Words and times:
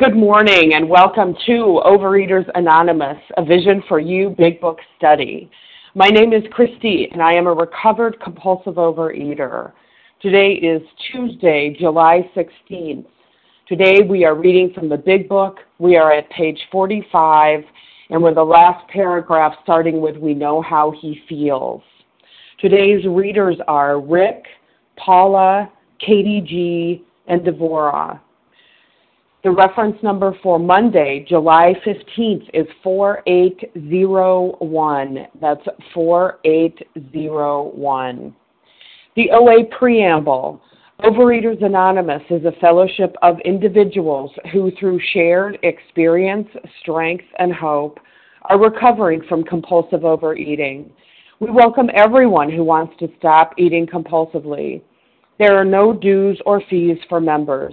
Good 0.00 0.16
morning 0.16 0.72
and 0.72 0.88
welcome 0.88 1.34
to 1.44 1.82
Overeaters 1.84 2.48
Anonymous, 2.54 3.18
a 3.36 3.44
Vision 3.44 3.82
for 3.86 4.00
You 4.00 4.30
Big 4.30 4.58
Book 4.58 4.78
study. 4.96 5.50
My 5.94 6.06
name 6.06 6.32
is 6.32 6.42
Christy 6.52 7.10
and 7.12 7.20
I 7.20 7.34
am 7.34 7.46
a 7.46 7.52
recovered 7.52 8.18
compulsive 8.18 8.76
overeater. 8.76 9.72
Today 10.22 10.52
is 10.52 10.80
Tuesday, 11.12 11.76
July 11.78 12.26
16th. 12.34 13.04
Today 13.68 13.98
we 14.00 14.24
are 14.24 14.34
reading 14.34 14.72
from 14.72 14.88
the 14.88 14.96
Big 14.96 15.28
Book. 15.28 15.58
We 15.78 15.98
are 15.98 16.10
at 16.14 16.30
page 16.30 16.58
45 16.72 17.60
and 18.08 18.22
we're 18.22 18.32
the 18.32 18.42
last 18.42 18.88
paragraph 18.88 19.52
starting 19.62 20.00
with 20.00 20.16
We 20.16 20.32
Know 20.32 20.62
How 20.62 20.94
He 20.98 21.20
Feels. 21.28 21.82
Today's 22.58 23.04
readers 23.06 23.58
are 23.68 24.00
Rick, 24.00 24.44
Paula, 24.96 25.70
Katie 25.98 26.40
G., 26.40 27.04
and 27.26 27.42
Devorah. 27.42 28.18
The 29.42 29.50
reference 29.50 29.96
number 30.02 30.36
for 30.42 30.58
Monday, 30.58 31.24
July 31.26 31.72
15th 31.86 32.50
is 32.52 32.66
4801. 32.82 35.18
That's 35.40 35.66
4801. 35.94 38.36
The 39.16 39.30
OA 39.30 39.64
Preamble. 39.78 40.60
Overeaters 41.00 41.64
Anonymous 41.64 42.20
is 42.28 42.44
a 42.44 42.52
fellowship 42.60 43.16
of 43.22 43.40
individuals 43.46 44.30
who, 44.52 44.70
through 44.78 45.00
shared 45.14 45.58
experience, 45.62 46.48
strength, 46.82 47.24
and 47.38 47.54
hope, 47.54 47.98
are 48.50 48.60
recovering 48.60 49.22
from 49.26 49.42
compulsive 49.44 50.04
overeating. 50.04 50.92
We 51.38 51.50
welcome 51.50 51.88
everyone 51.94 52.50
who 52.50 52.62
wants 52.62 52.92
to 52.98 53.08
stop 53.16 53.54
eating 53.56 53.86
compulsively. 53.86 54.82
There 55.38 55.56
are 55.56 55.64
no 55.64 55.94
dues 55.94 56.38
or 56.44 56.60
fees 56.68 56.98
for 57.08 57.22
members. 57.22 57.72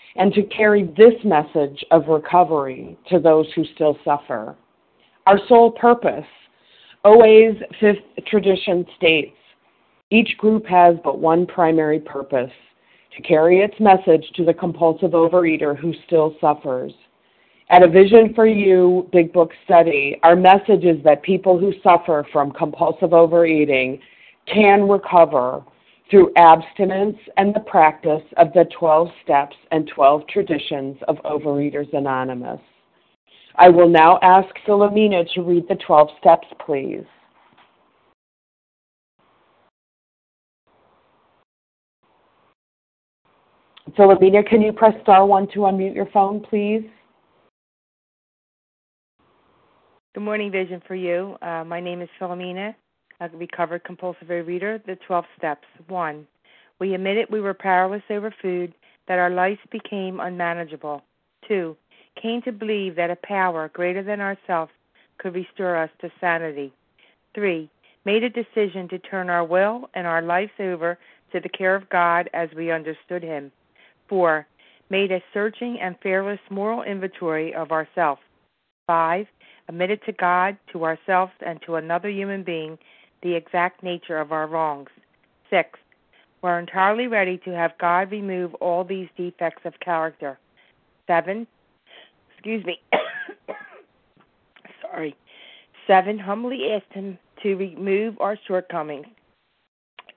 and 0.15 0.33
to 0.33 0.43
carry 0.43 0.83
this 0.97 1.13
message 1.23 1.83
of 1.91 2.07
recovery 2.07 2.97
to 3.09 3.19
those 3.19 3.47
who 3.55 3.63
still 3.75 3.97
suffer. 4.03 4.55
Our 5.25 5.39
sole 5.47 5.71
purpose, 5.71 6.25
OA's 7.05 7.55
fifth 7.79 8.25
tradition 8.27 8.85
states, 8.97 9.35
each 10.09 10.37
group 10.37 10.65
has 10.65 10.95
but 11.03 11.19
one 11.19 11.45
primary 11.45 11.99
purpose 11.99 12.51
to 13.15 13.21
carry 13.23 13.59
its 13.59 13.79
message 13.79 14.25
to 14.35 14.45
the 14.45 14.53
compulsive 14.53 15.11
overeater 15.11 15.77
who 15.77 15.93
still 16.05 16.35
suffers. 16.41 16.93
At 17.69 17.83
a 17.83 17.87
Vision 17.87 18.33
for 18.33 18.45
You 18.45 19.07
Big 19.13 19.31
Book 19.31 19.51
study, 19.63 20.19
our 20.23 20.35
message 20.35 20.83
is 20.83 21.01
that 21.05 21.23
people 21.23 21.57
who 21.57 21.73
suffer 21.81 22.27
from 22.31 22.51
compulsive 22.51 23.13
overeating 23.13 23.99
can 24.45 24.89
recover 24.89 25.63
through 26.11 26.31
abstinence 26.35 27.17
and 27.37 27.55
the 27.55 27.61
practice 27.61 28.21
of 28.35 28.51
the 28.53 28.65
12 28.77 29.07
steps 29.23 29.55
and 29.71 29.89
12 29.95 30.27
traditions 30.27 30.97
of 31.07 31.15
Overeaters 31.23 31.91
Anonymous. 31.93 32.59
I 33.55 33.69
will 33.69 33.89
now 33.89 34.19
ask 34.21 34.47
Philomena 34.67 35.25
to 35.33 35.41
read 35.41 35.67
the 35.69 35.75
12 35.75 36.09
steps, 36.19 36.47
please. 36.65 37.05
Philomena, 43.97 44.47
can 44.47 44.61
you 44.61 44.73
press 44.73 44.93
star 45.01 45.25
one 45.25 45.47
to 45.49 45.59
unmute 45.59 45.95
your 45.95 46.07
phone, 46.07 46.41
please? 46.41 46.83
Good 50.13 50.23
morning, 50.23 50.51
Vision 50.51 50.81
for 50.85 50.95
You. 50.95 51.37
Uh, 51.41 51.63
my 51.63 51.79
name 51.79 52.01
is 52.01 52.09
Philomena 52.19 52.75
a 53.21 53.29
recovered 53.37 53.83
compulsive 53.83 54.29
reader, 54.29 54.81
the 54.85 54.97
12 55.07 55.25
steps. 55.37 55.67
1. 55.87 56.27
We 56.79 56.95
admitted 56.95 57.29
we 57.29 57.41
were 57.41 57.53
powerless 57.53 58.01
over 58.09 58.33
food, 58.41 58.73
that 59.07 59.19
our 59.19 59.29
lives 59.29 59.59
became 59.71 60.19
unmanageable. 60.19 61.03
2. 61.47 61.75
Came 62.21 62.41
to 62.41 62.51
believe 62.51 62.95
that 62.95 63.11
a 63.11 63.15
power 63.15 63.69
greater 63.69 64.03
than 64.03 64.21
ourselves 64.21 64.71
could 65.17 65.35
restore 65.35 65.77
us 65.77 65.89
to 66.01 66.11
sanity. 66.19 66.73
3. 67.35 67.69
Made 68.05 68.23
a 68.23 68.29
decision 68.29 68.87
to 68.89 68.97
turn 68.99 69.29
our 69.29 69.43
will 69.43 69.89
and 69.93 70.07
our 70.07 70.21
lives 70.21 70.51
over 70.59 70.97
to 71.31 71.39
the 71.39 71.49
care 71.49 71.75
of 71.75 71.89
God 71.89 72.29
as 72.33 72.49
we 72.55 72.71
understood 72.71 73.21
Him. 73.21 73.51
4. 74.09 74.45
Made 74.89 75.11
a 75.11 75.21
searching 75.33 75.79
and 75.79 75.95
fearless 76.01 76.39
moral 76.49 76.81
inventory 76.81 77.53
of 77.53 77.71
ourselves. 77.71 78.21
5. 78.87 79.27
Admitted 79.69 80.01
to 80.05 80.11
God, 80.11 80.57
to 80.73 80.83
ourselves, 80.83 81.31
and 81.45 81.61
to 81.61 81.75
another 81.75 82.09
human 82.09 82.43
being 82.43 82.77
the 83.21 83.35
exact 83.35 83.83
nature 83.83 84.19
of 84.19 84.31
our 84.31 84.47
wrongs. 84.47 84.89
Six, 85.49 85.79
we're 86.41 86.59
entirely 86.59 87.07
ready 87.07 87.37
to 87.39 87.51
have 87.51 87.77
God 87.79 88.11
remove 88.11 88.53
all 88.55 88.83
these 88.83 89.09
defects 89.15 89.61
of 89.65 89.79
character. 89.79 90.39
Seven, 91.07 91.45
excuse 92.33 92.65
me, 92.65 92.79
sorry. 94.81 95.15
Seven, 95.87 96.17
humbly 96.17 96.71
asked 96.71 96.93
Him 96.93 97.17
to 97.43 97.55
remove 97.55 98.19
our 98.19 98.37
shortcomings. 98.47 99.07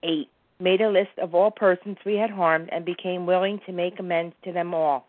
Eight, 0.03 0.29
made 0.61 0.81
a 0.81 0.91
list 0.91 1.19
of 1.21 1.35
all 1.35 1.51
persons 1.51 1.97
we 2.05 2.15
had 2.15 2.31
harmed 2.31 2.69
and 2.73 2.85
became 2.85 3.27
willing 3.27 3.61
to 3.67 3.73
make 3.73 3.99
amends 3.99 4.35
to 4.45 4.53
them 4.53 4.73
all. 4.73 5.07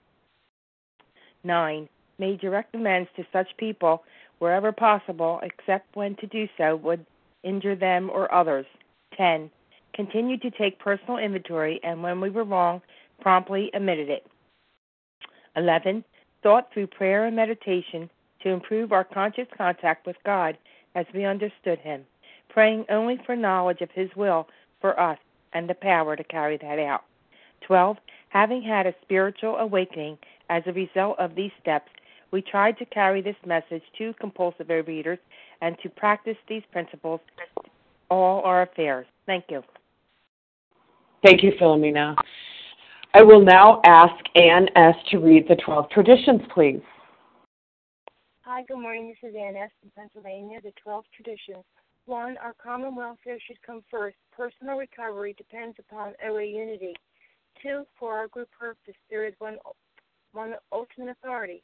Nine, 1.43 1.87
made 2.17 2.39
direct 2.39 2.73
amends 2.73 3.09
to 3.15 3.25
such 3.31 3.47
people 3.57 4.03
wherever 4.39 4.71
possible, 4.71 5.39
except 5.43 5.95
when 5.95 6.15
to 6.15 6.27
do 6.27 6.47
so 6.57 6.75
would 6.77 7.05
injure 7.45 7.75
them 7.75 8.09
or 8.09 8.33
others. 8.33 8.65
10. 9.15 9.49
Continued 9.93 10.41
to 10.41 10.51
take 10.51 10.77
personal 10.79 11.17
inventory 11.17 11.79
and 11.83 12.03
when 12.03 12.19
we 12.19 12.29
were 12.29 12.43
wrong, 12.43 12.81
promptly 13.21 13.71
admitted 13.73 14.09
it. 14.09 14.27
11. 15.55 16.03
Thought 16.43 16.71
through 16.73 16.87
prayer 16.87 17.25
and 17.25 17.35
meditation 17.35 18.09
to 18.41 18.49
improve 18.49 18.91
our 18.91 19.03
conscious 19.03 19.47
contact 19.57 20.05
with 20.05 20.17
God 20.25 20.57
as 20.95 21.05
we 21.13 21.25
understood 21.25 21.79
Him, 21.79 22.03
praying 22.49 22.85
only 22.89 23.19
for 23.25 23.35
knowledge 23.35 23.81
of 23.81 23.89
His 23.91 24.09
will 24.15 24.47
for 24.81 24.99
us 24.99 25.17
and 25.53 25.69
the 25.69 25.73
power 25.73 26.15
to 26.15 26.23
carry 26.23 26.57
that 26.57 26.79
out. 26.79 27.03
12. 27.61 27.97
Having 28.29 28.63
had 28.63 28.85
a 28.85 28.93
spiritual 29.01 29.55
awakening 29.55 30.17
as 30.49 30.63
a 30.65 30.73
result 30.73 31.17
of 31.19 31.35
these 31.35 31.51
steps, 31.61 31.89
we 32.31 32.41
tried 32.41 32.77
to 32.77 32.85
carry 32.85 33.21
this 33.21 33.35
message 33.45 33.83
to 33.97 34.13
compulsive 34.19 34.69
readers 34.69 35.19
and 35.61 35.77
to 35.83 35.89
practice 35.89 36.37
these 36.47 36.63
principles 36.71 37.19
all 38.09 38.41
our 38.43 38.63
affairs. 38.63 39.05
Thank 39.25 39.45
you. 39.49 39.61
Thank 41.23 41.43
you, 41.43 41.51
Philomena. 41.59 42.15
I 43.13 43.23
will 43.23 43.41
now 43.41 43.81
ask 43.85 44.13
Ann 44.35 44.67
S. 44.75 44.95
to 45.11 45.17
read 45.17 45.47
the 45.47 45.55
12 45.55 45.89
traditions, 45.89 46.41
please. 46.53 46.81
Hi, 48.41 48.63
good 48.67 48.77
morning. 48.77 49.07
This 49.07 49.29
is 49.31 49.35
Ann 49.35 49.55
S. 49.55 49.71
from 49.79 49.91
Pennsylvania. 49.97 50.59
The 50.61 50.73
12 50.83 51.05
traditions. 51.15 51.63
One, 52.05 52.37
our 52.37 52.53
common 52.61 52.95
welfare 52.95 53.39
should 53.47 53.59
come 53.65 53.81
first. 53.89 54.17
Personal 54.35 54.77
recovery 54.77 55.33
depends 55.37 55.77
upon 55.79 56.13
OA 56.27 56.43
unity. 56.43 56.93
Two, 57.63 57.85
for 57.97 58.13
our 58.13 58.27
group 58.27 58.49
purpose, 58.51 58.93
there 59.09 59.25
is 59.25 59.33
one, 59.39 59.57
one 60.33 60.53
ultimate 60.71 61.09
authority 61.09 61.63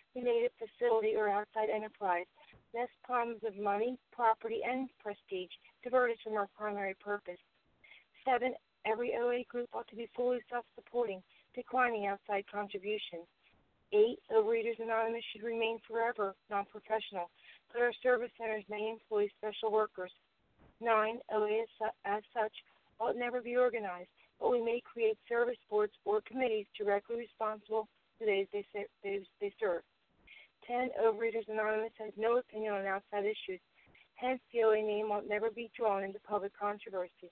related 0.15 0.51
facility 0.59 1.15
or 1.15 1.29
outside 1.29 1.69
enterprise, 1.69 2.25
lest 2.73 2.91
problems 3.03 3.41
of 3.45 3.55
money, 3.57 3.97
property, 4.11 4.61
and 4.63 4.89
prestige 4.99 5.51
divert 5.83 6.11
us 6.11 6.17
from 6.23 6.33
our 6.33 6.47
primary 6.57 6.95
purpose. 6.99 7.39
Seven, 8.25 8.53
every 8.85 9.13
OA 9.15 9.43
group 9.49 9.69
ought 9.73 9.87
to 9.89 9.95
be 9.95 10.09
fully 10.15 10.39
self 10.49 10.65
supporting, 10.75 11.21
declining 11.55 12.07
outside 12.07 12.45
contributions. 12.51 13.27
Eight, 13.93 14.19
Overeaters 14.31 14.79
Anonymous 14.79 15.23
should 15.31 15.43
remain 15.43 15.79
forever 15.87 16.35
non 16.49 16.65
professional. 16.65 17.29
but 17.73 17.81
our 17.81 17.93
service 18.01 18.31
centers 18.37 18.63
may 18.69 18.89
employ 18.89 19.27
special 19.37 19.71
workers. 19.71 20.11
9. 20.79 21.19
OA 21.31 21.65
as 22.05 22.23
such 22.33 22.53
ought 22.99 23.15
never 23.15 23.41
be 23.41 23.55
organized, 23.55 24.09
but 24.39 24.49
we 24.49 24.61
may 24.61 24.81
create 24.81 25.17
service 25.27 25.57
boards 25.69 25.93
or 26.05 26.21
committees 26.21 26.65
directly 26.77 27.17
responsible 27.17 27.87
to 28.19 28.25
those 28.25 28.47
they 29.03 29.53
serve. 29.59 29.83
10. 30.67 30.89
Overeaters 31.03 31.47
Anonymous 31.49 31.93
has 31.99 32.11
no 32.17 32.37
opinion 32.37 32.73
on 32.73 32.85
outside 32.85 33.25
issues. 33.25 33.59
Hence, 34.15 34.39
the 34.53 34.63
OA 34.63 34.81
name 34.81 35.09
will 35.09 35.23
never 35.27 35.49
be 35.49 35.71
drawn 35.75 36.03
into 36.03 36.19
public 36.19 36.51
controversy. 36.57 37.31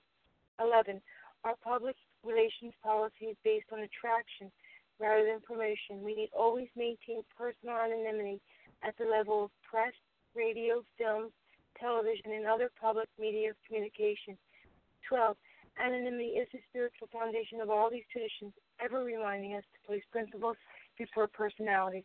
11. 0.60 1.00
Our 1.44 1.54
public 1.62 1.96
relations 2.24 2.74
policy 2.82 3.32
is 3.32 3.36
based 3.44 3.72
on 3.72 3.80
attraction 3.80 4.50
rather 4.98 5.24
than 5.24 5.40
promotion. 5.40 6.04
We 6.04 6.14
need 6.14 6.30
always 6.36 6.68
maintain 6.76 7.22
personal 7.36 7.76
anonymity 7.76 8.40
at 8.82 8.96
the 8.98 9.06
level 9.06 9.44
of 9.44 9.50
press, 9.62 9.94
radio, 10.34 10.82
films, 10.98 11.32
television, 11.78 12.32
and 12.32 12.46
other 12.46 12.70
public 12.78 13.08
media 13.18 13.50
of 13.50 13.56
communication. 13.66 14.36
12. 15.08 15.36
Anonymity 15.80 16.36
is 16.36 16.48
the 16.52 16.60
spiritual 16.68 17.08
foundation 17.12 17.60
of 17.60 17.70
all 17.70 17.88
these 17.88 18.04
traditions, 18.12 18.52
ever 18.84 19.02
reminding 19.02 19.54
us 19.54 19.64
to 19.72 19.86
place 19.86 20.04
principles 20.12 20.56
before 20.98 21.26
personalities. 21.28 22.04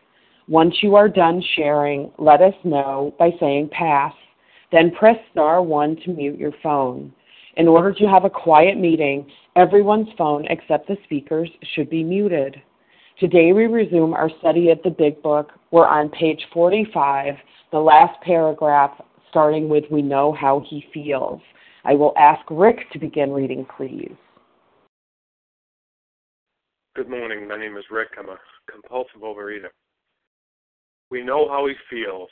Once 0.51 0.75
you 0.81 0.95
are 0.95 1.07
done 1.07 1.41
sharing, 1.55 2.11
let 2.17 2.41
us 2.41 2.53
know 2.65 3.15
by 3.17 3.29
saying 3.39 3.69
pass. 3.71 4.11
Then 4.69 4.91
press 4.91 5.15
star 5.31 5.63
1 5.63 5.95
to 6.03 6.11
mute 6.11 6.37
your 6.37 6.51
phone. 6.61 7.13
In 7.55 7.69
order 7.69 7.93
to 7.93 8.05
have 8.05 8.25
a 8.25 8.29
quiet 8.29 8.77
meeting, 8.77 9.31
everyone's 9.55 10.09
phone 10.17 10.45
except 10.49 10.89
the 10.89 10.97
speaker's 11.05 11.49
should 11.73 11.89
be 11.89 12.03
muted. 12.03 12.61
Today 13.17 13.53
we 13.53 13.67
resume 13.67 14.13
our 14.13 14.29
study 14.39 14.71
of 14.71 14.79
the 14.83 14.89
Big 14.89 15.23
Book. 15.23 15.53
We're 15.71 15.87
on 15.87 16.09
page 16.09 16.41
45, 16.53 17.35
the 17.71 17.79
last 17.79 18.21
paragraph, 18.21 18.91
starting 19.29 19.69
with 19.69 19.85
We 19.89 20.01
Know 20.01 20.33
How 20.33 20.65
He 20.69 20.83
Feels. 20.93 21.39
I 21.85 21.93
will 21.93 22.13
ask 22.17 22.41
Rick 22.51 22.91
to 22.91 22.99
begin 22.99 23.31
reading, 23.31 23.65
please. 23.77 24.17
Good 26.93 27.09
morning. 27.09 27.47
My 27.47 27.57
name 27.57 27.77
is 27.77 27.85
Rick. 27.89 28.09
I'm 28.19 28.27
a 28.27 28.37
compulsive 28.69 29.21
overeater. 29.21 29.69
We 31.11 31.21
know 31.21 31.49
how 31.49 31.67
he 31.67 31.75
feels. 31.89 32.29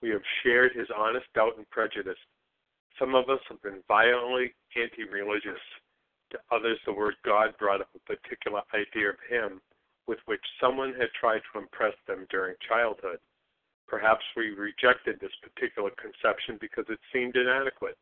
We 0.00 0.08
have 0.08 0.22
shared 0.42 0.72
his 0.74 0.88
honest 0.96 1.26
doubt 1.34 1.58
and 1.58 1.68
prejudice. 1.68 2.18
Some 2.98 3.14
of 3.14 3.28
us 3.28 3.40
have 3.50 3.60
been 3.62 3.82
violently 3.86 4.54
anti 4.74 5.04
religious. 5.04 5.60
To 6.30 6.38
others, 6.50 6.78
the 6.86 6.94
word 6.94 7.14
God 7.24 7.54
brought 7.58 7.82
up 7.82 7.90
a 7.94 8.16
particular 8.16 8.62
idea 8.72 9.10
of 9.10 9.16
him 9.28 9.60
with 10.06 10.18
which 10.24 10.40
someone 10.60 10.94
had 10.94 11.12
tried 11.18 11.42
to 11.52 11.60
impress 11.60 11.94
them 12.06 12.26
during 12.30 12.54
childhood. 12.66 13.18
Perhaps 13.86 14.24
we 14.34 14.50
rejected 14.50 15.18
this 15.20 15.34
particular 15.42 15.90
conception 16.00 16.56
because 16.60 16.86
it 16.88 16.98
seemed 17.12 17.36
inadequate. 17.36 17.98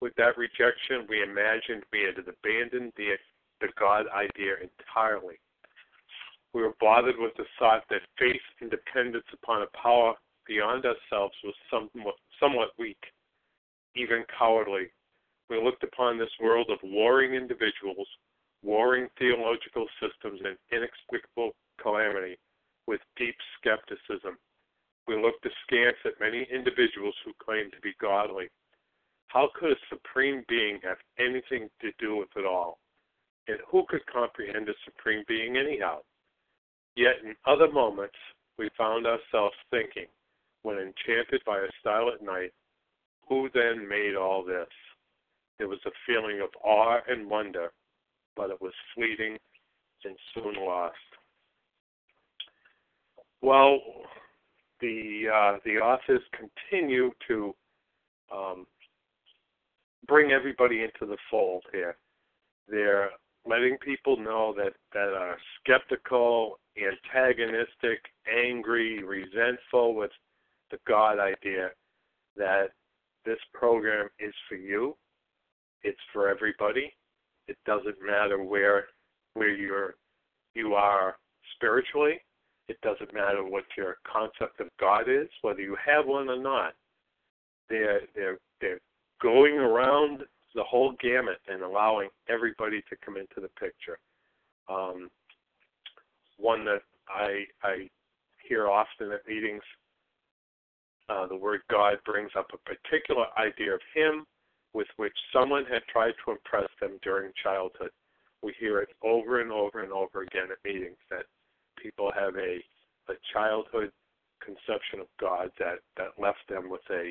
With 0.00 0.14
that 0.16 0.38
rejection, 0.38 1.06
we 1.08 1.22
imagined 1.22 1.84
we 1.92 2.02
had 2.02 2.16
abandoned 2.16 2.92
the, 2.96 3.18
the 3.60 3.68
God 3.78 4.06
idea 4.14 4.54
entirely. 4.62 5.38
We 6.54 6.62
were 6.62 6.74
bothered 6.80 7.16
with 7.18 7.32
the 7.36 7.46
thought 7.58 7.84
that 7.90 8.02
faith 8.18 8.42
and 8.60 8.70
dependence 8.70 9.26
upon 9.32 9.62
a 9.62 9.78
power 9.82 10.14
beyond 10.46 10.84
ourselves 10.84 11.34
was 11.44 11.54
somewhat, 11.70 12.14
somewhat 12.38 12.70
weak, 12.78 13.02
even 13.94 14.24
cowardly. 14.38 14.92
We 15.48 15.62
looked 15.62 15.82
upon 15.82 16.18
this 16.18 16.32
world 16.40 16.70
of 16.70 16.78
warring 16.82 17.34
individuals, 17.34 18.08
warring 18.62 19.08
theological 19.18 19.86
systems, 20.00 20.40
and 20.44 20.56
inexplicable 20.70 21.52
calamity 21.80 22.38
with 22.86 23.00
deep 23.16 23.36
skepticism. 23.58 24.36
We 25.08 25.20
looked 25.20 25.46
askance 25.46 25.96
at 26.04 26.20
many 26.20 26.46
individuals 26.52 27.14
who 27.24 27.32
claimed 27.42 27.72
to 27.72 27.80
be 27.80 27.94
godly 28.00 28.48
how 29.32 29.48
could 29.54 29.72
a 29.72 29.76
supreme 29.88 30.44
being 30.46 30.78
have 30.84 30.98
anything 31.18 31.70
to 31.80 31.90
do 31.98 32.16
with 32.16 32.28
it 32.36 32.44
all? 32.44 32.78
And 33.48 33.56
who 33.66 33.84
could 33.88 34.04
comprehend 34.06 34.68
a 34.68 34.74
supreme 34.84 35.24
being 35.26 35.56
anyhow? 35.56 36.00
Yet 36.96 37.16
in 37.24 37.34
other 37.46 37.70
moments, 37.70 38.16
we 38.58 38.68
found 38.76 39.06
ourselves 39.06 39.54
thinking, 39.70 40.06
when 40.62 40.76
enchanted 40.76 41.42
by 41.44 41.58
a 41.58 41.68
silent 41.82 42.22
night, 42.22 42.52
who 43.28 43.48
then 43.54 43.88
made 43.88 44.14
all 44.14 44.44
this? 44.44 44.68
There 45.58 45.68
was 45.68 45.80
a 45.86 45.90
feeling 46.06 46.40
of 46.40 46.50
awe 46.62 46.98
and 47.08 47.28
wonder, 47.28 47.72
but 48.36 48.50
it 48.50 48.60
was 48.60 48.72
fleeting 48.94 49.38
and 50.04 50.16
soon 50.34 50.54
lost. 50.64 50.96
Well, 53.40 53.78
the 54.80 55.24
uh, 55.32 55.58
the 55.64 55.76
authors 55.78 56.22
continue 56.32 57.10
to 57.28 57.54
um, 58.34 58.66
bring 60.06 60.32
everybody 60.32 60.82
into 60.82 61.06
the 61.10 61.16
fold 61.30 61.64
here. 61.72 61.96
They're 62.68 63.10
letting 63.46 63.78
people 63.78 64.16
know 64.16 64.54
that 64.56 64.74
that 64.92 65.14
are 65.14 65.36
skeptical, 65.60 66.58
antagonistic, 66.76 68.00
angry, 68.26 69.02
resentful 69.02 69.94
with 69.94 70.10
the 70.70 70.78
God 70.86 71.18
idea 71.18 71.70
that 72.36 72.70
this 73.24 73.38
program 73.52 74.08
is 74.18 74.34
for 74.48 74.56
you. 74.56 74.96
It's 75.82 76.00
for 76.12 76.28
everybody. 76.28 76.92
It 77.48 77.56
doesn't 77.66 77.96
matter 78.04 78.42
where 78.42 78.86
where 79.34 79.54
you're 79.54 79.94
you 80.54 80.74
are 80.74 81.16
spiritually. 81.54 82.20
It 82.68 82.80
doesn't 82.82 83.12
matter 83.12 83.44
what 83.44 83.64
your 83.76 83.96
concept 84.10 84.60
of 84.60 84.68
God 84.78 85.08
is, 85.08 85.28
whether 85.42 85.60
you 85.60 85.76
have 85.84 86.06
one 86.06 86.28
or 86.28 86.40
not. 86.40 86.74
They're 87.68 88.02
they're 88.14 88.38
they're 88.60 88.80
going 89.20 89.54
around 89.54 90.22
the 90.54 90.62
whole 90.62 90.94
gamut 91.00 91.38
and 91.48 91.62
allowing 91.62 92.08
everybody 92.28 92.82
to 92.88 92.96
come 93.04 93.16
into 93.16 93.40
the 93.40 93.48
picture. 93.60 93.98
Um, 94.68 95.10
one 96.42 96.64
that 96.64 96.82
I 97.08 97.44
I 97.62 97.88
hear 98.48 98.68
often 98.68 99.12
at 99.12 99.26
meetings, 99.26 99.62
uh, 101.08 101.26
the 101.26 101.36
word 101.36 101.60
God 101.70 101.98
brings 102.04 102.30
up 102.36 102.48
a 102.52 102.58
particular 102.58 103.26
idea 103.38 103.74
of 103.74 103.80
Him 103.94 104.26
with 104.74 104.88
which 104.96 105.16
someone 105.32 105.64
had 105.66 105.82
tried 105.90 106.14
to 106.24 106.32
impress 106.32 106.68
them 106.80 106.98
during 107.02 107.32
childhood. 107.42 107.90
We 108.42 108.54
hear 108.58 108.80
it 108.80 108.88
over 109.02 109.40
and 109.40 109.52
over 109.52 109.82
and 109.82 109.92
over 109.92 110.22
again 110.22 110.48
at 110.50 110.58
meetings 110.64 110.98
that 111.10 111.24
people 111.80 112.10
have 112.14 112.36
a 112.36 112.58
a 113.08 113.14
childhood 113.32 113.90
conception 114.40 115.00
of 115.00 115.06
God 115.20 115.50
that 115.58 115.78
that 115.96 116.18
left 116.18 116.42
them 116.48 116.68
with 116.68 116.82
a 116.90 117.10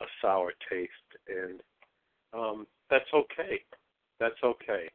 a 0.00 0.06
sour 0.22 0.52
taste, 0.70 0.90
and 1.28 1.60
um, 2.32 2.66
that's 2.90 3.12
okay. 3.12 3.60
That's 4.20 4.42
okay. 4.44 4.88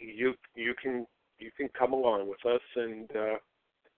You 0.00 0.34
you 0.54 0.74
can 0.80 1.06
you 1.38 1.50
can 1.56 1.68
come 1.78 1.92
along 1.92 2.28
with 2.28 2.44
us, 2.46 2.60
and 2.76 3.10
uh, 3.14 3.38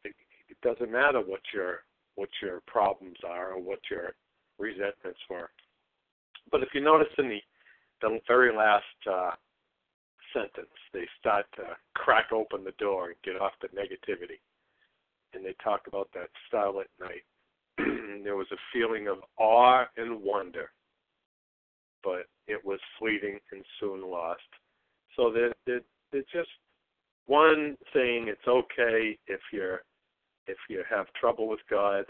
it, 0.04 0.14
it 0.49 0.61
doesn't 0.62 0.90
matter 0.90 1.20
what 1.20 1.40
your 1.54 1.80
what 2.16 2.28
your 2.42 2.61
problems 2.66 3.16
are 3.26 3.52
or 3.52 3.61
what 3.61 3.78
your 3.90 4.14
resentments 4.59 5.20
were. 5.28 5.49
But 6.50 6.62
if 6.62 6.68
you 6.75 6.80
notice 6.80 7.12
in 7.18 7.28
the 7.28 7.40
the 8.02 8.18
very 8.26 8.54
last 8.54 8.85
uh, 9.11 9.32
sentence, 10.32 10.76
they 10.92 11.06
start 11.18 11.47
to 11.56 11.76
crack 11.94 12.32
open 12.32 12.64
the 12.64 12.73
door 12.78 13.09
and 13.09 13.16
get 13.25 13.40
off 13.40 13.52
the 13.61 13.68
negativity, 13.68 14.40
and 15.35 15.44
they 15.44 15.54
talk 15.62 15.82
about 15.87 16.09
that 16.14 16.28
silent 16.50 16.88
night 17.00 17.25
there 18.25 18.37
was 18.37 18.47
a 18.52 18.56
feeling 18.73 19.09
of 19.09 19.18
awe 19.38 19.85
and 19.97 20.23
wonder, 20.23 20.70
but 22.02 22.26
it 22.47 22.64
was 22.64 22.80
fleeting 22.99 23.38
and 23.52 23.64
soon 23.78 24.02
lost. 24.02 24.40
So 25.16 25.30
they're, 25.32 25.52
they're, 25.66 25.82
they're 26.12 26.23
just 26.32 26.50
one 27.30 27.76
thing, 27.92 28.26
it's 28.26 28.49
okay 28.49 29.16
if 29.28 29.40
you're 29.52 29.82
if 30.49 30.56
you 30.68 30.82
have 30.90 31.06
trouble 31.12 31.49
with 31.49 31.60
God, 31.70 32.04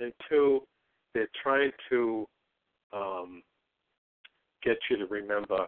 and 0.00 0.12
two, 0.28 0.62
they're 1.12 1.28
trying 1.40 1.70
to 1.90 2.26
um, 2.92 3.40
get 4.64 4.76
you 4.90 4.96
to 4.96 5.06
remember 5.06 5.66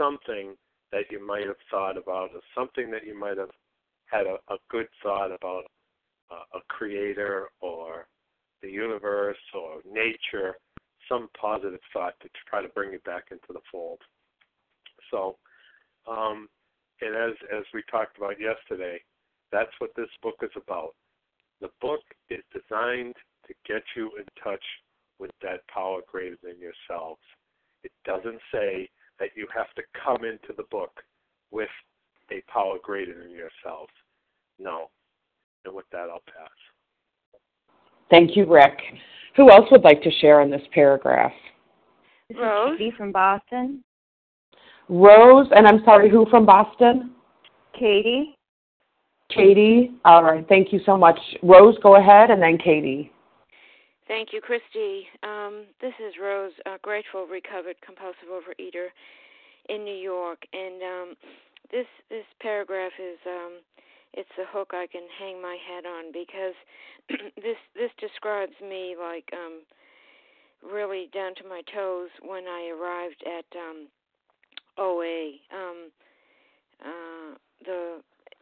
something 0.00 0.54
that 0.92 1.02
you 1.10 1.26
might 1.26 1.46
have 1.46 1.56
thought 1.68 1.96
about, 1.96 2.30
or 2.32 2.40
something 2.56 2.92
that 2.92 3.04
you 3.04 3.18
might 3.18 3.38
have 3.38 3.50
had 4.06 4.26
a, 4.26 4.36
a 4.54 4.56
good 4.70 4.86
thought 5.02 5.32
about 5.32 5.64
uh, 6.30 6.58
a 6.58 6.60
creator 6.68 7.48
or 7.60 8.06
the 8.62 8.70
universe 8.70 9.36
or 9.52 9.80
nature, 9.92 10.54
some 11.08 11.28
positive 11.40 11.80
thought 11.92 12.14
to 12.22 12.28
try 12.48 12.62
to 12.62 12.68
bring 12.68 12.92
you 12.92 13.00
back 13.04 13.24
into 13.32 13.48
the 13.48 13.60
fold. 13.72 13.98
So, 15.10 15.38
um, 16.08 16.48
and 17.00 17.14
as 17.14 17.36
as 17.56 17.64
we 17.72 17.82
talked 17.90 18.16
about 18.18 18.40
yesterday, 18.40 19.00
that's 19.52 19.72
what 19.78 19.90
this 19.96 20.08
book 20.22 20.36
is 20.42 20.50
about. 20.56 20.94
The 21.60 21.70
book 21.80 22.02
is 22.30 22.42
designed 22.52 23.14
to 23.46 23.54
get 23.66 23.82
you 23.96 24.12
in 24.18 24.24
touch 24.42 24.62
with 25.18 25.30
that 25.42 25.66
power 25.68 26.00
greater 26.10 26.36
than 26.42 26.54
yourselves. 26.60 27.20
It 27.82 27.92
doesn't 28.04 28.40
say 28.52 28.88
that 29.18 29.30
you 29.34 29.46
have 29.54 29.72
to 29.74 29.82
come 30.04 30.24
into 30.24 30.54
the 30.56 30.64
book 30.70 30.92
with 31.50 31.68
a 32.30 32.42
power 32.50 32.76
greater 32.82 33.14
than 33.14 33.30
yourselves. 33.30 33.92
No. 34.58 34.90
And 35.64 35.74
with 35.74 35.86
that, 35.92 36.08
I'll 36.10 36.22
pass. 36.26 36.50
Thank 38.10 38.36
you, 38.36 38.46
Rick. 38.46 38.78
Who 39.36 39.50
else 39.50 39.66
would 39.70 39.82
like 39.82 40.02
to 40.02 40.10
share 40.20 40.40
on 40.40 40.50
this 40.50 40.62
paragraph? 40.72 41.32
This 42.28 42.38
Rose? 42.38 42.72
is 42.72 42.78
Katie 42.78 42.96
from 42.96 43.12
Boston. 43.12 43.84
Rose, 44.88 45.46
and 45.54 45.66
I'm 45.66 45.82
sorry, 45.84 46.10
who 46.10 46.26
from 46.30 46.46
Boston? 46.46 47.12
Katie. 47.78 48.34
Katie. 49.30 49.92
All 50.04 50.24
right, 50.24 50.46
thank 50.48 50.72
you 50.72 50.80
so 50.86 50.96
much. 50.96 51.18
Rose, 51.42 51.76
go 51.82 51.96
ahead, 51.96 52.30
and 52.30 52.42
then 52.42 52.58
Katie. 52.58 53.12
Thank 54.06 54.32
you, 54.32 54.40
Christy. 54.40 55.06
Um, 55.22 55.66
this 55.82 55.92
is 56.00 56.14
Rose, 56.20 56.52
a 56.64 56.78
grateful, 56.80 57.26
recovered, 57.26 57.76
compulsive 57.84 58.32
overeater 58.32 58.88
in 59.68 59.84
New 59.84 59.94
York, 59.96 60.38
and 60.54 60.82
um, 60.82 61.14
this 61.70 61.86
this 62.08 62.24
paragraph 62.40 62.92
is 62.98 63.18
um, 63.26 63.60
it's 64.14 64.30
the 64.38 64.44
hook 64.50 64.70
I 64.72 64.86
can 64.90 65.06
hang 65.18 65.42
my 65.42 65.58
head 65.60 65.84
on 65.84 66.10
because 66.12 66.56
this 67.36 67.60
this 67.74 67.90
describes 68.00 68.56
me 68.62 68.96
like 68.98 69.28
um, 69.34 69.60
really 70.64 71.10
down 71.12 71.34
to 71.36 71.48
my 71.48 71.60
toes 71.74 72.08
when 72.22 72.44
I 72.48 72.72
arrived 72.72 73.22
at 73.26 73.44
um, 73.58 73.88
OA. 74.78 75.38
Um, 75.52 75.90
uh, 76.80 77.34
the 77.64 78.00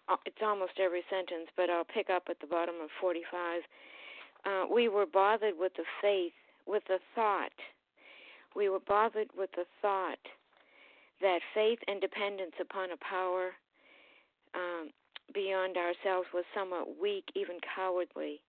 uh, 0.08 0.16
it's 0.24 0.38
almost 0.42 0.78
every 0.78 1.02
sentence, 1.10 1.48
but 1.56 1.68
I'll 1.68 1.84
pick 1.84 2.10
up 2.10 2.24
at 2.30 2.38
the 2.40 2.46
bottom 2.46 2.76
of 2.82 2.90
45 3.00 3.62
uh, 4.46 4.64
we 4.72 4.88
were 4.88 5.06
bothered 5.06 5.54
with 5.58 5.72
the 5.76 5.84
faith, 6.00 6.32
with 6.66 6.84
the 6.86 6.98
thought. 7.14 7.52
We 8.54 8.68
were 8.68 8.80
bothered 8.80 9.28
with 9.36 9.50
the 9.56 9.66
thought 9.82 10.22
that 11.20 11.40
faith 11.52 11.80
and 11.88 12.00
dependence 12.00 12.54
upon 12.60 12.90
a 12.92 12.96
power 12.96 13.50
um, 14.54 14.90
beyond 15.34 15.76
ourselves 15.76 16.28
was 16.32 16.44
somewhat 16.54 17.00
weak, 17.00 17.24
even 17.34 17.56
cowardly. 17.74 18.40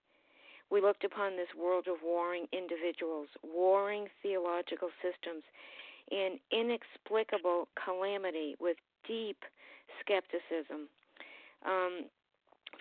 We 0.69 0.81
looked 0.81 1.03
upon 1.03 1.35
this 1.35 1.49
world 1.57 1.87
of 1.87 1.97
warring 2.03 2.45
individuals, 2.51 3.29
warring 3.41 4.07
theological 4.21 4.89
systems, 5.01 5.43
and 6.11 6.39
inexplicable 6.51 7.67
calamity 7.83 8.55
with 8.59 8.77
deep 9.07 9.43
skepticism. 10.01 10.89
Um, 11.65 12.05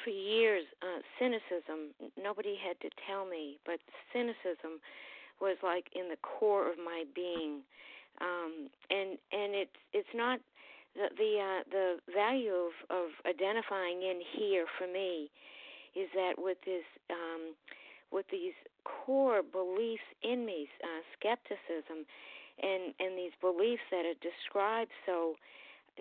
for 0.05 0.11
years, 0.11 0.65
uh, 0.83 1.01
cynicism, 1.19 1.95
nobody 2.23 2.57
had 2.57 2.79
to 2.81 2.91
tell 3.07 3.25
me, 3.25 3.59
but 3.65 3.81
cynicism 4.13 4.81
was 5.41 5.57
like 5.63 5.87
in 5.95 6.09
the 6.09 6.17
core 6.23 6.71
of 6.71 6.79
my 6.79 7.05
being. 7.15 7.63
Um, 8.21 8.69
and 8.91 9.19
and 9.33 9.55
it's 9.55 9.79
it's 9.93 10.15
not 10.15 10.41
the 10.95 11.09
the 11.17 11.33
uh, 11.41 11.63
the 11.71 11.97
value 12.13 12.53
of 12.53 12.73
of 12.91 13.09
identifying 13.27 14.03
in 14.03 14.21
here 14.37 14.67
for 14.79 14.87
me 14.87 15.31
is 15.95 16.09
that 16.15 16.35
with 16.39 16.59
this 16.65 16.85
um, 17.11 17.55
with 18.11 18.27
these 18.31 18.55
core 18.85 19.43
beliefs 19.43 20.07
in 20.23 20.47
me, 20.47 20.69
uh, 20.83 21.03
skepticism, 21.19 22.07
and 22.63 22.95
and 23.01 23.19
these 23.19 23.35
beliefs 23.41 23.85
that 23.91 24.05
are 24.05 24.19
described 24.23 24.91
so 25.05 25.37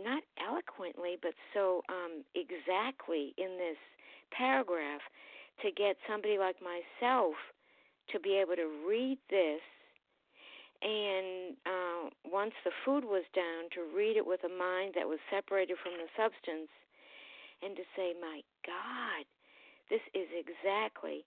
not 0.03 0.23
eloquently, 0.39 1.17
but 1.21 1.33
so 1.53 1.81
um, 1.87 2.23
exactly 2.35 3.33
in 3.37 3.57
this 3.57 3.79
paragraph 4.31 5.01
to 5.63 5.71
get 5.71 5.95
somebody 6.09 6.37
like 6.37 6.57
myself 6.59 7.35
to 8.11 8.19
be 8.19 8.35
able 8.35 8.55
to 8.55 8.69
read 8.87 9.17
this 9.29 9.61
and 10.81 11.55
uh, 11.65 12.09
once 12.27 12.51
the 12.63 12.71
food 12.83 13.05
was 13.05 13.23
down 13.33 13.71
to 13.71 13.87
read 13.95 14.17
it 14.17 14.27
with 14.27 14.43
a 14.43 14.51
mind 14.51 14.93
that 14.95 15.07
was 15.07 15.19
separated 15.31 15.77
from 15.81 15.93
the 15.95 16.09
substance 16.19 16.69
and 17.63 17.75
to 17.75 17.83
say 17.95 18.11
my 18.19 18.41
god 18.67 19.23
this 19.89 20.03
is 20.13 20.27
exactly 20.35 21.23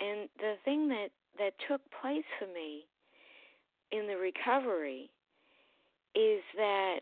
and 0.00 0.28
the 0.40 0.56
thing 0.64 0.88
that 0.88 1.12
that 1.36 1.52
took 1.68 1.82
place 2.00 2.26
for 2.40 2.48
me 2.48 2.88
in 3.92 4.06
the 4.06 4.16
recovery 4.16 5.10
is 6.14 6.42
that 6.56 7.00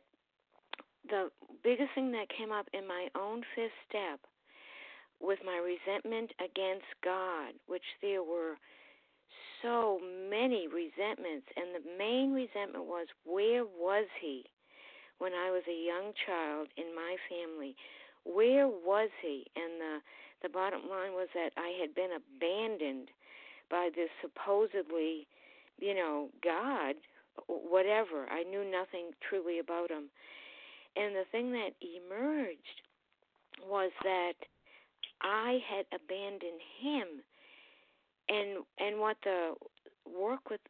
the 1.08 1.30
biggest 1.62 1.90
thing 1.94 2.12
that 2.12 2.26
came 2.36 2.52
up 2.52 2.66
in 2.72 2.86
my 2.86 3.08
own 3.18 3.42
fifth 3.54 3.76
step 3.88 4.20
with 5.20 5.38
my 5.44 5.56
resentment 5.56 6.30
against 6.40 6.86
God, 7.02 7.54
which 7.66 7.84
there 8.02 8.22
were 8.22 8.56
so 9.62 9.98
many 10.30 10.68
resentments, 10.68 11.46
and 11.56 11.72
the 11.72 11.84
main 11.98 12.32
resentment 12.32 12.84
was 12.84 13.06
where 13.24 13.64
was 13.64 14.06
He 14.20 14.44
when 15.18 15.32
I 15.32 15.50
was 15.50 15.62
a 15.68 15.86
young 15.86 16.12
child 16.26 16.68
in 16.76 16.94
my 16.94 17.16
family? 17.30 17.74
Where 18.24 18.68
was 18.68 19.08
He? 19.22 19.46
And 19.56 19.80
the 19.80 19.98
the 20.42 20.48
bottom 20.50 20.82
line 20.90 21.12
was 21.12 21.28
that 21.34 21.52
I 21.56 21.72
had 21.80 21.94
been 21.94 22.10
abandoned 22.12 23.08
by 23.70 23.88
this 23.94 24.10
supposedly, 24.20 25.26
you 25.78 25.94
know, 25.94 26.28
God, 26.42 26.94
whatever. 27.46 28.26
I 28.30 28.42
knew 28.42 28.64
nothing 28.70 29.10
truly 29.28 29.58
about 29.58 29.90
Him. 29.90 30.04
And 30.96 31.14
the 31.14 31.24
thing 31.30 31.52
that 31.52 31.72
emerged 31.80 32.80
was 33.68 33.90
that 34.02 34.34
I 35.22 35.58
had 35.68 35.86
abandoned 35.92 36.60
him. 36.80 37.08
And 38.28 38.64
and 38.78 39.00
what 39.00 39.16
the 39.22 39.54
work 40.04 40.50
with 40.50 40.60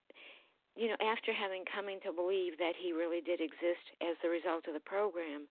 you 0.77 0.89
know, 0.89 1.01
after 1.01 1.33
having 1.33 1.65
coming 1.65 1.99
to 2.05 2.13
believe 2.13 2.59
that 2.59 2.77
he 2.77 2.93
really 2.93 3.23
did 3.23 3.41
exist 3.41 3.81
as 4.03 4.13
the 4.23 4.29
result 4.29 4.69
of 4.69 4.75
the 4.75 4.85
program, 4.85 5.49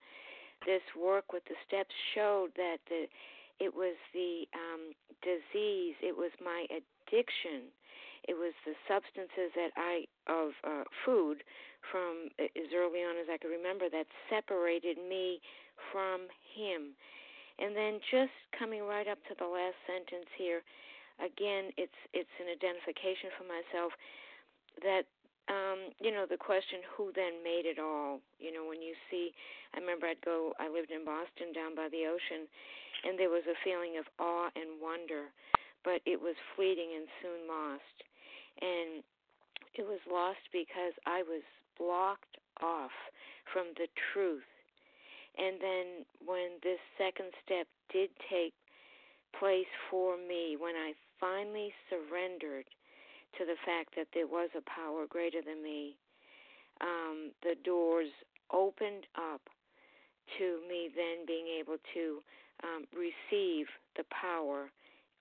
this 0.67 0.85
work 0.93 1.33
with 1.33 1.41
the 1.49 1.57
steps 1.65 1.93
showed 2.13 2.53
that 2.55 2.77
the 2.89 3.07
it 3.57 3.73
was 3.73 3.95
the 4.13 4.43
um, 4.53 4.91
disease, 5.23 5.95
it 6.03 6.15
was 6.15 6.31
my 6.43 6.67
addiction, 6.69 7.71
it 8.27 8.33
was 8.33 8.53
the 8.65 8.73
substances 8.87 9.53
that 9.55 9.71
I 9.77 10.05
of 10.27 10.51
uh, 10.63 10.83
food 11.05 11.43
from 11.91 12.29
as 12.39 12.69
early 12.73 13.05
on 13.05 13.17
as 13.21 13.29
I 13.29 13.37
could 13.37 13.53
remember 13.53 13.89
that 13.89 14.09
separated 14.29 14.97
me 14.97 15.39
from 15.91 16.27
him. 16.55 16.97
And 17.59 17.75
then 17.75 18.01
just 18.11 18.35
coming 18.57 18.83
right 18.83 19.07
up 19.07 19.21
to 19.31 19.33
the 19.37 19.47
last 19.47 19.77
sentence 19.87 20.27
here, 20.35 20.65
again, 21.23 21.71
it's 21.77 21.99
it's 22.11 22.35
an 22.41 22.51
identification 22.51 23.31
for 23.37 23.45
myself 23.47 23.93
that 24.83 25.07
um, 25.45 25.93
you 26.01 26.09
know, 26.09 26.25
the 26.25 26.41
question 26.41 26.81
who 26.97 27.13
then 27.13 27.45
made 27.45 27.69
it 27.69 27.77
all. 27.77 28.17
You 28.41 28.49
know, 28.49 28.65
when 28.65 28.81
you 28.81 28.97
see 29.13 29.31
I 29.73 29.79
remember 29.79 30.09
I'd 30.09 30.25
go 30.25 30.51
I 30.59 30.67
lived 30.67 30.91
in 30.91 31.05
Boston 31.05 31.53
down 31.53 31.77
by 31.77 31.87
the 31.87 32.09
ocean 32.09 32.49
and 33.05 33.19
there 33.19 33.29
was 33.29 33.45
a 33.45 33.57
feeling 33.63 34.01
of 34.01 34.05
awe 34.17 34.49
and 34.55 34.81
wonder, 34.81 35.29
but 35.83 36.01
it 36.05 36.17
was 36.17 36.35
fleeting 36.55 36.97
and 36.97 37.07
soon 37.21 37.45
lost. 37.45 37.97
And 38.61 39.03
it 39.75 39.83
was 39.83 39.99
lost 40.09 40.43
because 40.51 40.93
I 41.05 41.23
was 41.23 41.43
blocked 41.77 42.37
off 42.61 42.95
from 43.51 43.67
the 43.75 43.87
truth. 44.13 44.47
And 45.37 45.59
then 45.59 45.85
when 46.25 46.59
this 46.63 46.79
second 46.97 47.31
step 47.43 47.67
did 47.91 48.09
take 48.29 48.53
place 49.37 49.69
for 49.91 50.15
me, 50.15 50.55
when 50.57 50.75
I 50.75 50.93
finally 51.19 51.73
surrendered 51.89 52.65
to 53.37 53.45
the 53.45 53.59
fact 53.65 53.95
that 53.97 54.07
there 54.13 54.27
was 54.27 54.49
a 54.55 54.63
power 54.63 55.05
greater 55.09 55.41
than 55.41 55.61
me, 55.61 55.97
um, 56.79 57.31
the 57.43 57.55
doors 57.63 58.07
opened 58.51 59.05
up 59.15 59.41
to 60.39 60.59
me 60.67 60.89
then 60.95 61.25
being 61.27 61.47
able 61.59 61.77
to 61.93 62.23
um, 62.63 62.85
receive 62.95 63.67
the 63.97 64.05
power 64.09 64.71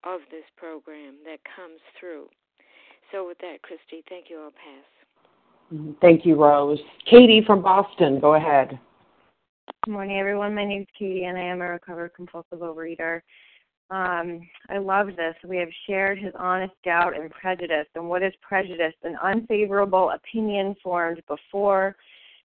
of 0.05 0.21
this 0.31 0.45
program 0.57 1.17
that 1.25 1.41
comes 1.45 1.81
through. 1.99 2.29
So, 3.14 3.25
with 3.25 3.38
that, 3.38 3.62
Christy, 3.62 4.02
thank 4.09 4.28
you. 4.28 4.40
I'll 4.40 4.50
pass. 4.50 5.94
Thank 6.00 6.26
you, 6.26 6.35
Rose. 6.35 6.80
Katie 7.09 7.44
from 7.47 7.62
Boston, 7.62 8.18
go 8.18 8.35
ahead. 8.35 8.76
Good 9.85 9.92
morning, 9.92 10.18
everyone. 10.18 10.52
My 10.52 10.64
name 10.64 10.83
is 10.83 10.88
Katie, 10.99 11.26
and 11.26 11.38
I 11.38 11.42
am 11.42 11.62
a 11.62 11.68
recovered 11.68 12.11
compulsive 12.16 12.59
overeater. 12.59 13.21
Um, 13.90 14.40
I 14.68 14.78
love 14.78 15.09
this. 15.16 15.37
We 15.47 15.59
have 15.59 15.68
shared 15.87 16.18
his 16.18 16.33
honest 16.37 16.73
doubt 16.85 17.16
and 17.16 17.30
prejudice. 17.30 17.87
And 17.94 18.09
what 18.09 18.25
is 18.25 18.33
prejudice? 18.42 18.94
An 19.04 19.16
unfavorable 19.23 20.11
opinion 20.11 20.75
formed 20.83 21.23
before, 21.28 21.94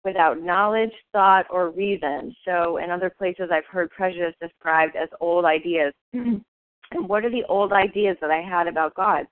without 0.03 0.41
knowledge, 0.41 0.93
thought, 1.12 1.45
or 1.51 1.69
reason. 1.69 2.36
So, 2.43 2.77
in 2.77 2.89
other 2.89 3.12
places, 3.12 3.50
I've 3.51 3.65
heard 3.65 3.91
prejudice 3.91 4.34
described 4.41 4.95
as 4.95 5.10
old 5.22 5.45
ideas. 5.45 5.93
and 6.13 6.41
what 6.91 7.24
are 7.24 7.29
the 7.29 7.45
old 7.50 7.72
ideas 7.72 8.17
that 8.19 8.31
I 8.31 8.41
had 8.41 8.65
about 8.67 8.95
God? 8.95 9.27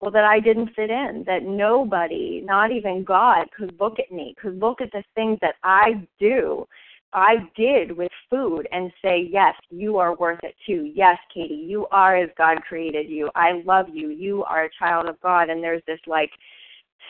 Well, 0.00 0.10
that 0.10 0.24
I 0.24 0.38
didn't 0.38 0.74
fit 0.76 0.90
in, 0.90 1.24
that 1.26 1.44
nobody, 1.44 2.42
not 2.44 2.70
even 2.70 3.04
God, 3.04 3.46
could 3.56 3.74
look 3.80 3.98
at 3.98 4.12
me, 4.12 4.34
could 4.40 4.58
look 4.58 4.80
at 4.82 4.92
the 4.92 5.02
things 5.14 5.38
that 5.40 5.54
I 5.62 6.06
do 6.20 6.66
I 7.14 7.36
did 7.56 7.96
with 7.96 8.10
food 8.28 8.66
and 8.72 8.92
say, 9.00 9.28
yes, 9.30 9.54
you 9.70 9.98
are 9.98 10.16
worth 10.16 10.40
it 10.42 10.56
too. 10.66 10.90
Yes, 10.94 11.16
Katie, 11.32 11.54
you 11.54 11.86
are 11.92 12.16
as 12.16 12.28
God 12.36 12.60
created 12.68 13.08
you. 13.08 13.30
I 13.36 13.62
love 13.64 13.86
you. 13.92 14.10
You 14.10 14.42
are 14.44 14.64
a 14.64 14.70
child 14.78 15.08
of 15.08 15.20
God. 15.20 15.48
And 15.48 15.62
there's 15.62 15.82
this 15.86 16.00
like 16.08 16.30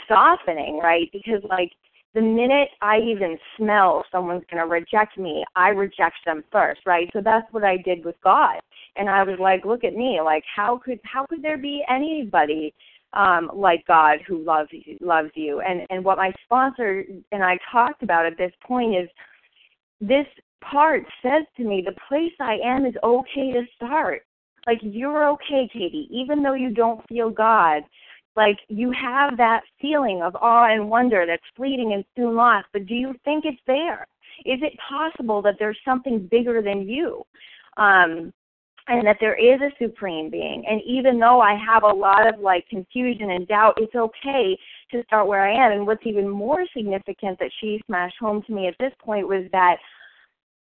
softening, 0.06 0.78
right? 0.82 1.08
Because 1.10 1.42
like 1.48 1.72
the 2.14 2.20
minute 2.20 2.68
I 2.82 2.98
even 2.98 3.38
smell 3.56 4.04
someone's 4.12 4.44
going 4.50 4.62
to 4.62 4.68
reject 4.68 5.16
me, 5.16 5.42
I 5.56 5.70
reject 5.70 6.16
them 6.26 6.44
first, 6.52 6.82
right? 6.84 7.08
So 7.14 7.22
that's 7.22 7.50
what 7.52 7.64
I 7.64 7.78
did 7.78 8.04
with 8.04 8.16
God. 8.22 8.60
And 8.96 9.08
I 9.08 9.22
was 9.22 9.38
like, 9.38 9.64
look 9.64 9.84
at 9.84 9.94
me. 9.94 10.20
Like 10.22 10.44
how 10.54 10.78
could 10.78 11.00
how 11.04 11.26
could 11.26 11.42
there 11.42 11.58
be 11.58 11.84
anybody 11.88 12.74
um, 13.12 13.50
like 13.54 13.86
God 13.86 14.18
who 14.26 14.44
loves 14.44 14.70
you, 14.72 14.96
loves 15.00 15.30
you? 15.34 15.60
And 15.60 15.86
and 15.90 16.04
what 16.04 16.18
my 16.18 16.32
sponsor 16.44 17.04
and 17.32 17.42
I 17.42 17.58
talked 17.70 18.02
about 18.02 18.26
at 18.26 18.38
this 18.38 18.52
point 18.66 18.94
is 18.94 19.08
this 20.00 20.26
part 20.62 21.04
says 21.22 21.44
to 21.56 21.64
me 21.64 21.82
the 21.84 21.96
place 22.08 22.32
I 22.40 22.58
am 22.64 22.86
is 22.86 22.94
okay 23.02 23.52
to 23.52 23.62
start. 23.76 24.22
Like 24.66 24.78
you're 24.82 25.28
okay, 25.30 25.68
Katie, 25.72 26.08
even 26.10 26.42
though 26.42 26.54
you 26.54 26.70
don't 26.70 27.06
feel 27.08 27.30
God. 27.30 27.82
Like 28.36 28.58
you 28.68 28.90
have 28.90 29.36
that 29.36 29.62
feeling 29.80 30.22
of 30.22 30.34
awe 30.40 30.72
and 30.72 30.90
wonder 30.90 31.24
that's 31.26 31.42
fleeting 31.56 31.92
and 31.92 32.04
soon 32.16 32.34
lost, 32.34 32.66
but 32.72 32.86
do 32.86 32.94
you 32.94 33.14
think 33.24 33.44
it's 33.44 33.60
there? 33.66 34.06
Is 34.44 34.58
it 34.62 34.72
possible 34.88 35.40
that 35.42 35.54
there's 35.58 35.78
something 35.84 36.26
bigger 36.30 36.60
than 36.60 36.88
you? 36.88 37.22
Um, 37.76 38.32
and 38.88 39.06
that 39.06 39.16
there 39.20 39.36
is 39.36 39.60
a 39.60 39.70
supreme 39.82 40.30
being. 40.30 40.64
And 40.68 40.80
even 40.86 41.18
though 41.18 41.40
I 41.40 41.56
have 41.56 41.82
a 41.84 41.92
lot 41.92 42.26
of 42.26 42.40
like 42.40 42.68
confusion 42.68 43.30
and 43.30 43.48
doubt, 43.48 43.74
it's 43.78 43.94
okay 43.94 44.58
to 44.90 45.02
start 45.04 45.26
where 45.26 45.46
I 45.46 45.66
am. 45.66 45.72
And 45.72 45.86
what's 45.86 46.06
even 46.06 46.28
more 46.28 46.64
significant 46.76 47.38
that 47.38 47.50
she 47.60 47.80
smashed 47.86 48.16
home 48.20 48.42
to 48.46 48.52
me 48.52 48.68
at 48.68 48.74
this 48.78 48.92
point 49.02 49.26
was 49.26 49.44
that 49.52 49.76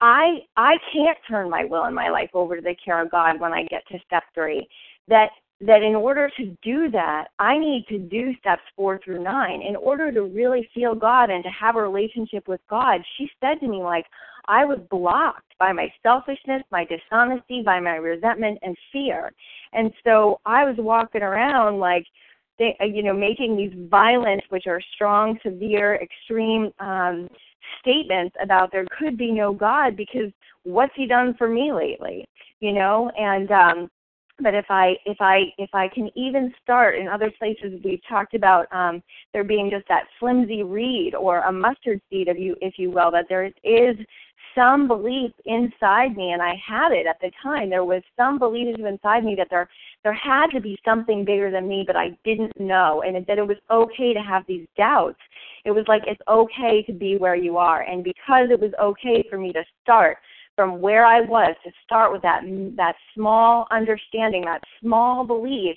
I 0.00 0.38
I 0.56 0.74
can't 0.92 1.18
turn 1.28 1.50
my 1.50 1.64
will 1.64 1.84
and 1.84 1.94
my 1.94 2.10
life 2.10 2.30
over 2.34 2.56
to 2.56 2.62
the 2.62 2.76
care 2.84 3.02
of 3.02 3.10
God 3.10 3.40
when 3.40 3.52
I 3.52 3.64
get 3.64 3.86
to 3.88 3.98
step 4.06 4.24
three. 4.34 4.66
That 5.08 5.30
that 5.62 5.82
in 5.82 5.94
order 5.94 6.28
to 6.36 6.56
do 6.62 6.90
that, 6.90 7.28
I 7.38 7.56
need 7.56 7.86
to 7.88 7.98
do 7.98 8.34
steps 8.40 8.62
four 8.74 9.00
through 9.04 9.22
nine. 9.22 9.62
In 9.62 9.76
order 9.76 10.10
to 10.10 10.22
really 10.22 10.68
feel 10.74 10.94
God 10.94 11.30
and 11.30 11.44
to 11.44 11.50
have 11.50 11.76
a 11.76 11.82
relationship 11.82 12.48
with 12.48 12.60
God, 12.68 13.00
she 13.16 13.30
said 13.40 13.60
to 13.60 13.68
me, 13.68 13.82
like, 13.82 14.06
I 14.48 14.64
was 14.64 14.80
blocked 14.90 15.54
by 15.60 15.72
my 15.72 15.92
selfishness, 16.02 16.62
my 16.72 16.84
dishonesty, 16.84 17.62
by 17.64 17.78
my 17.78 17.94
resentment 17.94 18.58
and 18.62 18.76
fear. 18.92 19.32
And 19.72 19.92
so 20.02 20.40
I 20.44 20.64
was 20.64 20.74
walking 20.78 21.22
around 21.22 21.78
like, 21.78 22.06
they, 22.58 22.76
you 22.80 23.04
know, 23.04 23.14
making 23.14 23.56
these 23.56 23.72
violent, 23.88 24.42
which 24.48 24.66
are 24.66 24.80
strong, 24.94 25.38
severe, 25.44 25.94
extreme 26.02 26.72
um, 26.80 27.28
statements 27.80 28.34
about 28.42 28.72
there 28.72 28.86
could 28.98 29.16
be 29.16 29.30
no 29.30 29.52
God 29.52 29.96
because 29.96 30.32
what's 30.64 30.92
he 30.96 31.06
done 31.06 31.34
for 31.38 31.48
me 31.48 31.72
lately? 31.72 32.26
You 32.58 32.72
know, 32.72 33.10
and 33.16 33.50
um 33.52 33.90
but 34.40 34.54
if 34.54 34.66
I 34.68 34.94
if 35.06 35.18
I 35.20 35.52
if 35.58 35.70
I 35.74 35.88
can 35.88 36.10
even 36.16 36.52
start 36.62 36.96
in 36.96 37.08
other 37.08 37.30
places 37.38 37.80
we've 37.84 38.00
talked 38.08 38.34
about 38.34 38.66
um 38.72 39.02
there 39.32 39.44
being 39.44 39.70
just 39.70 39.86
that 39.88 40.04
flimsy 40.18 40.62
reed 40.62 41.14
or 41.14 41.40
a 41.40 41.52
mustard 41.52 42.00
seed 42.10 42.28
of 42.28 42.38
you 42.38 42.56
if 42.60 42.74
you 42.78 42.90
will, 42.90 43.10
that 43.10 43.26
there 43.28 43.50
is 43.62 43.96
some 44.54 44.86
belief 44.86 45.30
inside 45.46 46.16
me 46.16 46.32
and 46.32 46.42
I 46.42 46.54
had 46.66 46.92
it 46.92 47.06
at 47.06 47.18
the 47.20 47.30
time. 47.42 47.70
There 47.70 47.84
was 47.84 48.02
some 48.16 48.38
belief 48.38 48.76
inside 48.78 49.24
me 49.24 49.34
that 49.36 49.48
there 49.50 49.68
there 50.04 50.12
had 50.12 50.48
to 50.48 50.60
be 50.60 50.78
something 50.84 51.24
bigger 51.24 51.50
than 51.50 51.68
me, 51.68 51.84
but 51.86 51.96
I 51.96 52.10
didn't 52.24 52.58
know. 52.58 53.02
And 53.06 53.24
that 53.26 53.38
it 53.38 53.46
was 53.46 53.56
okay 53.70 54.12
to 54.12 54.20
have 54.20 54.44
these 54.46 54.66
doubts. 54.76 55.18
It 55.64 55.70
was 55.70 55.84
like 55.88 56.02
it's 56.06 56.20
okay 56.28 56.82
to 56.82 56.92
be 56.92 57.16
where 57.16 57.36
you 57.36 57.56
are, 57.56 57.82
and 57.82 58.02
because 58.02 58.48
it 58.50 58.60
was 58.60 58.72
okay 58.80 59.24
for 59.30 59.38
me 59.38 59.52
to 59.52 59.62
start 59.82 60.18
from 60.62 60.80
where 60.80 61.04
I 61.04 61.22
was, 61.22 61.56
to 61.64 61.72
start 61.84 62.12
with 62.12 62.22
that 62.22 62.42
that 62.76 62.94
small 63.16 63.66
understanding, 63.72 64.44
that 64.44 64.62
small 64.80 65.24
belief 65.24 65.76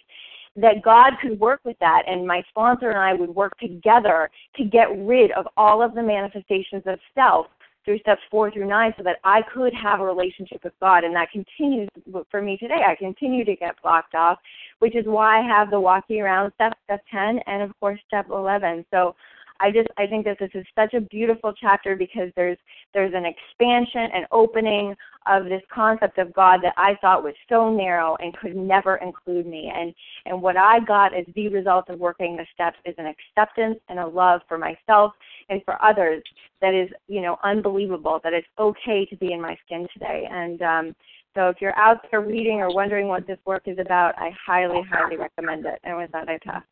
that 0.56 0.84
God 0.84 1.13
could 1.24 1.39
work 1.39 1.60
with 1.65 1.76
that, 1.80 2.04
and 2.06 2.28
my 2.28 2.43
sponsor 2.50 2.91
and 2.91 3.00
I 3.00 3.13
would 3.15 3.32
work 3.32 3.58
together 3.58 4.30
to 4.58 4.63
get 4.63 4.95
rid 5.00 5.32
of 5.32 5.48
all 5.58 5.82
of 5.82 5.95
the 5.95 6.04
manifestations 6.04 6.84
of 6.86 7.00
self 7.15 7.48
through 7.84 7.98
steps 8.00 8.21
four 8.30 8.52
through 8.52 8.67
nine 8.67 8.93
so 8.95 9.02
that 9.02 9.17
I 9.24 9.41
could 9.52 9.74
have 9.74 10.02
a 10.02 10.06
relationship 10.06 10.63
with 10.63 10.74
God. 10.80 11.04
And 11.04 11.15
that 11.15 11.32
continues 11.32 11.89
for 12.30 12.43
me 12.43 12.56
today. 12.58 12.84
I 12.88 12.93
continue 12.93 13.43
to 13.43 13.56
get 13.56 13.82
blocked 13.82 14.13
off, 14.13 14.38
which 14.80 14.95
is 14.95 15.06
why 15.08 15.39
I 15.39 15.48
have 15.48 15.71
the 15.71 15.80
walking 15.80 16.21
around 16.21 16.52
step, 16.54 16.74
step 16.84 17.02
10, 17.12 17.39
and 17.48 17.63
of 17.63 17.71
course, 17.80 18.00
step 18.08 18.28
11. 18.30 18.86
So 18.91 19.15
I 19.60 19.72
just 19.72 19.88
I 19.98 20.08
think 20.08 20.26
that 20.26 20.38
this 20.39 20.52
is 20.54 20.65
such 20.76 20.94
a 20.94 21.02
beautiful 21.02 21.54
chapter 21.54 21.96
because 21.96 22.30
there's 22.36 22.58
there's 22.94 23.13
an 23.13 23.26
expansion 23.26 24.10
and 24.13 24.26
opening 24.32 24.96
of 25.28 25.46
this 25.46 25.62
concept 25.74 26.18
of 26.18 26.34
God 26.34 26.60
that 26.63 26.74
I 26.78 26.96
thought 27.02 27.24
was 27.24 27.34
so 27.50 27.74
narrow 27.74 28.15
and 28.20 28.36
could 28.38 28.56
never 28.56 28.98
include 28.98 29.46
me. 29.46 29.72
And 29.74 29.94
and 30.26 30.41
what 30.41 30.58
I 30.58 30.80
got 30.80 31.13
as 31.13 31.26
the 31.36 31.48
result 31.50 31.89
of 31.89 32.00
working 32.00 32.36
the 32.36 32.46
steps 32.54 32.78
is 32.86 32.96
an 32.98 33.06
acceptance 33.06 33.80
and 33.89 34.00
a 34.00 34.08
love 34.08 34.41
for 34.48 34.58
myself 34.58 35.13
and 35.50 35.62
for 35.63 35.84
others 35.84 36.24
that 36.62 36.74
is, 36.74 36.89
you 37.08 37.22
know, 37.22 37.38
unbelievable, 37.44 38.20
that 38.24 38.34
it's 38.34 38.48
okay 38.60 39.06
to 39.06 39.15
be 39.18 39.34
in 39.34 39.41
my 39.41 39.58
skin 39.65 39.88
today. 39.94 40.28
And 40.30 40.62
um 40.62 40.96
so 41.36 41.50
if 41.50 41.58
you're 41.60 41.78
out 41.78 41.98
there 42.10 42.22
reading 42.22 42.62
or 42.62 42.74
wondering 42.74 43.10
what 43.10 43.28
this 43.28 43.38
work 43.46 43.63
is 43.65 43.78
about, 43.78 44.18
I 44.18 44.32
highly, 44.46 44.82
highly 44.89 45.18
recommend 45.18 45.65
it. 45.65 45.80
And 45.84 45.98
with 45.98 46.12
that 46.13 46.30
I 46.30 46.39
pass. 46.46 46.63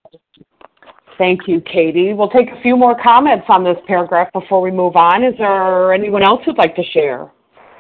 Thank 1.18 1.48
you, 1.48 1.62
Katie. 1.62 2.14
We'll 2.14 2.30
take 2.30 2.50
a 2.50 2.62
few 2.62 2.76
more 2.76 2.96
comments 3.02 3.46
on 3.50 3.64
this 3.64 3.78
paragraph 3.88 4.30
before 4.34 4.62
we 4.62 4.72
move 4.72 4.96
on. 4.96 5.24
Is 5.24 5.36
there 5.38 5.94
anyone 5.94 6.24
else 6.24 6.42
who'd 6.46 6.58
like 6.58 6.76
to 6.76 6.84
share? 6.92 7.32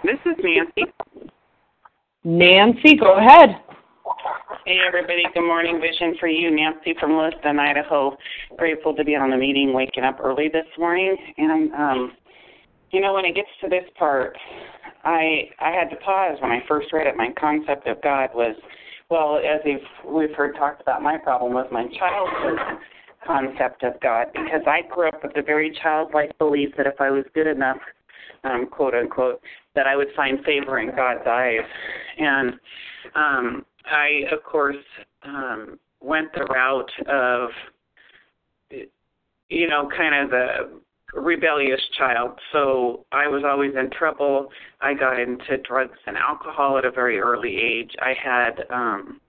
This 0.03 0.19
is 0.25 0.35
Nancy. 0.43 0.91
Nancy, 2.23 2.95
go 2.95 3.17
ahead. 3.17 3.57
Hey, 4.65 4.77
everybody. 4.87 5.23
Good 5.33 5.45
morning. 5.45 5.81
Vision 5.81 6.15
for 6.19 6.27
you. 6.27 6.55
Nancy 6.55 6.93
from 6.99 7.17
Lewiston, 7.17 7.59
Idaho. 7.59 8.15
Grateful 8.57 8.95
to 8.95 9.03
be 9.03 9.15
on 9.15 9.31
the 9.31 9.37
meeting, 9.37 9.73
waking 9.73 10.03
up 10.03 10.19
early 10.23 10.47
this 10.47 10.67
morning. 10.77 11.15
And, 11.37 11.73
um, 11.73 12.11
you 12.91 13.01
know, 13.01 13.13
when 13.13 13.25
it 13.25 13.35
gets 13.35 13.49
to 13.61 13.69
this 13.69 13.83
part, 13.97 14.37
I 15.03 15.49
I 15.59 15.71
had 15.71 15.89
to 15.89 15.95
pause 15.97 16.37
when 16.39 16.51
I 16.51 16.59
first 16.67 16.93
read 16.93 17.07
it. 17.07 17.17
My 17.17 17.29
concept 17.37 17.87
of 17.87 18.01
God 18.01 18.29
was, 18.33 18.55
well, 19.09 19.37
as 19.37 19.59
we've, 19.65 20.13
we've 20.13 20.35
heard 20.35 20.55
talked 20.55 20.81
about, 20.81 21.01
my 21.01 21.17
problem 21.17 21.53
was 21.53 21.67
my 21.71 21.85
childhood 21.97 22.59
concept 23.25 23.83
of 23.83 23.99
God 24.01 24.27
because 24.33 24.61
I 24.67 24.81
grew 24.93 25.07
up 25.07 25.23
with 25.23 25.35
a 25.35 25.41
very 25.41 25.77
childlike 25.81 26.37
belief 26.37 26.69
that 26.77 26.87
if 26.87 26.99
I 26.99 27.09
was 27.09 27.25
good 27.33 27.47
enough, 27.47 27.77
um, 28.43 28.67
quote 28.69 28.93
unquote, 28.93 29.41
that 29.75 29.87
I 29.87 29.95
would 29.95 30.09
find 30.15 30.43
favor 30.43 30.79
in 30.79 30.95
God's 30.95 31.25
eyes. 31.27 31.61
And 32.17 32.53
um, 33.15 33.65
I, 33.85 34.23
of 34.31 34.43
course, 34.43 34.75
um, 35.23 35.79
went 36.01 36.33
the 36.33 36.43
route 36.43 36.91
of, 37.07 37.49
you 39.49 39.67
know, 39.67 39.89
kind 39.95 40.23
of 40.23 40.29
the 40.29 40.81
rebellious 41.19 41.81
child. 41.97 42.31
So 42.51 43.05
I 43.11 43.27
was 43.27 43.43
always 43.45 43.71
in 43.79 43.89
trouble. 43.91 44.49
I 44.81 44.93
got 44.93 45.19
into 45.19 45.57
drugs 45.67 45.97
and 46.07 46.17
alcohol 46.17 46.77
at 46.77 46.85
a 46.85 46.91
very 46.91 47.19
early 47.19 47.55
age. 47.55 47.91
I 47.99 48.13
had 48.21 48.65
um 48.69 49.19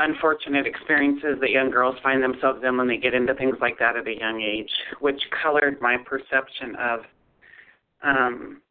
unfortunate 0.00 0.66
experiences 0.66 1.38
that 1.40 1.50
young 1.50 1.70
girls 1.70 1.96
find 2.02 2.22
themselves 2.22 2.60
in 2.66 2.76
when 2.76 2.88
they 2.88 2.96
get 2.96 3.14
into 3.14 3.34
things 3.34 3.56
like 3.60 3.78
that 3.78 3.96
at 3.96 4.08
a 4.08 4.18
young 4.18 4.40
age, 4.40 4.70
which 5.00 5.20
colored 5.42 5.80
my 5.80 5.96
perception 6.04 6.74
of 6.76 7.00
um, 8.02 8.62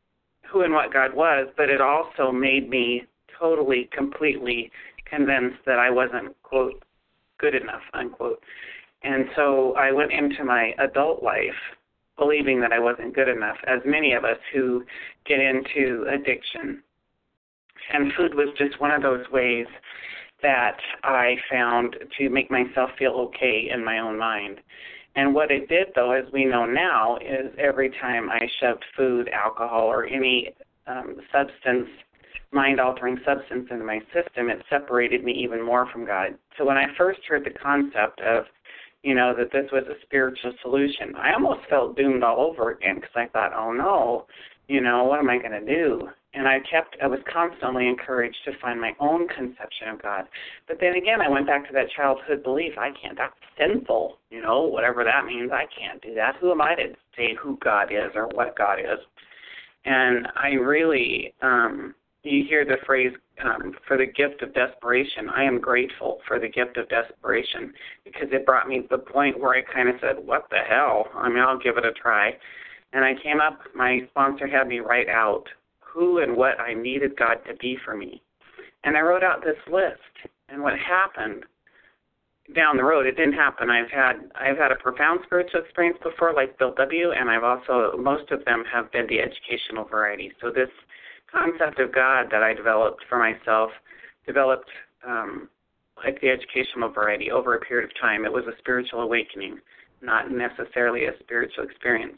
who 0.51 0.61
and 0.61 0.73
what 0.73 0.91
God 0.91 1.13
was, 1.13 1.47
but 1.55 1.69
it 1.69 1.81
also 1.81 2.31
made 2.31 2.69
me 2.69 3.03
totally, 3.39 3.89
completely 3.95 4.71
convinced 5.05 5.59
that 5.65 5.79
I 5.79 5.89
wasn't, 5.89 6.35
quote, 6.43 6.83
good 7.39 7.55
enough, 7.55 7.81
unquote. 7.93 8.43
And 9.03 9.25
so 9.35 9.75
I 9.75 9.91
went 9.91 10.11
into 10.11 10.43
my 10.43 10.73
adult 10.79 11.23
life 11.23 11.53
believing 12.17 12.59
that 12.59 12.73
I 12.73 12.79
wasn't 12.79 13.15
good 13.15 13.29
enough, 13.29 13.55
as 13.65 13.79
many 13.85 14.13
of 14.13 14.25
us 14.25 14.37
who 14.53 14.83
get 15.25 15.39
into 15.39 16.05
addiction. 16.11 16.83
And 17.93 18.11
food 18.17 18.33
was 18.33 18.49
just 18.57 18.81
one 18.81 18.91
of 18.91 19.01
those 19.01 19.25
ways 19.31 19.67
that 20.41 20.77
I 21.03 21.35
found 21.51 21.95
to 22.17 22.29
make 22.29 22.49
myself 22.49 22.89
feel 22.97 23.11
okay 23.29 23.69
in 23.73 23.83
my 23.83 23.99
own 23.99 24.17
mind. 24.17 24.59
And 25.15 25.33
what 25.33 25.51
it 25.51 25.67
did, 25.67 25.87
though, 25.95 26.11
as 26.11 26.31
we 26.31 26.45
know 26.45 26.65
now, 26.65 27.17
is 27.17 27.51
every 27.57 27.89
time 28.01 28.29
I 28.29 28.39
shoved 28.61 28.85
food, 28.95 29.29
alcohol, 29.29 29.83
or 29.87 30.05
any 30.05 30.55
um, 30.87 31.17
substance, 31.31 31.89
mind 32.51 32.79
altering 32.79 33.19
substance 33.25 33.67
into 33.69 33.83
my 33.83 33.99
system, 34.13 34.49
it 34.49 34.63
separated 34.69 35.23
me 35.23 35.33
even 35.33 35.63
more 35.63 35.87
from 35.91 36.05
God. 36.05 36.37
So 36.57 36.65
when 36.65 36.77
I 36.77 36.85
first 36.97 37.19
heard 37.27 37.43
the 37.43 37.59
concept 37.59 38.21
of, 38.21 38.45
you 39.03 39.15
know, 39.15 39.33
that 39.37 39.51
this 39.51 39.69
was 39.71 39.83
a 39.87 40.01
spiritual 40.03 40.53
solution, 40.61 41.15
I 41.15 41.33
almost 41.33 41.67
felt 41.69 41.97
doomed 41.97 42.23
all 42.23 42.39
over 42.39 42.71
again 42.71 42.95
because 42.95 43.15
I 43.15 43.27
thought, 43.27 43.53
oh 43.53 43.71
no, 43.71 44.25
you 44.67 44.81
know, 44.81 45.03
what 45.05 45.19
am 45.19 45.29
I 45.29 45.37
going 45.37 45.51
to 45.51 45.65
do? 45.65 46.09
And 46.33 46.47
I 46.47 46.59
kept, 46.59 46.95
I 47.01 47.07
was 47.07 47.19
constantly 47.31 47.87
encouraged 47.87 48.37
to 48.45 48.51
find 48.61 48.79
my 48.79 48.93
own 48.99 49.27
conception 49.27 49.89
of 49.89 50.01
God. 50.01 50.25
But 50.67 50.77
then 50.79 50.93
again, 50.93 51.21
I 51.21 51.29
went 51.29 51.47
back 51.47 51.65
to 51.67 51.73
that 51.73 51.89
childhood 51.95 52.43
belief 52.43 52.73
I 52.77 52.91
can't, 53.01 53.17
that's 53.17 53.33
sinful, 53.57 54.17
you 54.29 54.41
know, 54.41 54.61
whatever 54.61 55.03
that 55.03 55.25
means, 55.25 55.51
I 55.51 55.65
can't 55.75 56.01
do 56.01 56.13
that. 56.15 56.35
Who 56.39 56.51
am 56.51 56.61
I 56.61 56.75
to 56.75 56.93
say 57.17 57.35
who 57.41 57.57
God 57.63 57.91
is 57.91 58.11
or 58.13 58.27
what 58.27 58.55
God 58.55 58.79
is? 58.79 58.99
And 59.85 60.27
I 60.35 60.49
really, 60.49 61.33
um, 61.41 61.95
you 62.23 62.43
hear 62.47 62.65
the 62.65 62.77
phrase 62.85 63.13
um, 63.43 63.73
for 63.87 63.97
the 63.97 64.05
gift 64.05 64.41
of 64.41 64.53
desperation. 64.53 65.29
I 65.29 65.43
am 65.43 65.59
grateful 65.59 66.19
for 66.27 66.39
the 66.39 66.49
gift 66.49 66.77
of 66.77 66.89
desperation 66.89 67.73
because 68.03 68.27
it 68.31 68.45
brought 68.45 68.67
me 68.67 68.81
to 68.81 68.87
the 68.89 68.97
point 68.97 69.39
where 69.39 69.55
I 69.55 69.61
kind 69.61 69.89
of 69.89 69.95
said, 70.01 70.15
What 70.23 70.47
the 70.49 70.59
hell? 70.67 71.07
I 71.15 71.29
mean, 71.29 71.39
I'll 71.39 71.57
give 71.57 71.77
it 71.77 71.85
a 71.85 71.93
try. 71.93 72.33
And 72.91 73.05
I 73.05 73.13
came 73.23 73.39
up, 73.39 73.59
my 73.75 73.99
sponsor 74.09 74.47
had 74.47 74.67
me 74.67 74.79
write 74.79 75.07
out 75.07 75.45
who 75.91 76.19
and 76.19 76.35
what 76.35 76.59
I 76.59 76.73
needed 76.73 77.17
God 77.17 77.35
to 77.47 77.55
be 77.55 77.77
for 77.83 77.95
me. 77.95 78.21
And 78.83 78.95
I 78.95 79.01
wrote 79.01 79.23
out 79.23 79.43
this 79.43 79.57
list. 79.71 79.99
And 80.49 80.63
what 80.63 80.73
happened 80.79 81.43
down 82.55 82.77
the 82.77 82.83
road, 82.83 83.05
it 83.05 83.15
didn't 83.15 83.33
happen. 83.33 83.69
I've 83.69 83.91
had 83.91 84.13
I've 84.35 84.57
had 84.57 84.71
a 84.71 84.75
profound 84.75 85.19
spiritual 85.25 85.61
experience 85.61 85.99
before, 86.03 86.33
like 86.33 86.57
Bill 86.57 86.73
W. 86.75 87.11
And 87.11 87.29
I've 87.29 87.43
also 87.43 87.95
most 87.97 88.31
of 88.31 88.43
them 88.45 88.63
have 88.71 88.91
been 88.91 89.07
the 89.07 89.19
educational 89.19 89.85
variety. 89.85 90.31
So 90.41 90.49
this 90.49 90.69
concept 91.31 91.79
of 91.79 91.93
God 91.93 92.27
that 92.31 92.41
I 92.41 92.53
developed 92.53 93.03
for 93.07 93.19
myself 93.19 93.69
developed 94.25 94.69
um, 95.07 95.49
like 96.03 96.19
the 96.21 96.29
educational 96.29 96.89
variety 96.89 97.29
over 97.29 97.55
a 97.55 97.59
period 97.59 97.89
of 97.89 98.01
time. 98.01 98.25
It 98.25 98.33
was 98.33 98.45
a 98.47 98.57
spiritual 98.57 99.01
awakening, 99.01 99.59
not 100.01 100.31
necessarily 100.31 101.05
a 101.05 101.11
spiritual 101.19 101.65
experience. 101.65 102.17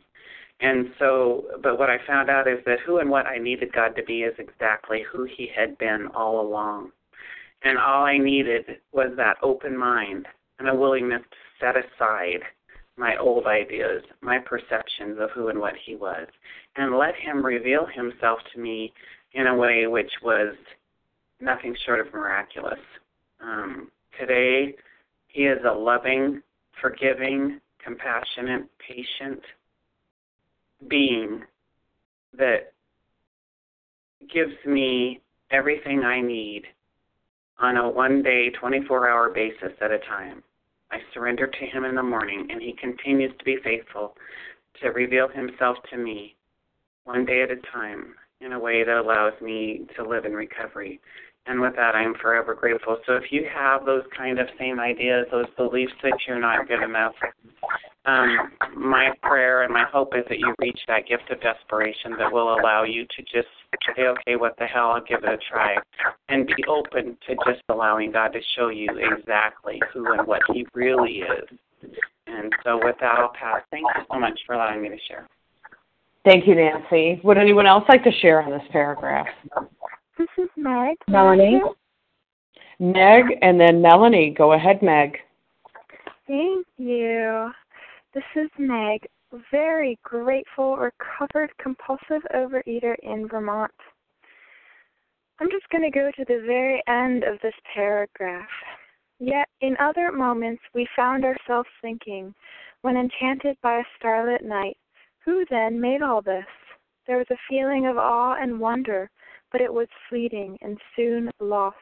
And 0.62 0.92
so, 1.00 1.46
but 1.64 1.80
what 1.80 1.90
I 1.90 1.98
found 2.06 2.30
out 2.30 2.48
is 2.48 2.60
that 2.66 2.80
who 2.86 3.00
and 3.00 3.10
what 3.10 3.26
I 3.26 3.40
needed 3.40 3.74
God 3.74 3.96
to 3.96 4.04
be 4.04 4.22
is 4.22 4.36
exactly 4.38 5.04
who 5.12 5.24
He 5.24 5.50
had 5.56 5.78
been 5.80 6.08
all 6.14 6.40
along. 6.40 6.92
And 7.64 7.78
all 7.78 8.06
I 8.06 8.18
needed 8.18 8.66
was 8.92 9.12
that 9.18 9.38
open 9.42 9.76
mind 9.76 10.28
and 10.60 10.70
a 10.70 10.76
willingness 10.76 11.24
to 11.32 11.38
set 11.60 11.76
aside 11.76 12.42
my 12.96 13.18
old 13.18 13.48
ideas, 13.48 14.04
my 14.22 14.38
perceptions 14.38 15.18
of 15.20 15.32
who 15.32 15.48
and 15.48 15.60
what 15.60 15.74
He 15.84 15.96
was, 15.96 16.28
and 16.76 16.96
let 16.96 17.16
Him 17.16 17.44
reveal 17.44 17.88
Himself 17.88 18.40
to 18.54 18.60
me 18.60 18.94
in 19.34 19.48
a 19.48 19.56
way 19.56 19.88
which 19.88 20.12
was 20.22 20.54
nothing 21.40 21.76
short 21.86 22.06
of 22.06 22.14
miraculous. 22.14 22.80
Um, 23.40 23.90
today, 24.20 24.76
He 25.28 25.44
is 25.44 25.60
a 25.68 25.74
loving, 25.74 26.44
forgiving, 26.80 27.60
compassionate, 27.84 28.68
patient, 28.88 29.42
being 30.88 31.44
that 32.38 32.74
gives 34.34 34.54
me 34.66 35.22
everything 35.52 36.04
I 36.04 36.22
need 36.22 36.64
on 37.60 37.78
a 37.78 37.90
one 37.90 38.24
day, 38.24 38.50
24 38.50 39.10
hour 39.10 39.30
basis 39.30 39.74
at 39.82 39.92
a 39.92 40.00
time. 40.00 40.44
I 40.92 40.98
surrender 41.14 41.48
to 41.48 41.66
Him 41.66 41.86
in 41.86 41.96
the 41.96 42.04
morning, 42.04 42.48
and 42.50 42.62
He 42.62 42.74
continues 42.74 43.32
to 43.38 43.46
be 43.46 43.58
faithful 43.64 44.16
to 44.82 44.90
reveal 44.90 45.28
Himself 45.30 45.78
to 45.92 45.98
me 45.98 46.36
one 47.04 47.26
day 47.26 47.42
at 47.44 47.52
a 47.52 47.58
time 47.72 48.16
in 48.42 48.54
a 48.54 48.60
way 48.60 48.84
that 48.84 48.98
allows 48.98 49.34
me 49.42 49.86
to 49.96 50.08
live 50.08 50.26
in 50.26 50.34
recovery. 50.34 51.00
And 51.48 51.60
with 51.60 51.76
that, 51.76 51.96
I'm 51.96 52.14
forever 52.22 52.54
grateful. 52.54 52.98
So 53.06 53.14
if 53.14 53.32
you 53.32 53.46
have 53.54 53.86
those 53.86 54.04
kind 54.16 54.40
of 54.40 54.48
same 54.60 54.80
ideas, 54.80 55.26
those 55.32 55.48
beliefs 55.58 55.94
that 56.04 56.14
you're 56.28 56.40
not 56.40 56.68
good 56.68 56.84
enough, 56.84 57.14
um, 58.06 58.52
my 58.76 59.10
prayer 59.22 59.64
and 59.64 59.74
my 59.74 59.86
hope 59.92 60.16
is 60.16 60.24
that 60.30 60.40
you 60.40 60.54
reach 60.60 60.80
that 60.88 61.08
gift 61.08 61.30
of 61.30 61.40
desperation 61.42 62.14
that 62.18 62.32
will 62.32 62.56
allow 62.56 62.84
you 62.84 63.06
to 63.06 63.22
just 63.24 63.48
say, 63.96 64.04
okay, 64.04 64.36
what 64.36 64.56
the 64.58 64.66
hell, 64.66 64.92
I'll 64.92 65.04
give 65.04 65.24
it 65.24 65.30
a 65.30 65.38
try, 65.50 65.76
and 66.30 66.48
be 66.48 66.64
open 66.68 67.18
to 67.28 67.36
just 67.46 67.62
allowing 67.70 68.12
God 68.12 68.30
to 68.30 68.40
show 68.56 68.70
you 68.70 68.90
exactly 68.98 69.80
who 69.94 70.12
and 70.14 70.28
what 70.28 70.42
He 70.52 70.66
really 70.74 71.22
is. 71.22 71.92
And 72.28 72.52
so, 72.64 72.80
with 72.84 72.96
that, 73.02 73.20
I'll 73.20 73.34
pass. 73.34 73.62
Thank 73.72 73.86
you 73.96 74.04
so 74.12 74.20
much 74.20 74.40
for 74.46 74.54
allowing 74.56 74.82
me 74.82 74.90
to 74.90 74.98
share. 75.08 75.28
Thank 76.24 76.48
you, 76.48 76.56
Nancy. 76.56 77.20
Would 77.24 77.38
anyone 77.38 77.66
else 77.66 77.84
like 77.90 78.04
to 78.04 78.12
share 78.22 78.42
on 78.42 78.52
this 78.52 78.62
paragraph? 78.72 79.28
This 80.22 80.46
is 80.46 80.50
Meg. 80.56 80.98
Melanie. 81.08 81.62
Meg, 82.78 83.24
and 83.42 83.60
then 83.60 83.82
Melanie. 83.82 84.36
Go 84.38 84.54
ahead, 84.54 84.84
Meg. 84.84 85.18
Thank 86.28 86.68
you. 86.78 87.50
This 88.14 88.24
is 88.36 88.48
Meg, 88.60 89.08
very 89.50 89.98
grateful, 90.04 90.78
recovered 90.78 91.50
compulsive 91.58 92.22
overeater 92.36 92.94
in 93.02 93.28
Vermont. 93.28 93.72
I'm 95.40 95.50
just 95.50 95.68
going 95.72 95.84
to 95.84 95.90
go 95.90 96.12
to 96.16 96.26
the 96.26 96.44
very 96.46 96.84
end 96.88 97.24
of 97.24 97.40
this 97.42 97.56
paragraph. 97.74 98.46
Yet 99.18 99.48
in 99.62 99.76
other 99.80 100.12
moments 100.12 100.62
we 100.76 100.88
found 100.96 101.26
ourselves 101.26 101.70
thinking, 101.82 102.32
when 102.84 102.96
enchanted 102.96 103.58
by 103.64 103.80
a 103.80 103.94
starlit 103.98 104.44
night, 104.44 104.78
who 105.26 105.46
then 105.50 105.82
made 105.82 106.04
all 106.04 106.22
this? 106.22 106.46
There 107.08 107.18
was 107.18 107.32
a 107.32 107.42
feeling 107.50 107.88
of 107.88 107.98
awe 107.98 108.36
and 108.40 108.60
wonder, 108.60 109.10
but 109.52 109.62
it 109.62 109.74
was 109.74 109.88
fleeting 110.10 110.58
and 110.62 110.78
soon 110.96 111.30
lost. 111.40 111.78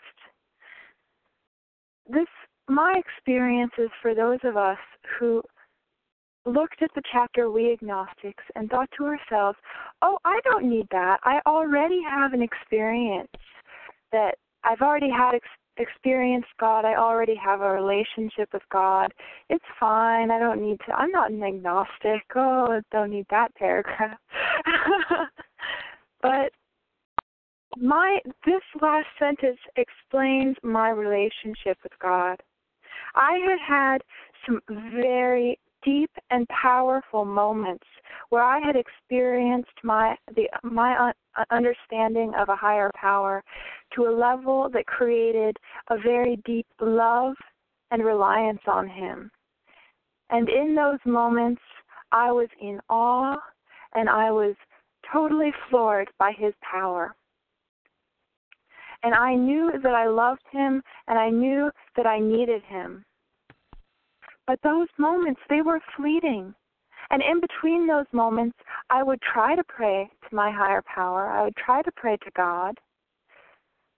This 2.07 2.27
my 2.67 2.93
experience 2.97 3.71
is 3.77 3.89
for 4.01 4.13
those 4.13 4.39
of 4.43 4.55
us 4.55 4.77
who 5.19 5.41
looked 6.45 6.81
at 6.81 6.91
the 6.95 7.01
chapter 7.11 7.49
We 7.51 7.71
Agnostics 7.73 8.43
and 8.55 8.69
thought 8.69 8.89
to 8.97 9.05
ourselves, 9.05 9.57
oh, 10.01 10.17
I 10.25 10.39
don't 10.43 10.69
need 10.69 10.87
that. 10.91 11.19
I 11.23 11.39
already 11.45 12.01
have 12.09 12.33
an 12.33 12.41
experience 12.41 13.29
that 14.11 14.35
I've 14.63 14.81
already 14.81 15.09
had 15.09 15.35
ex- 15.35 15.47
experienced 15.77 16.49
God. 16.59 16.85
I 16.85 16.95
already 16.95 17.35
have 17.35 17.61
a 17.61 17.69
relationship 17.71 18.49
with 18.53 18.63
God. 18.71 19.13
It's 19.49 19.65
fine. 19.79 20.31
I 20.31 20.39
don't 20.39 20.61
need 20.61 20.79
to. 20.85 20.93
I'm 20.93 21.11
not 21.11 21.31
an 21.31 21.43
agnostic. 21.43 22.23
Oh, 22.35 22.67
I 22.69 22.81
don't 22.91 23.11
need 23.11 23.25
that 23.29 23.53
paragraph. 23.55 24.17
but 26.21 26.51
my 27.81 28.19
this 28.45 28.61
last 28.81 29.07
sentence 29.17 29.59
explains 29.75 30.55
my 30.63 30.89
relationship 30.89 31.77
with 31.83 31.93
God. 32.01 32.41
I 33.15 33.39
had 33.47 33.59
had 33.65 33.97
some 34.45 34.61
very 34.67 35.59
deep 35.83 36.11
and 36.29 36.47
powerful 36.49 37.23
moments 37.23 37.85
where 38.29 38.43
I 38.43 38.59
had 38.59 38.75
experienced 38.75 39.71
my 39.83 40.15
the 40.35 40.49
my 40.63 41.11
uh, 41.37 41.43
understanding 41.51 42.33
of 42.37 42.49
a 42.49 42.55
higher 42.55 42.91
power 42.95 43.43
to 43.95 44.07
a 44.07 44.17
level 44.17 44.69
that 44.73 44.85
created 44.85 45.57
a 45.89 45.97
very 45.97 46.37
deep 46.45 46.67
love 46.81 47.35
and 47.91 48.03
reliance 48.03 48.61
on 48.67 48.87
him. 48.87 49.31
And 50.29 50.49
in 50.49 50.75
those 50.75 50.99
moments 51.05 51.61
I 52.11 52.31
was 52.31 52.49
in 52.61 52.79
awe 52.89 53.37
and 53.93 54.09
I 54.09 54.31
was 54.31 54.55
totally 55.11 55.51
floored 55.69 56.09
by 56.19 56.33
his 56.37 56.53
power. 56.61 57.15
And 59.03 59.13
I 59.13 59.35
knew 59.35 59.71
that 59.81 59.95
I 59.95 60.07
loved 60.07 60.43
him 60.51 60.81
and 61.07 61.17
I 61.17 61.29
knew 61.29 61.71
that 61.95 62.05
I 62.05 62.19
needed 62.19 62.61
him. 62.63 63.05
But 64.45 64.59
those 64.63 64.87
moments, 64.97 65.39
they 65.49 65.61
were 65.61 65.79
fleeting. 65.95 66.53
And 67.11 67.23
in 67.23 67.39
between 67.39 67.87
those 67.87 68.05
moments, 68.11 68.57
I 68.89 69.03
would 69.03 69.21
try 69.21 69.55
to 69.55 69.63
pray 69.63 70.09
to 70.27 70.35
my 70.35 70.51
higher 70.51 70.83
power. 70.83 71.27
I 71.27 71.43
would 71.43 71.55
try 71.55 71.81
to 71.81 71.91
pray 71.95 72.17
to 72.17 72.31
God. 72.35 72.77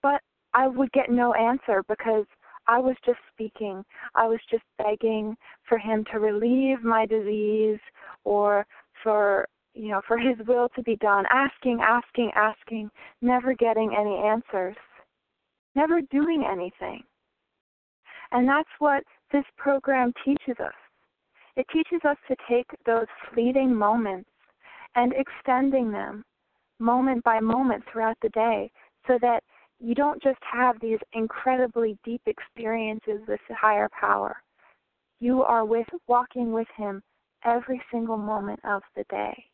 But 0.04 0.22
I 0.54 0.68
would 0.68 0.92
get 0.92 1.10
no 1.10 1.34
answer 1.34 1.84
because 1.88 2.26
I 2.68 2.80
was 2.80 2.96
just 3.06 3.20
speaking. 3.34 3.84
I 4.16 4.28
was 4.28 4.40
just 4.50 4.64
begging 4.78 5.36
for 5.68 5.78
him 5.78 6.06
to 6.12 6.20
relieve 6.20 6.84
my 6.84 7.06
disease 7.06 7.80
or 8.24 8.66
for 9.04 9.48
you 9.74 9.90
know, 9.90 10.02
for 10.08 10.18
his 10.18 10.36
will 10.48 10.68
to 10.76 10.84
be 10.84 10.98
done, 10.98 11.24
asking, 11.32 11.80
asking, 11.82 12.32
asking, 12.36 12.90
never 13.22 13.54
getting 13.54 13.96
any 13.98 14.16
answers, 14.18 14.76
never 15.76 16.02
doing 16.02 16.44
anything. 16.50 17.04
And 18.32 18.48
that's 18.48 18.70
what 18.80 19.04
this 19.32 19.46
program 19.58 20.14
teaches 20.24 20.60
us. 20.60 20.74
It 21.58 21.66
teaches 21.74 22.00
us 22.06 22.18
to 22.28 22.36
take 22.50 22.68
those 22.86 23.08
fleeting 23.34 23.76
moments 23.76 24.30
and 24.96 25.14
extending 25.14 25.92
them 25.92 26.24
moment 26.80 27.24
by 27.24 27.40
moment 27.40 27.84
throughout 27.92 28.18
the 28.22 28.30
day 28.30 28.72
so 29.08 29.18
that 29.22 29.44
you 29.80 29.96
don't 29.96 30.22
just 30.22 30.40
have 30.42 30.80
these 30.80 31.00
incredibly 31.14 31.98
deep 32.04 32.22
experiences 32.26 33.20
with 33.28 33.40
higher 33.50 33.90
power. 34.00 34.38
you 35.20 35.44
are 35.44 35.66
with 35.66 35.88
walking 36.08 36.52
with 36.52 36.68
him 36.76 37.02
every 37.46 37.82
single 37.92 38.18
moment 38.18 38.60
of 38.66 38.82
the 38.96 39.04
day. 39.10 39.46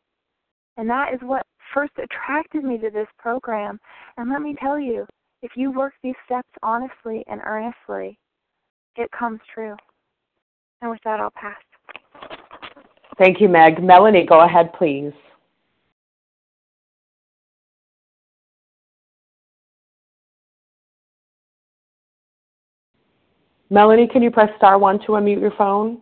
And 0.76 0.88
that 0.88 1.12
is 1.12 1.20
what 1.22 1.46
first 1.74 1.92
attracted 1.98 2.64
me 2.64 2.78
to 2.78 2.90
this 2.90 3.08
program. 3.18 3.78
And 4.16 4.30
let 4.30 4.40
me 4.40 4.56
tell 4.60 4.78
you, 4.80 5.06
if 5.42 5.52
you 5.56 5.70
work 5.70 5.94
these 6.02 6.14
steps 6.26 6.48
honestly 6.62 7.24
and 7.26 7.40
earnestly, 7.44 8.18
it 8.96 9.10
comes 9.10 9.40
true. 9.52 9.76
And 10.80 10.90
with 10.90 11.00
that, 11.04 11.20
I'll 11.20 11.30
pass. 11.30 11.56
Thank 13.18 13.40
you, 13.40 13.48
Meg. 13.48 13.82
Melanie, 13.82 14.24
go 14.24 14.40
ahead, 14.40 14.72
please. 14.72 15.12
Melanie, 23.70 24.08
can 24.08 24.22
you 24.22 24.30
press 24.30 24.48
star 24.56 24.78
one 24.78 24.98
to 25.00 25.08
unmute 25.08 25.40
your 25.40 25.52
phone? 25.58 26.00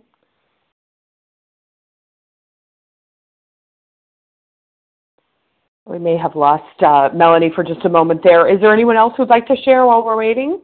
We 5.87 6.01
may 6.01 6.17
have 6.17 6.35
lost 6.35 6.83
uh, 6.83 7.11
Melanie 7.15 7.53
for 7.55 7.63
just 7.63 7.85
a 7.85 7.89
moment 7.89 8.21
there. 8.25 8.53
Is 8.53 8.61
there 8.61 8.73
anyone 8.73 8.97
else 8.97 9.15
who'd 9.17 9.29
like 9.29 9.47
to 9.47 9.57
share 9.65 9.87
while 9.87 10.05
we're 10.05 10.17
waiting? 10.17 10.61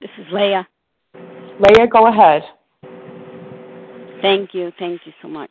This 0.00 0.10
is 0.18 0.26
Leah. 0.30 0.68
Leah, 1.14 1.86
go 1.86 2.08
ahead. 2.08 2.42
Thank 4.20 4.52
you. 4.52 4.72
Thank 4.78 5.02
you 5.06 5.12
so 5.22 5.28
much. 5.28 5.50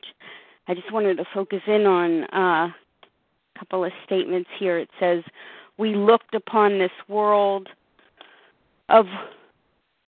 I 0.67 0.75
just 0.75 0.91
wanted 0.93 1.17
to 1.17 1.25
focus 1.33 1.61
in 1.65 1.87
on 1.87 2.23
uh, 2.25 2.67
a 2.67 2.75
couple 3.57 3.83
of 3.83 3.91
statements 4.05 4.49
here. 4.59 4.77
It 4.77 4.89
says, 4.99 5.23
We 5.79 5.95
looked 5.95 6.35
upon 6.35 6.77
this 6.77 6.91
world 7.07 7.67
of 8.89 9.07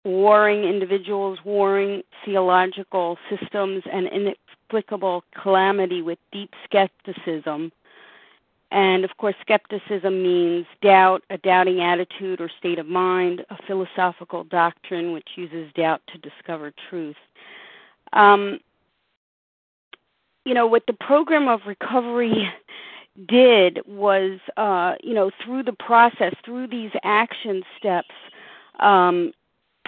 warring 0.06 0.64
individuals, 0.64 1.38
warring 1.44 2.02
theological 2.24 3.18
systems, 3.28 3.82
and 3.92 4.06
inexplicable 4.06 5.24
calamity 5.34 6.00
with 6.00 6.18
deep 6.32 6.54
skepticism. 6.64 7.72
And 8.70 9.04
of 9.04 9.16
course, 9.16 9.34
skepticism 9.40 10.22
means 10.22 10.66
doubt, 10.80 11.22
a 11.30 11.38
doubting 11.38 11.80
attitude 11.80 12.40
or 12.40 12.48
state 12.58 12.78
of 12.78 12.86
mind, 12.86 13.44
a 13.50 13.56
philosophical 13.66 14.44
doctrine 14.44 15.12
which 15.12 15.28
uses 15.36 15.72
doubt 15.74 16.02
to 16.12 16.18
discover 16.18 16.72
truth. 16.88 17.16
Um, 18.12 18.60
you 20.44 20.54
know, 20.54 20.66
what 20.66 20.84
the 20.86 20.92
program 20.92 21.48
of 21.48 21.60
recovery 21.66 22.48
did 23.28 23.80
was, 23.86 24.38
uh, 24.56 24.94
you 25.02 25.14
know, 25.14 25.30
through 25.44 25.64
the 25.64 25.72
process, 25.72 26.34
through 26.44 26.68
these 26.68 26.90
action 27.02 27.62
steps, 27.78 28.14
um, 28.78 29.32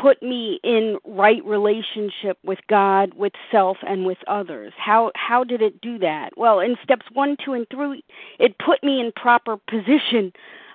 put 0.00 0.22
me 0.22 0.61
in 0.62 0.98
right 1.04 1.44
relationship 1.44 2.38
with 2.44 2.58
God, 2.68 3.14
with 3.14 3.32
self, 3.50 3.78
and 3.87 4.06
with 4.06 4.18
others. 4.26 4.72
How 4.76 5.12
how 5.14 5.44
did 5.44 5.62
it 5.62 5.80
do 5.80 5.98
that? 5.98 6.30
Well, 6.37 6.61
in 6.61 6.76
steps 6.82 7.06
one, 7.12 7.37
two, 7.44 7.52
and 7.52 7.66
three, 7.70 8.04
it 8.38 8.56
put 8.58 8.82
me 8.82 9.00
in 9.00 9.12
proper 9.12 9.56
position 9.56 10.32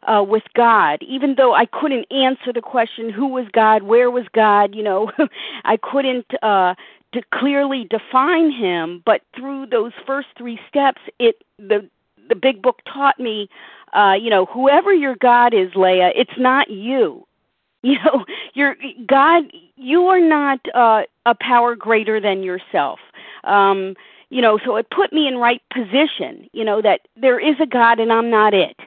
uh, 0.07 0.23
with 0.27 0.43
God, 0.55 1.01
even 1.03 1.35
though 1.37 1.53
I 1.53 1.65
couldn't 1.65 2.11
answer 2.11 2.51
the 2.53 2.61
question, 2.61 3.09
who 3.09 3.27
was 3.27 3.45
God, 3.53 3.83
where 3.83 4.11
was 4.11 4.25
God, 4.33 4.75
you 4.75 4.83
know, 4.83 5.11
I 5.63 5.77
couldn't 5.77 6.25
uh, 6.41 6.75
to 7.13 7.21
clearly 7.33 7.87
define 7.89 8.51
him, 8.51 9.01
but 9.05 9.21
through 9.35 9.67
those 9.67 9.93
first 10.05 10.27
three 10.37 10.59
steps, 10.67 11.01
it 11.19 11.43
the 11.57 11.87
the 12.29 12.35
big 12.35 12.61
book 12.61 12.79
taught 12.91 13.19
me, 13.19 13.49
uh, 13.93 14.13
you 14.13 14.29
know, 14.29 14.45
whoever 14.45 14.93
your 14.93 15.15
God 15.15 15.53
is, 15.53 15.69
Leah, 15.75 16.11
it's 16.15 16.37
not 16.37 16.69
you. 16.69 17.27
You 17.89 17.97
know, 18.05 18.23
you're 18.53 18.77
God. 19.07 19.43
You 19.75 20.05
are 20.07 20.21
not 20.21 20.59
uh, 20.73 21.01
a 21.25 21.35
power 21.35 21.75
greater 21.75 22.21
than 22.21 22.41
yourself. 22.41 22.99
Um, 23.43 23.95
you 24.29 24.41
know, 24.41 24.57
so 24.63 24.77
it 24.77 24.89
put 24.89 25.11
me 25.11 25.27
in 25.27 25.37
right 25.37 25.61
position. 25.69 26.49
You 26.53 26.63
know 26.63 26.81
that 26.81 27.01
there 27.17 27.41
is 27.41 27.55
a 27.59 27.65
God 27.65 27.99
and 27.99 28.13
I'm 28.13 28.29
not 28.29 28.53
it. 28.53 28.77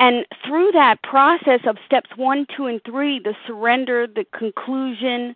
And 0.00 0.26
through 0.44 0.72
that 0.72 1.02
process 1.02 1.60
of 1.66 1.76
steps 1.86 2.10
one, 2.16 2.46
two, 2.56 2.66
and 2.66 2.80
three, 2.84 3.20
the 3.20 3.36
surrender, 3.46 4.06
the 4.06 4.24
conclusion, 4.36 5.34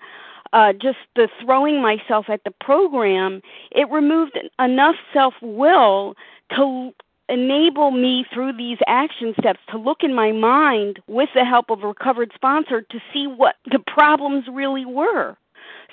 uh, 0.53 0.73
just 0.73 0.99
the 1.15 1.29
throwing 1.41 1.83
myself 1.83 2.27
at 2.29 2.43
the 2.45 2.51
program, 2.51 3.43
it 3.71 3.89
removed 3.91 4.39
enough 4.59 4.97
self 5.13 5.35
will 5.43 6.15
to 6.57 6.93
enable 7.29 7.91
me 7.91 8.25
through 8.33 8.53
these 8.57 8.79
action 8.87 9.35
steps 9.39 9.61
to 9.71 9.79
look 9.79 10.03
in 10.03 10.15
my 10.15 10.33
mind 10.33 11.01
with 11.07 11.29
the 11.35 11.45
help 11.45 11.71
of 11.71 11.83
a 11.83 11.89
recovered 11.89 12.31
sponsor 12.35 12.83
to 12.83 13.01
see 13.13 13.27
what 13.27 13.57
the 13.71 13.79
problems 13.79 14.45
really 14.53 14.85
were. 14.85 15.37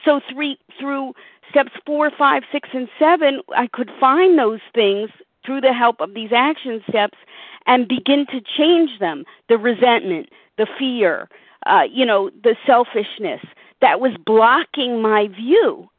So 0.06 0.22
three 0.32 0.58
through 0.80 1.13
steps 1.50 1.72
four, 1.86 2.12
five, 2.12 2.43
six, 2.52 2.69
and 2.74 2.88
seven, 3.00 3.41
I 3.56 3.67
could 3.67 3.91
find 4.00 4.38
those 4.38 4.60
things 4.74 5.10
through 5.46 5.62
the 5.62 5.74
help 5.74 6.02
of 6.02 6.13
these 6.13 6.32
action 6.32 6.84
steps 6.88 7.17
and 7.65 7.88
begin 7.88 8.26
to 8.28 8.41
change 8.41 9.00
them. 9.00 9.24
The 9.50 9.58
resentment, 9.58 10.30
the 10.58 10.67
fear, 10.78 11.30
uh, 11.65 11.84
you 11.89 12.06
know, 12.06 12.30
the 12.43 12.56
selfishness 12.65 13.41
that 13.82 14.00
was 14.00 14.13
blocking 14.26 15.02
my 15.02 15.28
view 15.28 15.89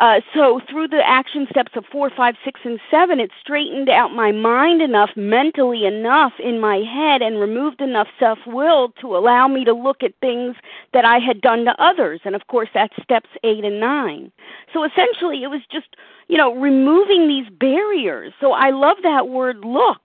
Uh, 0.00 0.20
so 0.34 0.60
through 0.68 0.88
the 0.88 1.02
action 1.06 1.46
steps 1.50 1.72
of 1.76 1.84
four, 1.90 2.10
five, 2.10 2.34
six, 2.44 2.60
and 2.64 2.80
seven, 2.90 3.20
it 3.20 3.30
straightened 3.40 3.88
out 3.88 4.12
my 4.12 4.32
mind 4.32 4.82
enough, 4.82 5.10
mentally 5.16 5.84
enough 5.84 6.32
in 6.40 6.60
my 6.60 6.78
head, 6.78 7.22
and 7.22 7.40
removed 7.40 7.80
enough 7.80 8.08
self 8.18 8.38
will 8.46 8.92
to 9.00 9.16
allow 9.16 9.46
me 9.46 9.64
to 9.64 9.72
look 9.72 10.02
at 10.02 10.12
things 10.20 10.56
that 10.92 11.04
I 11.04 11.18
had 11.18 11.40
done 11.40 11.64
to 11.66 11.82
others. 11.82 12.20
And 12.24 12.34
of 12.34 12.46
course, 12.48 12.68
that's 12.74 12.94
steps 13.02 13.30
eight 13.44 13.64
and 13.64 13.78
nine. 13.78 14.32
So 14.72 14.82
essentially, 14.84 15.44
it 15.44 15.48
was 15.48 15.62
just, 15.70 15.94
you 16.26 16.36
know, 16.36 16.54
removing 16.56 17.28
these 17.28 17.48
barriers. 17.50 18.32
So 18.40 18.52
I 18.52 18.70
love 18.70 18.96
that 19.04 19.28
word 19.28 19.64
looked 19.64 20.03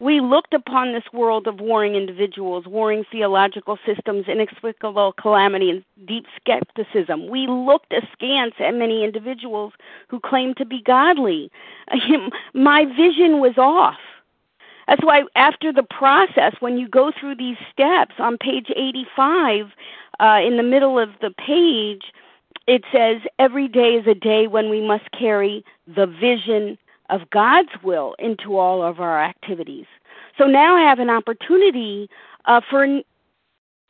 we 0.00 0.20
looked 0.20 0.54
upon 0.54 0.92
this 0.92 1.04
world 1.12 1.46
of 1.46 1.60
warring 1.60 1.94
individuals, 1.94 2.66
warring 2.66 3.04
theological 3.10 3.78
systems, 3.86 4.26
inexplicable 4.26 5.12
calamity, 5.12 5.70
and 5.70 5.84
deep 6.06 6.26
skepticism. 6.36 7.28
We 7.28 7.46
looked 7.46 7.92
askance 7.92 8.54
at 8.58 8.74
many 8.74 9.04
individuals 9.04 9.72
who 10.08 10.18
claimed 10.18 10.56
to 10.56 10.66
be 10.66 10.82
godly. 10.82 11.50
My 12.54 12.84
vision 12.84 13.40
was 13.40 13.56
off. 13.56 13.98
That's 14.88 15.04
why, 15.04 15.22
after 15.36 15.72
the 15.72 15.84
process, 15.84 16.54
when 16.60 16.76
you 16.76 16.88
go 16.88 17.10
through 17.18 17.36
these 17.36 17.56
steps 17.72 18.16
on 18.18 18.36
page 18.36 18.66
85, 18.76 19.66
uh, 20.20 20.40
in 20.44 20.56
the 20.56 20.62
middle 20.62 20.98
of 20.98 21.10
the 21.20 21.30
page, 21.30 22.02
it 22.66 22.82
says, 22.92 23.22
Every 23.38 23.68
day 23.68 23.94
is 23.94 24.06
a 24.06 24.14
day 24.14 24.46
when 24.46 24.68
we 24.68 24.86
must 24.86 25.10
carry 25.12 25.64
the 25.86 26.06
vision 26.06 26.76
of 27.10 27.28
God's 27.30 27.70
will 27.82 28.14
into 28.18 28.56
all 28.56 28.82
of 28.82 29.00
our 29.00 29.22
activities. 29.22 29.86
So 30.38 30.46
now 30.46 30.76
I 30.76 30.88
have 30.88 30.98
an 30.98 31.10
opportunity 31.10 32.08
uh, 32.46 32.60
for 32.68 32.86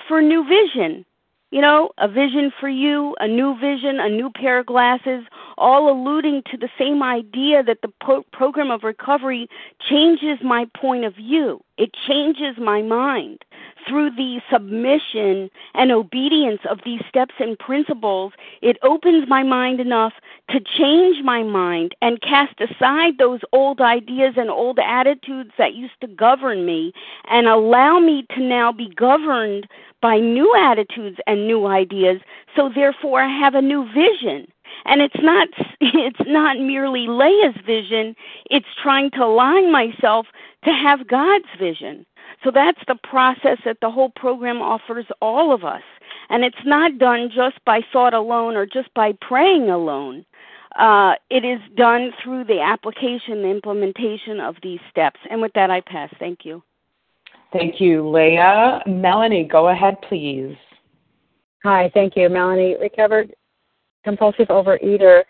for 0.08 0.20
new 0.20 0.44
vision. 0.46 1.04
You 1.54 1.60
know, 1.60 1.90
a 1.98 2.08
vision 2.08 2.52
for 2.58 2.68
you, 2.68 3.14
a 3.20 3.28
new 3.28 3.56
vision, 3.56 4.00
a 4.00 4.08
new 4.08 4.28
pair 4.28 4.58
of 4.58 4.66
glasses, 4.66 5.22
all 5.56 5.88
alluding 5.88 6.42
to 6.50 6.56
the 6.56 6.68
same 6.76 7.00
idea 7.00 7.62
that 7.62 7.78
the 7.80 7.92
po- 8.02 8.24
program 8.32 8.72
of 8.72 8.82
recovery 8.82 9.48
changes 9.88 10.40
my 10.42 10.66
point 10.76 11.04
of 11.04 11.14
view. 11.14 11.60
It 11.78 11.94
changes 12.08 12.56
my 12.58 12.82
mind 12.82 13.44
through 13.86 14.10
the 14.10 14.40
submission 14.50 15.50
and 15.74 15.92
obedience 15.92 16.60
of 16.68 16.80
these 16.84 17.00
steps 17.08 17.34
and 17.38 17.58
principles, 17.58 18.32
it 18.62 18.78
opens 18.82 19.28
my 19.28 19.42
mind 19.42 19.80
enough 19.80 20.12
to 20.50 20.60
change 20.60 21.24
my 21.24 21.42
mind 21.42 21.94
and 22.00 22.20
cast 22.20 22.60
aside 22.60 23.18
those 23.18 23.40
old 23.52 23.80
ideas 23.80 24.34
and 24.36 24.50
old 24.50 24.78
attitudes 24.78 25.50
that 25.58 25.74
used 25.74 26.00
to 26.00 26.06
govern 26.06 26.64
me 26.64 26.92
and 27.30 27.46
allow 27.46 27.98
me 27.98 28.26
to 28.34 28.40
now 28.40 28.72
be 28.72 28.92
governed 28.94 29.66
by 30.04 30.18
new 30.18 30.54
attitudes 30.54 31.16
and 31.26 31.46
new 31.46 31.64
ideas. 31.64 32.20
So 32.54 32.68
therefore 32.68 33.22
I 33.22 33.40
have 33.40 33.54
a 33.54 33.62
new 33.62 33.86
vision. 33.86 34.46
And 34.84 35.00
it's 35.00 35.22
not 35.22 35.48
it's 35.80 36.26
not 36.26 36.58
merely 36.58 37.06
Leah's 37.08 37.56
vision, 37.64 38.14
it's 38.50 38.66
trying 38.82 39.10
to 39.12 39.24
align 39.24 39.72
myself 39.72 40.26
to 40.64 40.72
have 40.72 41.08
God's 41.08 41.48
vision. 41.58 42.04
So 42.42 42.50
that's 42.50 42.80
the 42.86 42.98
process 43.02 43.56
that 43.64 43.78
the 43.80 43.90
whole 43.90 44.10
program 44.10 44.60
offers 44.60 45.06
all 45.22 45.54
of 45.54 45.64
us. 45.64 45.82
And 46.28 46.44
it's 46.44 46.66
not 46.66 46.98
done 46.98 47.30
just 47.34 47.64
by 47.64 47.80
thought 47.90 48.12
alone 48.12 48.56
or 48.56 48.66
just 48.66 48.92
by 48.92 49.12
praying 49.22 49.70
alone. 49.70 50.26
Uh, 50.78 51.14
it 51.30 51.46
is 51.46 51.60
done 51.76 52.10
through 52.22 52.44
the 52.44 52.60
application, 52.60 53.40
the 53.40 53.48
implementation 53.48 54.38
of 54.38 54.56
these 54.62 54.80
steps. 54.90 55.20
And 55.30 55.40
with 55.40 55.52
that, 55.54 55.70
I 55.70 55.80
pass. 55.80 56.10
Thank 56.18 56.40
you. 56.44 56.62
Thank 57.54 57.80
you, 57.80 58.10
Leah. 58.10 58.82
Melanie, 58.84 59.44
go 59.44 59.68
ahead, 59.68 59.94
please. 60.08 60.56
Hi, 61.62 61.88
thank 61.94 62.16
you. 62.16 62.28
Melanie, 62.28 62.76
recovered 62.80 63.32
compulsive 64.02 64.48
overeater. 64.48 65.22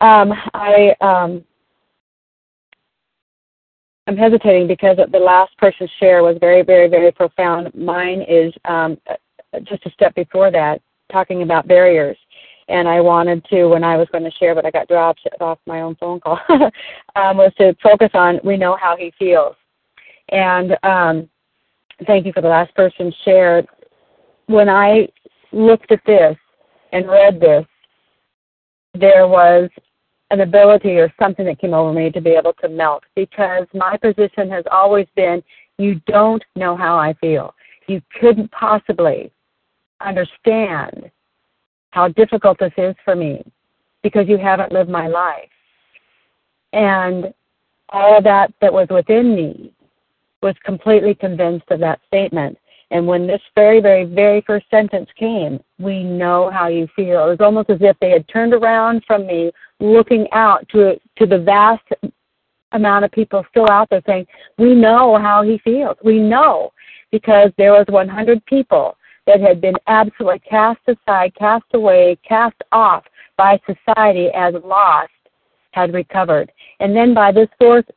Um, 0.00 0.32
I 0.54 0.94
um, 1.00 1.44
I'm 4.06 4.16
hesitating 4.16 4.68
because 4.68 4.96
the 5.10 5.18
last 5.18 5.56
person's 5.58 5.90
share 5.98 6.22
was 6.22 6.36
very, 6.38 6.62
very, 6.62 6.88
very 6.88 7.10
profound. 7.10 7.74
Mine 7.74 8.24
is 8.28 8.54
um, 8.64 8.96
just 9.64 9.84
a 9.86 9.90
step 9.90 10.14
before 10.14 10.52
that, 10.52 10.80
talking 11.10 11.42
about 11.42 11.66
barriers. 11.66 12.16
And 12.68 12.86
I 12.86 13.00
wanted 13.00 13.44
to, 13.46 13.66
when 13.66 13.82
I 13.82 13.96
was 13.96 14.06
going 14.12 14.24
to 14.24 14.30
share, 14.38 14.54
but 14.54 14.64
I 14.64 14.70
got 14.70 14.86
dropped 14.86 15.26
off 15.40 15.58
my 15.66 15.80
own 15.80 15.96
phone 15.96 16.20
call, 16.20 16.38
um, 16.48 17.38
was 17.38 17.52
to 17.58 17.74
focus 17.82 18.10
on 18.14 18.38
we 18.44 18.56
know 18.56 18.76
how 18.80 18.96
he 18.96 19.12
feels. 19.18 19.56
And 20.30 20.76
um, 20.82 21.28
thank 22.06 22.26
you 22.26 22.32
for 22.32 22.40
the 22.40 22.48
last 22.48 22.74
person 22.74 23.12
shared. 23.24 23.66
When 24.46 24.68
I 24.68 25.08
looked 25.52 25.92
at 25.92 26.00
this 26.06 26.36
and 26.92 27.08
read 27.08 27.40
this, 27.40 27.64
there 28.94 29.26
was 29.26 29.68
an 30.30 30.40
ability 30.40 30.96
or 30.98 31.12
something 31.20 31.44
that 31.46 31.58
came 31.58 31.74
over 31.74 31.92
me 31.92 32.10
to 32.10 32.20
be 32.20 32.30
able 32.30 32.54
to 32.54 32.68
melt 32.68 33.04
because 33.14 33.66
my 33.74 33.96
position 33.96 34.50
has 34.50 34.64
always 34.70 35.06
been 35.14 35.42
you 35.78 36.00
don't 36.06 36.42
know 36.56 36.76
how 36.76 36.96
I 36.96 37.14
feel. 37.14 37.54
You 37.88 38.00
couldn't 38.20 38.50
possibly 38.52 39.30
understand 40.00 41.10
how 41.90 42.08
difficult 42.08 42.58
this 42.58 42.72
is 42.76 42.94
for 43.04 43.14
me 43.14 43.44
because 44.02 44.28
you 44.28 44.38
haven't 44.38 44.72
lived 44.72 44.90
my 44.90 45.06
life. 45.08 45.48
And 46.72 47.32
all 47.90 48.16
of 48.16 48.24
that 48.24 48.52
that 48.60 48.72
was 48.72 48.88
within 48.90 49.34
me 49.34 49.72
was 50.44 50.54
completely 50.62 51.14
convinced 51.14 51.64
of 51.70 51.80
that 51.80 52.00
statement. 52.06 52.56
And 52.90 53.06
when 53.06 53.26
this 53.26 53.40
very, 53.56 53.80
very, 53.80 54.04
very 54.04 54.42
first 54.42 54.66
sentence 54.70 55.08
came, 55.18 55.58
we 55.78 56.04
know 56.04 56.50
how 56.50 56.68
you 56.68 56.86
feel. 56.94 57.26
It 57.26 57.30
was 57.30 57.40
almost 57.40 57.70
as 57.70 57.78
if 57.80 57.96
they 57.98 58.10
had 58.10 58.28
turned 58.28 58.52
around 58.52 59.02
from 59.06 59.26
me, 59.26 59.50
looking 59.80 60.28
out 60.32 60.68
to 60.68 61.00
to 61.18 61.26
the 61.26 61.38
vast 61.38 61.82
amount 62.72 63.04
of 63.04 63.10
people 63.10 63.44
still 63.50 63.68
out 63.70 63.88
there 63.88 64.02
saying, 64.06 64.26
"We 64.58 64.74
know 64.74 65.16
how 65.18 65.42
he 65.42 65.58
feels. 65.58 65.96
We 66.04 66.18
know," 66.20 66.72
because 67.10 67.50
there 67.56 67.72
was 67.72 67.86
100 67.88 68.44
people 68.44 68.96
that 69.26 69.40
had 69.40 69.60
been 69.60 69.76
absolutely 69.86 70.40
cast 70.40 70.80
aside, 70.86 71.34
cast 71.34 71.64
away, 71.72 72.18
cast 72.22 72.60
off 72.70 73.04
by 73.36 73.58
society 73.66 74.28
as 74.34 74.54
lost, 74.62 75.10
had 75.72 75.94
recovered. 75.94 76.52
And 76.80 76.94
then 76.94 77.14
by 77.14 77.32
this 77.32 77.48
fourth 77.58 77.90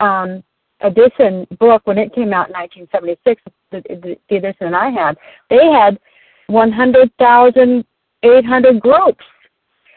um, 0.00 0.42
edition 0.82 1.46
book, 1.58 1.82
when 1.84 1.98
it 1.98 2.14
came 2.14 2.32
out 2.32 2.48
in 2.48 2.54
1976, 2.54 3.42
the, 3.70 3.82
the, 4.28 4.36
edition 4.36 4.74
I 4.74 4.90
had, 4.90 5.16
they 5.48 5.66
had 5.66 6.00
100,800 6.48 8.80
groups. 8.80 9.24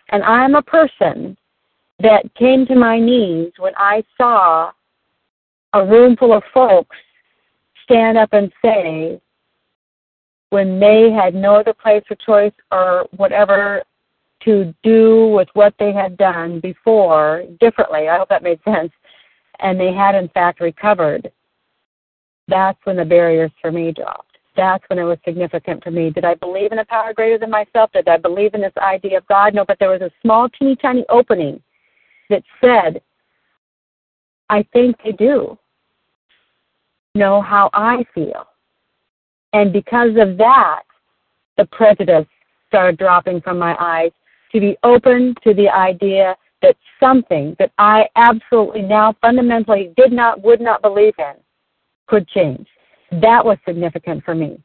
And 0.09 0.21
I'm 0.23 0.53
a 0.55 0.61
person 0.61 1.35
that 1.99 2.33
came 2.35 2.65
to 2.67 2.75
my 2.75 2.99
knees 2.99 3.51
when 3.57 3.73
I 3.77 4.03
saw 4.17 4.71
a 5.73 5.85
room 5.85 6.15
full 6.15 6.33
of 6.33 6.43
folks 6.53 6.95
stand 7.83 8.17
up 8.17 8.29
and 8.33 8.51
say, 8.63 9.19
when 10.49 10.79
they 10.79 11.11
had 11.11 11.33
no 11.33 11.55
other 11.55 11.73
place 11.73 12.03
or 12.11 12.17
choice 12.23 12.53
or 12.71 13.07
whatever 13.17 13.81
to 14.45 14.73
do 14.83 15.27
with 15.27 15.47
what 15.53 15.73
they 15.79 15.91
had 15.91 16.17
done 16.17 16.59
before 16.59 17.43
differently. 17.59 18.07
I 18.07 18.17
hope 18.17 18.29
that 18.29 18.43
made 18.43 18.59
sense 18.63 18.91
and 19.63 19.79
they 19.79 19.91
had 19.91 20.13
in 20.13 20.27
fact 20.29 20.59
recovered, 20.59 21.31
that's 22.47 22.79
when 22.83 22.97
the 22.97 23.05
barriers 23.05 23.51
for 23.61 23.71
me 23.71 23.91
dropped. 23.91 24.37
That's 24.55 24.83
when 24.87 24.99
it 24.99 25.03
was 25.03 25.17
significant 25.25 25.83
for 25.83 25.89
me. 25.89 26.11
Did 26.11 26.25
I 26.25 26.35
believe 26.35 26.71
in 26.71 26.79
a 26.79 26.85
power 26.85 27.13
greater 27.13 27.39
than 27.39 27.49
myself? 27.49 27.91
Did 27.93 28.07
I 28.07 28.17
believe 28.17 28.53
in 28.53 28.61
this 28.61 28.73
idea 28.77 29.17
of 29.17 29.27
God? 29.27 29.55
No, 29.55 29.65
but 29.65 29.79
there 29.79 29.89
was 29.89 30.01
a 30.01 30.11
small, 30.21 30.47
teeny 30.49 30.75
tiny 30.75 31.05
opening 31.09 31.61
that 32.29 32.43
said, 32.61 33.01
I 34.49 34.63
think 34.73 34.97
they 35.03 35.13
do 35.13 35.57
know 37.15 37.41
how 37.41 37.69
I 37.73 38.05
feel. 38.13 38.45
And 39.53 39.73
because 39.73 40.11
of 40.17 40.37
that, 40.37 40.83
the 41.57 41.65
prejudice 41.65 42.27
started 42.67 42.97
dropping 42.97 43.41
from 43.41 43.57
my 43.57 43.75
eyes 43.79 44.11
to 44.51 44.59
be 44.59 44.77
open 44.83 45.35
to 45.43 45.53
the 45.53 45.69
idea 45.69 46.35
that 46.63 46.75
something 46.99 47.55
that 47.59 47.71
I 47.77 48.07
absolutely 48.15 48.81
now 48.81 49.13
fundamentally 49.21 49.93
did 49.95 50.11
not, 50.11 50.41
would 50.43 50.61
not 50.61 50.81
believe 50.81 51.13
in 51.19 51.33
could 52.07 52.27
change. 52.29 52.67
That 53.11 53.45
was 53.45 53.57
significant 53.67 54.23
for 54.23 54.33
me. 54.33 54.59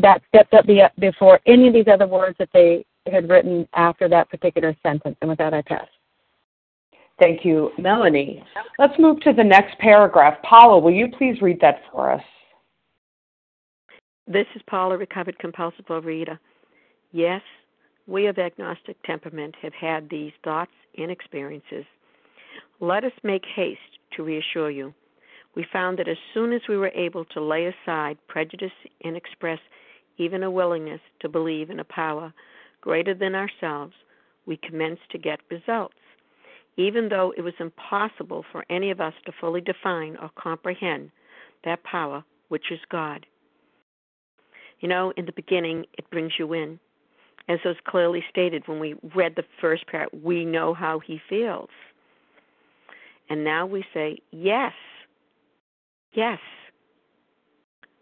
That 0.00 0.22
stepped 0.28 0.54
up 0.54 0.66
before 0.98 1.38
any 1.46 1.68
of 1.68 1.74
these 1.74 1.86
other 1.86 2.08
words 2.08 2.36
that 2.38 2.48
they 2.52 2.84
had 3.10 3.28
written 3.28 3.68
after 3.74 4.08
that 4.08 4.28
particular 4.28 4.74
sentence. 4.82 5.16
And 5.20 5.28
with 5.28 5.38
that, 5.38 5.54
I 5.54 5.62
pass. 5.62 5.86
Thank 7.20 7.44
you, 7.44 7.70
Melanie. 7.78 8.42
Let's 8.78 8.98
move 8.98 9.20
to 9.20 9.32
the 9.32 9.44
next 9.44 9.78
paragraph. 9.78 10.42
Paula, 10.42 10.80
will 10.80 10.90
you 10.90 11.08
please 11.16 11.40
read 11.40 11.60
that 11.60 11.82
for 11.92 12.10
us? 12.10 12.22
This 14.26 14.46
is 14.56 14.62
Paula, 14.66 14.96
recovered 14.96 15.38
compulsive 15.38 15.84
overeater. 15.86 16.38
Yes, 17.12 17.42
we 18.06 18.26
of 18.26 18.38
agnostic 18.38 18.96
temperament 19.04 19.54
have 19.62 19.72
had 19.72 20.08
these 20.08 20.32
thoughts 20.42 20.72
and 20.98 21.10
experiences. 21.10 21.84
Let 22.80 23.04
us 23.04 23.12
make 23.22 23.44
haste 23.54 23.80
to 24.16 24.22
reassure 24.22 24.70
you. 24.70 24.94
We 25.54 25.66
found 25.72 25.98
that 25.98 26.08
as 26.08 26.16
soon 26.32 26.52
as 26.52 26.62
we 26.68 26.76
were 26.76 26.92
able 26.94 27.24
to 27.26 27.40
lay 27.40 27.66
aside 27.66 28.18
prejudice 28.28 28.72
and 29.04 29.16
express 29.16 29.60
even 30.18 30.42
a 30.42 30.50
willingness 30.50 31.00
to 31.20 31.28
believe 31.28 31.70
in 31.70 31.80
a 31.80 31.84
power 31.84 32.32
greater 32.80 33.14
than 33.14 33.34
ourselves, 33.34 33.94
we 34.46 34.58
commenced 34.58 35.08
to 35.10 35.18
get 35.18 35.40
results, 35.50 35.94
even 36.76 37.08
though 37.08 37.32
it 37.36 37.40
was 37.40 37.54
impossible 37.58 38.44
for 38.52 38.64
any 38.68 38.90
of 38.90 39.00
us 39.00 39.14
to 39.24 39.32
fully 39.40 39.60
define 39.60 40.16
or 40.20 40.30
comprehend 40.38 41.10
that 41.64 41.82
power, 41.84 42.22
which 42.48 42.70
is 42.70 42.80
God. 42.90 43.24
You 44.80 44.88
know, 44.88 45.12
in 45.16 45.24
the 45.24 45.32
beginning, 45.32 45.86
it 45.96 46.10
brings 46.10 46.32
you 46.38 46.52
in 46.52 46.78
as 47.48 47.58
was 47.64 47.76
clearly 47.86 48.24
stated 48.30 48.66
when 48.66 48.80
we 48.80 48.94
read 49.14 49.34
the 49.36 49.44
first 49.60 49.86
part, 49.86 50.08
we 50.22 50.44
know 50.44 50.74
how 50.74 50.98
he 50.98 51.20
feels. 51.28 51.68
And 53.28 53.44
now 53.44 53.66
we 53.66 53.84
say, 53.92 54.18
yes, 54.30 54.72
yes. 56.12 56.38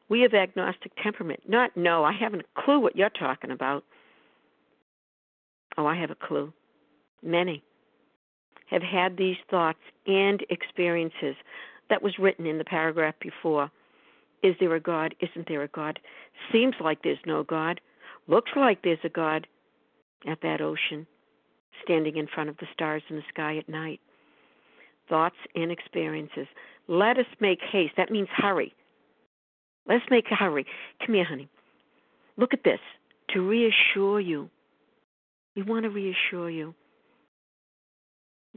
We 0.09 0.20
have 0.20 0.35
agnostic 0.35 0.92
temperament. 1.02 1.40
Not, 1.48 1.76
no, 1.76 2.05
I 2.05 2.12
haven't 2.12 2.42
a 2.42 2.61
clue 2.61 2.81
what 2.81 2.96
you're 2.96 3.09
talking 3.09 3.50
about. 3.50 3.85
Oh, 5.76 5.87
I 5.87 5.96
have 5.96 6.11
a 6.11 6.14
clue. 6.14 6.52
Many 7.22 7.62
have 8.66 8.83
had 8.83 9.16
these 9.16 9.37
thoughts 9.50 9.78
and 10.07 10.44
experiences. 10.50 11.37
That 11.90 12.02
was 12.02 12.18
written 12.18 12.46
in 12.46 12.59
the 12.59 12.64
paragraph 12.64 13.14
before. 13.20 13.70
Is 14.42 14.55
there 14.61 14.74
a 14.74 14.81
God? 14.81 15.14
Isn't 15.20 15.46
there 15.46 15.62
a 15.62 15.68
God? 15.68 15.98
Seems 16.50 16.74
like 16.81 17.02
there's 17.02 17.18
no 17.26 17.44
God. 17.44 17.81
Looks 18.28 18.52
like 18.56 18.82
there's 18.82 18.98
a 19.04 19.08
God 19.08 19.46
at 20.26 20.40
that 20.42 20.61
ocean, 20.61 21.06
standing 21.85 22.16
in 22.16 22.28
front 22.32 22.48
of 22.48 22.56
the 22.58 22.66
stars 22.72 23.02
in 23.11 23.16
the 23.16 23.22
sky 23.28 23.56
at 23.56 23.68
night. 23.68 24.00
Thoughts 25.08 25.37
and 25.54 25.72
experiences. 25.72 26.46
Let 26.88 27.18
us 27.18 27.26
make 27.40 27.58
haste. 27.72 27.94
That 27.96 28.11
means 28.11 28.28
hurry. 28.37 28.74
Let's 29.87 30.04
make 30.11 30.26
a 30.30 30.37
hurry. 30.37 30.64
Come 31.04 31.16
here, 31.16 31.24
honey. 31.24 31.48
Look 32.37 32.54
at 32.54 32.64
this. 32.64 32.78
To 33.30 33.40
reassure 33.40 34.20
you. 34.20 34.48
We 35.56 35.62
want 35.62 35.85
to 35.85 35.90
reassure 35.90 36.48
you. 36.48 36.74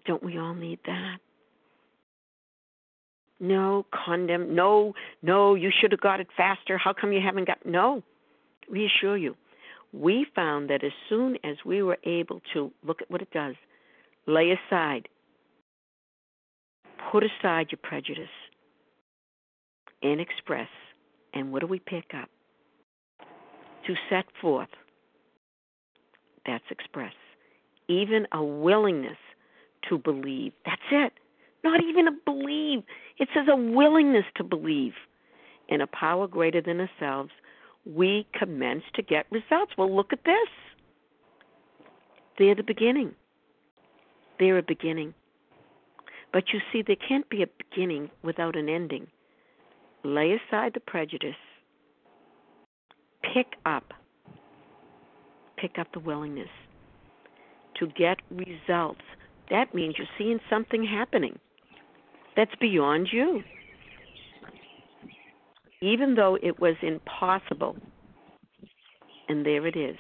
Don't 0.06 0.24
we 0.24 0.38
all 0.38 0.54
need 0.54 0.80
that? 0.86 1.18
No, 3.40 3.86
condemn. 4.06 4.54
No, 4.56 4.94
no, 5.24 5.56
you 5.56 5.72
should 5.82 5.92
have 5.92 6.00
got 6.00 6.20
it 6.20 6.28
faster. 6.38 6.78
How 6.78 6.94
come 6.94 7.12
you 7.12 7.22
haven't 7.26 7.48
got. 7.48 7.66
No, 7.66 8.04
reassure 8.70 9.18
you 9.18 9.36
we 9.96 10.26
found 10.36 10.70
that 10.70 10.84
as 10.84 10.92
soon 11.08 11.38
as 11.44 11.56
we 11.66 11.82
were 11.82 11.98
able 12.04 12.42
to 12.54 12.72
look 12.84 13.02
at 13.02 13.10
what 13.10 13.22
it 13.22 13.32
does, 13.32 13.56
lay 14.28 14.52
aside, 14.52 15.08
put 17.12 17.24
aside 17.24 17.68
your 17.72 17.80
prejudice, 17.82 18.28
and 20.04 20.20
express, 20.20 20.68
and 21.34 21.52
what 21.52 21.62
do 21.62 21.68
we 21.68 21.80
pick 21.80 22.12
up? 22.14 22.30
To 23.88 23.94
set 24.10 24.26
forth, 24.42 24.70
that's 26.46 26.64
express. 26.70 27.14
Even 27.88 28.28
a 28.34 28.44
willingness 28.44 29.18
to 29.90 29.98
believe. 29.98 30.52
That's 30.66 30.82
it. 30.92 31.14
Not 31.64 31.82
even 31.84 32.08
a 32.08 32.12
believe. 32.12 32.84
It 33.18 33.30
says 33.34 33.48
a 33.50 33.56
willingness 33.56 34.26
to 34.36 34.44
believe 34.44 34.94
in 35.70 35.82
a 35.82 35.88
power 35.88 36.28
greater 36.28 36.62
than 36.62 36.80
ourselves 36.82 37.32
we 37.86 38.28
commence 38.34 38.84
to 38.96 39.02
get 39.02 39.26
results. 39.32 39.74
Well, 39.78 39.96
look 39.96 40.14
at 40.14 40.24
this. 40.26 40.50
They're 42.38 42.56
the 42.56 42.64
beginning. 42.64 43.14
They're 44.40 44.58
a 44.58 44.64
beginning. 44.64 45.14
But 46.34 46.46
you 46.54 46.60
see, 46.72 46.82
there 46.82 46.98
can't 46.98 47.30
be 47.30 47.44
a 47.44 47.48
beginning 47.48 48.10
without 48.24 48.56
an 48.58 48.68
ending. 48.70 49.08
Lay 50.04 50.34
aside 50.34 50.74
the 50.74 50.80
prejudice. 50.82 51.36
Pick 53.34 53.54
up. 53.66 53.94
Pick 55.58 55.80
up 55.80 55.88
the 55.94 56.00
willingness 56.00 56.50
to 57.80 57.88
get 57.88 58.18
results. 58.30 59.02
That 59.50 59.74
means 59.74 59.96
you're 59.98 60.08
seeing 60.18 60.40
something 60.50 60.84
happening. 60.84 61.40
that's 62.36 62.56
beyond 62.60 63.10
you. 63.12 63.44
Even 65.82 66.16
though 66.16 66.38
it 66.42 66.60
was 66.60 66.76
impossible, 66.82 67.76
and 69.28 69.46
there 69.46 69.66
it 69.68 69.76
is. 69.76 69.98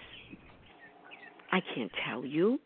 I 1.51 1.61
can't 1.73 1.91
tell 2.07 2.25
you. 2.25 2.59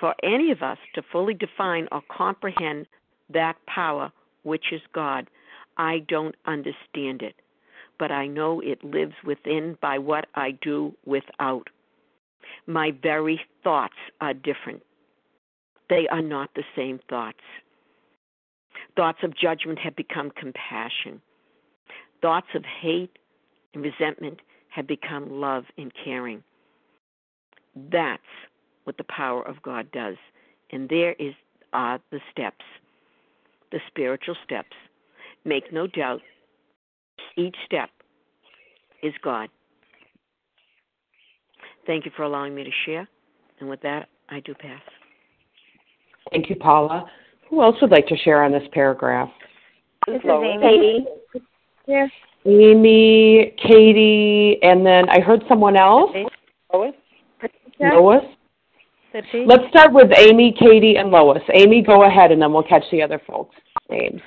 For 0.00 0.14
any 0.22 0.50
of 0.50 0.62
us 0.62 0.78
to 0.94 1.02
fully 1.12 1.34
define 1.34 1.88
or 1.92 2.02
comprehend 2.10 2.86
that 3.30 3.54
power, 3.66 4.12
which 4.42 4.66
is 4.72 4.80
God, 4.92 5.28
I 5.76 6.00
don't 6.08 6.34
understand 6.46 7.22
it, 7.22 7.34
but 7.98 8.10
I 8.10 8.26
know 8.26 8.60
it 8.60 8.82
lives 8.82 9.14
within 9.24 9.78
by 9.80 9.98
what 9.98 10.26
I 10.34 10.52
do 10.62 10.94
without. 11.06 11.68
My 12.66 12.92
very 13.02 13.40
thoughts 13.62 13.94
are 14.20 14.34
different. 14.34 14.82
They 15.88 16.08
are 16.10 16.22
not 16.22 16.50
the 16.54 16.64
same 16.76 17.00
thoughts. 17.08 17.38
Thoughts 18.96 19.18
of 19.22 19.36
judgment 19.36 19.78
have 19.78 19.96
become 19.96 20.30
compassion. 20.30 21.20
Thoughts 22.24 22.46
of 22.54 22.64
hate 22.80 23.18
and 23.74 23.84
resentment 23.84 24.40
have 24.70 24.86
become 24.86 25.30
love 25.30 25.64
and 25.76 25.92
caring. 26.02 26.42
That's 27.92 28.22
what 28.84 28.96
the 28.96 29.04
power 29.14 29.46
of 29.46 29.60
God 29.60 29.92
does. 29.92 30.16
And 30.72 30.88
there 30.88 31.12
is 31.18 31.34
are 31.74 32.00
the 32.10 32.20
steps, 32.32 32.64
the 33.72 33.78
spiritual 33.88 34.36
steps. 34.42 34.74
Make 35.44 35.70
no 35.70 35.86
doubt, 35.86 36.22
each 37.36 37.56
step 37.66 37.90
is 39.02 39.12
God. 39.22 39.50
Thank 41.86 42.06
you 42.06 42.10
for 42.16 42.22
allowing 42.22 42.54
me 42.54 42.64
to 42.64 42.70
share. 42.86 43.06
And 43.60 43.68
with 43.68 43.82
that, 43.82 44.08
I 44.30 44.40
do 44.40 44.54
pass. 44.54 44.80
Thank 46.30 46.48
you, 46.48 46.56
Paula. 46.56 47.04
Who 47.50 47.60
else 47.60 47.76
would 47.82 47.90
like 47.90 48.06
to 48.06 48.16
share 48.16 48.42
on 48.42 48.50
this 48.50 48.66
paragraph? 48.72 49.28
This 50.06 50.22
is 50.24 50.30
Amy. 50.30 51.06
Yes. 51.86 52.10
Amy, 52.46 53.54
Katie, 53.62 54.58
and 54.62 54.84
then 54.84 55.08
I 55.08 55.20
heard 55.20 55.42
someone 55.48 55.76
else. 55.76 56.10
Lois? 56.72 56.94
Lois. 57.80 58.24
Let's 59.46 59.68
start 59.70 59.92
with 59.92 60.10
Amy, 60.18 60.54
Katie, 60.58 60.96
and 60.96 61.10
Lois. 61.10 61.42
Amy, 61.52 61.82
go 61.82 62.04
ahead, 62.04 62.32
and 62.32 62.42
then 62.42 62.52
we'll 62.52 62.64
catch 62.64 62.84
the 62.90 63.02
other 63.02 63.20
folks' 63.26 63.56
names. 63.88 64.20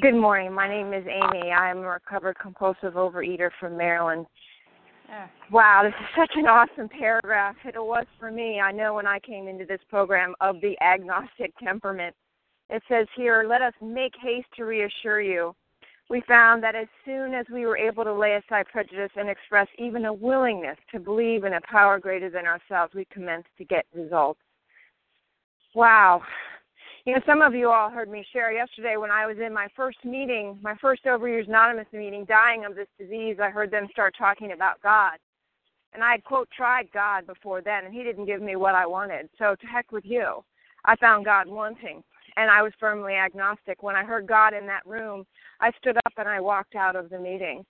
Good 0.00 0.14
morning. 0.14 0.52
My 0.52 0.68
name 0.68 0.92
is 0.92 1.04
Amy. 1.06 1.50
I'm 1.50 1.78
a 1.78 1.88
recovered 1.88 2.36
compulsive 2.38 2.94
overeater 2.94 3.50
from 3.58 3.76
Maryland. 3.76 4.26
Wow, 5.50 5.82
this 5.84 5.94
is 5.98 6.06
such 6.14 6.30
an 6.36 6.46
awesome 6.46 6.88
paragraph. 6.88 7.56
It 7.64 7.74
was 7.76 8.04
for 8.20 8.30
me. 8.30 8.60
I 8.60 8.70
know 8.72 8.92
when 8.94 9.06
I 9.06 9.18
came 9.20 9.48
into 9.48 9.64
this 9.64 9.80
program 9.88 10.34
of 10.42 10.60
the 10.60 10.76
agnostic 10.82 11.52
temperament. 11.56 12.14
It 12.68 12.82
says 12.88 13.06
here, 13.16 13.46
let 13.48 13.62
us 13.62 13.72
make 13.80 14.12
haste 14.22 14.48
to 14.56 14.64
reassure 14.64 15.22
you. 15.22 15.54
We 16.08 16.22
found 16.26 16.62
that 16.62 16.74
as 16.74 16.86
soon 17.04 17.34
as 17.34 17.44
we 17.52 17.66
were 17.66 17.76
able 17.76 18.02
to 18.04 18.12
lay 18.12 18.34
aside 18.34 18.66
prejudice 18.72 19.10
and 19.16 19.28
express 19.28 19.68
even 19.78 20.06
a 20.06 20.12
willingness 20.12 20.78
to 20.92 20.98
believe 20.98 21.44
in 21.44 21.54
a 21.54 21.60
power 21.60 21.98
greater 21.98 22.30
than 22.30 22.46
ourselves, 22.46 22.94
we 22.94 23.04
commenced 23.12 23.50
to 23.58 23.64
get 23.64 23.84
results. 23.94 24.40
Wow. 25.74 26.22
You 27.04 27.14
know, 27.14 27.20
some 27.26 27.42
of 27.42 27.54
you 27.54 27.70
all 27.70 27.90
heard 27.90 28.10
me 28.10 28.24
share 28.32 28.52
yesterday 28.52 28.96
when 28.96 29.10
I 29.10 29.26
was 29.26 29.36
in 29.38 29.52
my 29.52 29.68
first 29.76 29.98
meeting, 30.04 30.58
my 30.62 30.74
first 30.80 31.04
Overeaters 31.04 31.48
Anonymous 31.48 31.86
meeting, 31.92 32.24
dying 32.24 32.64
of 32.64 32.74
this 32.74 32.88
disease. 32.98 33.36
I 33.42 33.50
heard 33.50 33.70
them 33.70 33.86
start 33.90 34.14
talking 34.18 34.52
about 34.52 34.82
God. 34.82 35.18
And 35.94 36.02
I 36.02 36.12
had, 36.12 36.24
quote, 36.24 36.48
tried 36.54 36.90
God 36.92 37.26
before 37.26 37.60
then, 37.62 37.84
and 37.84 37.94
He 37.94 38.02
didn't 38.02 38.26
give 38.26 38.42
me 38.42 38.56
what 38.56 38.74
I 38.74 38.86
wanted. 38.86 39.28
So 39.38 39.56
to 39.60 39.66
heck 39.66 39.90
with 39.92 40.04
you. 40.04 40.44
I 40.84 40.96
found 40.96 41.24
God 41.24 41.48
wanting, 41.48 42.02
and 42.36 42.50
I 42.50 42.62
was 42.62 42.72
firmly 42.78 43.14
agnostic. 43.14 43.82
When 43.82 43.96
I 43.96 44.04
heard 44.04 44.26
God 44.26 44.54
in 44.54 44.66
that 44.66 44.86
room, 44.86 45.24
I 45.60 45.70
stood 45.80 45.96
up 45.96 46.12
and 46.16 46.28
I 46.28 46.40
walked 46.40 46.74
out 46.74 46.96
of 46.96 47.10
the 47.10 47.18
meeting. 47.18 47.64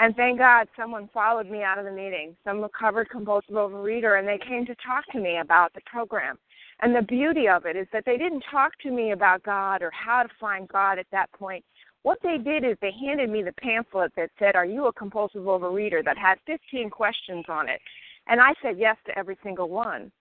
And 0.00 0.14
thank 0.14 0.38
God 0.38 0.68
someone 0.76 1.08
followed 1.12 1.50
me 1.50 1.62
out 1.62 1.78
of 1.78 1.84
the 1.84 1.90
meeting, 1.90 2.36
some 2.44 2.60
recovered 2.60 3.10
compulsive 3.10 3.54
overeater, 3.54 4.18
and 4.18 4.28
they 4.28 4.38
came 4.38 4.64
to 4.66 4.74
talk 4.76 5.04
to 5.12 5.18
me 5.18 5.38
about 5.38 5.72
the 5.74 5.80
program. 5.86 6.38
And 6.80 6.94
the 6.94 7.02
beauty 7.02 7.48
of 7.48 7.66
it 7.66 7.74
is 7.74 7.88
that 7.92 8.04
they 8.06 8.16
didn't 8.16 8.44
talk 8.48 8.72
to 8.82 8.92
me 8.92 9.10
about 9.10 9.42
God 9.42 9.82
or 9.82 9.90
how 9.90 10.22
to 10.22 10.28
find 10.38 10.68
God 10.68 11.00
at 11.00 11.06
that 11.10 11.32
point. 11.32 11.64
What 12.02 12.18
they 12.22 12.38
did 12.38 12.64
is 12.64 12.76
they 12.80 12.92
handed 12.92 13.28
me 13.28 13.42
the 13.42 13.52
pamphlet 13.60 14.12
that 14.16 14.30
said, 14.38 14.54
Are 14.54 14.64
you 14.64 14.86
a 14.86 14.92
compulsive 14.92 15.42
overeater? 15.42 16.04
that 16.04 16.16
had 16.16 16.38
15 16.46 16.90
questions 16.90 17.44
on 17.48 17.68
it. 17.68 17.80
And 18.28 18.40
I 18.40 18.54
said 18.62 18.78
yes 18.78 18.96
to 19.06 19.18
every 19.18 19.36
single 19.42 19.68
one. 19.68 20.12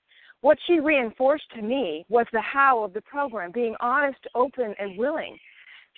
What 0.42 0.58
she 0.66 0.80
reinforced 0.80 1.50
to 1.56 1.62
me 1.62 2.06
was 2.10 2.26
the 2.32 2.42
how 2.42 2.84
of 2.84 2.94
the 2.94 3.02
program, 3.02 3.52
being 3.52 3.76
honest, 3.80 4.20
open, 4.34 4.74
and 4.80 4.98
willing. 4.98 5.38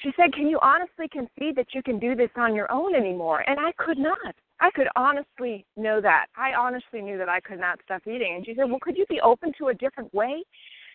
She 0.01 0.11
said, 0.15 0.33
Can 0.33 0.47
you 0.47 0.59
honestly 0.61 1.07
concede 1.09 1.55
that 1.55 1.73
you 1.73 1.83
can 1.83 1.99
do 1.99 2.15
this 2.15 2.29
on 2.35 2.55
your 2.55 2.71
own 2.71 2.95
anymore? 2.95 3.43
And 3.47 3.59
I 3.59 3.71
could 3.77 3.97
not. 3.97 4.35
I 4.61 4.71
could 4.71 4.87
honestly 4.95 5.65
know 5.77 6.01
that. 6.01 6.27
I 6.37 6.53
honestly 6.53 7.01
knew 7.01 7.17
that 7.17 7.29
I 7.29 7.39
could 7.39 7.59
not 7.59 7.79
stop 7.83 8.01
eating. 8.07 8.35
And 8.35 8.45
she 8.45 8.55
said, 8.55 8.69
Well, 8.69 8.79
could 8.81 8.97
you 8.97 9.05
be 9.09 9.21
open 9.21 9.51
to 9.57 9.67
a 9.67 9.73
different 9.73 10.13
way? 10.13 10.43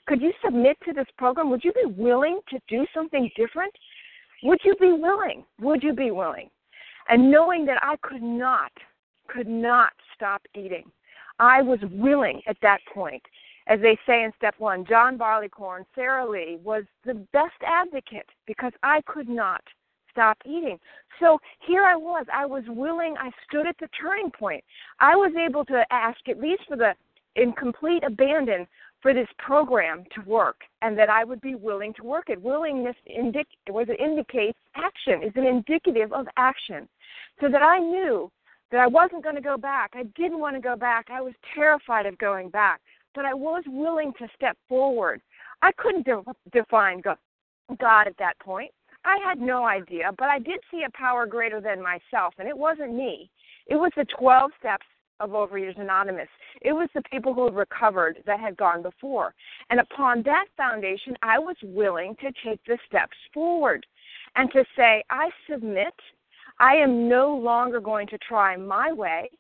Could 0.06 0.20
you 0.20 0.32
submit 0.44 0.76
to 0.86 0.92
this 0.92 1.06
program? 1.16 1.50
Would 1.50 1.64
you 1.64 1.72
be 1.72 1.92
willing 1.96 2.40
to 2.50 2.58
do 2.68 2.86
something 2.94 3.30
different? 3.36 3.72
Would 4.42 4.60
you 4.64 4.74
be 4.76 4.92
willing? 4.92 5.44
Would 5.60 5.82
you 5.82 5.94
be 5.94 6.10
willing? 6.10 6.50
And 7.08 7.30
knowing 7.30 7.66
that 7.66 7.78
I 7.82 7.96
could 8.02 8.22
not, 8.22 8.72
could 9.28 9.48
not 9.48 9.92
stop 10.14 10.42
eating, 10.54 10.84
I 11.38 11.62
was 11.62 11.78
willing 11.90 12.40
at 12.46 12.56
that 12.62 12.80
point. 12.92 13.22
As 13.66 13.80
they 13.80 13.98
say 14.06 14.24
in 14.24 14.32
step 14.36 14.54
one, 14.58 14.84
John 14.84 15.16
Barleycorn, 15.16 15.86
Sara 15.94 16.28
Lee 16.28 16.58
was 16.62 16.84
the 17.04 17.14
best 17.32 17.54
advocate 17.66 18.28
because 18.46 18.72
I 18.82 19.00
could 19.06 19.28
not 19.28 19.62
stop 20.10 20.36
eating. 20.44 20.78
So 21.18 21.38
here 21.66 21.82
I 21.82 21.96
was. 21.96 22.26
I 22.32 22.46
was 22.46 22.64
willing. 22.68 23.14
I 23.18 23.30
stood 23.48 23.66
at 23.66 23.76
the 23.80 23.88
turning 24.00 24.30
point. 24.30 24.62
I 25.00 25.16
was 25.16 25.32
able 25.36 25.64
to 25.66 25.84
ask, 25.90 26.18
at 26.28 26.40
least 26.40 26.62
for 26.68 26.76
the 26.76 26.94
in 27.36 27.52
complete 27.52 28.04
abandon, 28.04 28.66
for 29.02 29.12
this 29.12 29.28
program 29.38 30.04
to 30.14 30.20
work, 30.22 30.60
and 30.82 30.96
that 30.96 31.10
I 31.10 31.24
would 31.24 31.40
be 31.40 31.56
willing 31.56 31.92
to 31.94 32.04
work 32.04 32.30
it. 32.30 32.40
Willingness 32.40 32.96
indic- 33.10 33.44
was 33.68 33.88
it 33.88 34.00
indicates 34.00 34.58
action. 34.76 35.22
Is 35.22 35.32
an 35.36 35.46
indicative 35.46 36.12
of 36.12 36.26
action, 36.36 36.88
so 37.40 37.48
that 37.48 37.62
I 37.62 37.78
knew 37.78 38.30
that 38.70 38.80
I 38.80 38.86
wasn't 38.86 39.22
going 39.22 39.34
to 39.34 39.40
go 39.40 39.56
back. 39.56 39.92
I 39.94 40.04
didn't 40.16 40.40
want 40.40 40.56
to 40.56 40.60
go 40.60 40.76
back. 40.76 41.08
I 41.10 41.20
was 41.20 41.34
terrified 41.54 42.06
of 42.06 42.16
going 42.18 42.48
back, 42.48 42.80
but 43.14 43.24
I 43.24 43.34
was 43.34 43.62
willing 43.66 44.12
to 44.18 44.28
step 44.34 44.56
forward. 44.68 45.20
I 45.62 45.72
couldn't 45.72 46.06
de- 46.06 46.22
define 46.52 47.00
God 47.00 48.06
at 48.06 48.16
that 48.18 48.38
point. 48.40 48.70
I 49.04 49.18
had 49.24 49.40
no 49.40 49.66
idea, 49.66 50.10
but 50.18 50.28
I 50.28 50.38
did 50.38 50.60
see 50.70 50.82
a 50.86 50.96
power 50.96 51.26
greater 51.26 51.60
than 51.60 51.82
myself, 51.82 52.34
and 52.38 52.48
it 52.48 52.56
wasn't 52.56 52.94
me. 52.94 53.30
It 53.66 53.76
was 53.76 53.92
the 53.96 54.06
12 54.18 54.50
steps 54.58 54.86
of 55.20 55.30
Overeaters 55.30 55.80
Anonymous. 55.80 56.28
It 56.62 56.72
was 56.72 56.88
the 56.94 57.02
people 57.10 57.34
who 57.34 57.44
had 57.44 57.54
recovered 57.54 58.18
that 58.26 58.40
had 58.40 58.56
gone 58.56 58.82
before. 58.82 59.34
And 59.70 59.80
upon 59.80 60.22
that 60.24 60.46
foundation, 60.56 61.16
I 61.22 61.38
was 61.38 61.56
willing 61.62 62.16
to 62.16 62.32
take 62.44 62.60
the 62.66 62.78
steps 62.86 63.16
forward 63.32 63.86
and 64.36 64.50
to 64.52 64.64
say, 64.76 65.04
I 65.10 65.30
submit. 65.48 65.94
I 66.58 66.74
am 66.74 67.08
no 67.08 67.34
longer 67.36 67.80
going 67.80 68.06
to 68.08 68.18
try 68.18 68.56
my 68.56 68.92
way. 68.92 69.30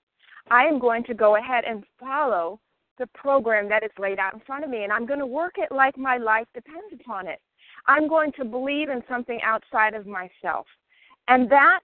I 0.50 0.64
am 0.64 0.78
going 0.78 1.04
to 1.04 1.14
go 1.14 1.36
ahead 1.36 1.64
and 1.64 1.84
follow 1.98 2.60
the 2.98 3.06
program 3.08 3.68
that 3.68 3.82
is 3.82 3.90
laid 3.98 4.18
out 4.18 4.34
in 4.34 4.40
front 4.40 4.64
of 4.64 4.70
me, 4.70 4.84
and 4.84 4.92
I'm 4.92 5.06
going 5.06 5.18
to 5.18 5.26
work 5.26 5.54
it 5.56 5.72
like 5.72 5.96
my 5.96 6.16
life 6.16 6.46
depends 6.54 6.92
upon 6.92 7.26
it. 7.26 7.40
I'm 7.86 8.08
going 8.08 8.32
to 8.38 8.44
believe 8.44 8.88
in 8.88 9.02
something 9.08 9.40
outside 9.42 9.94
of 9.94 10.06
myself. 10.06 10.66
And 11.28 11.50
that, 11.50 11.80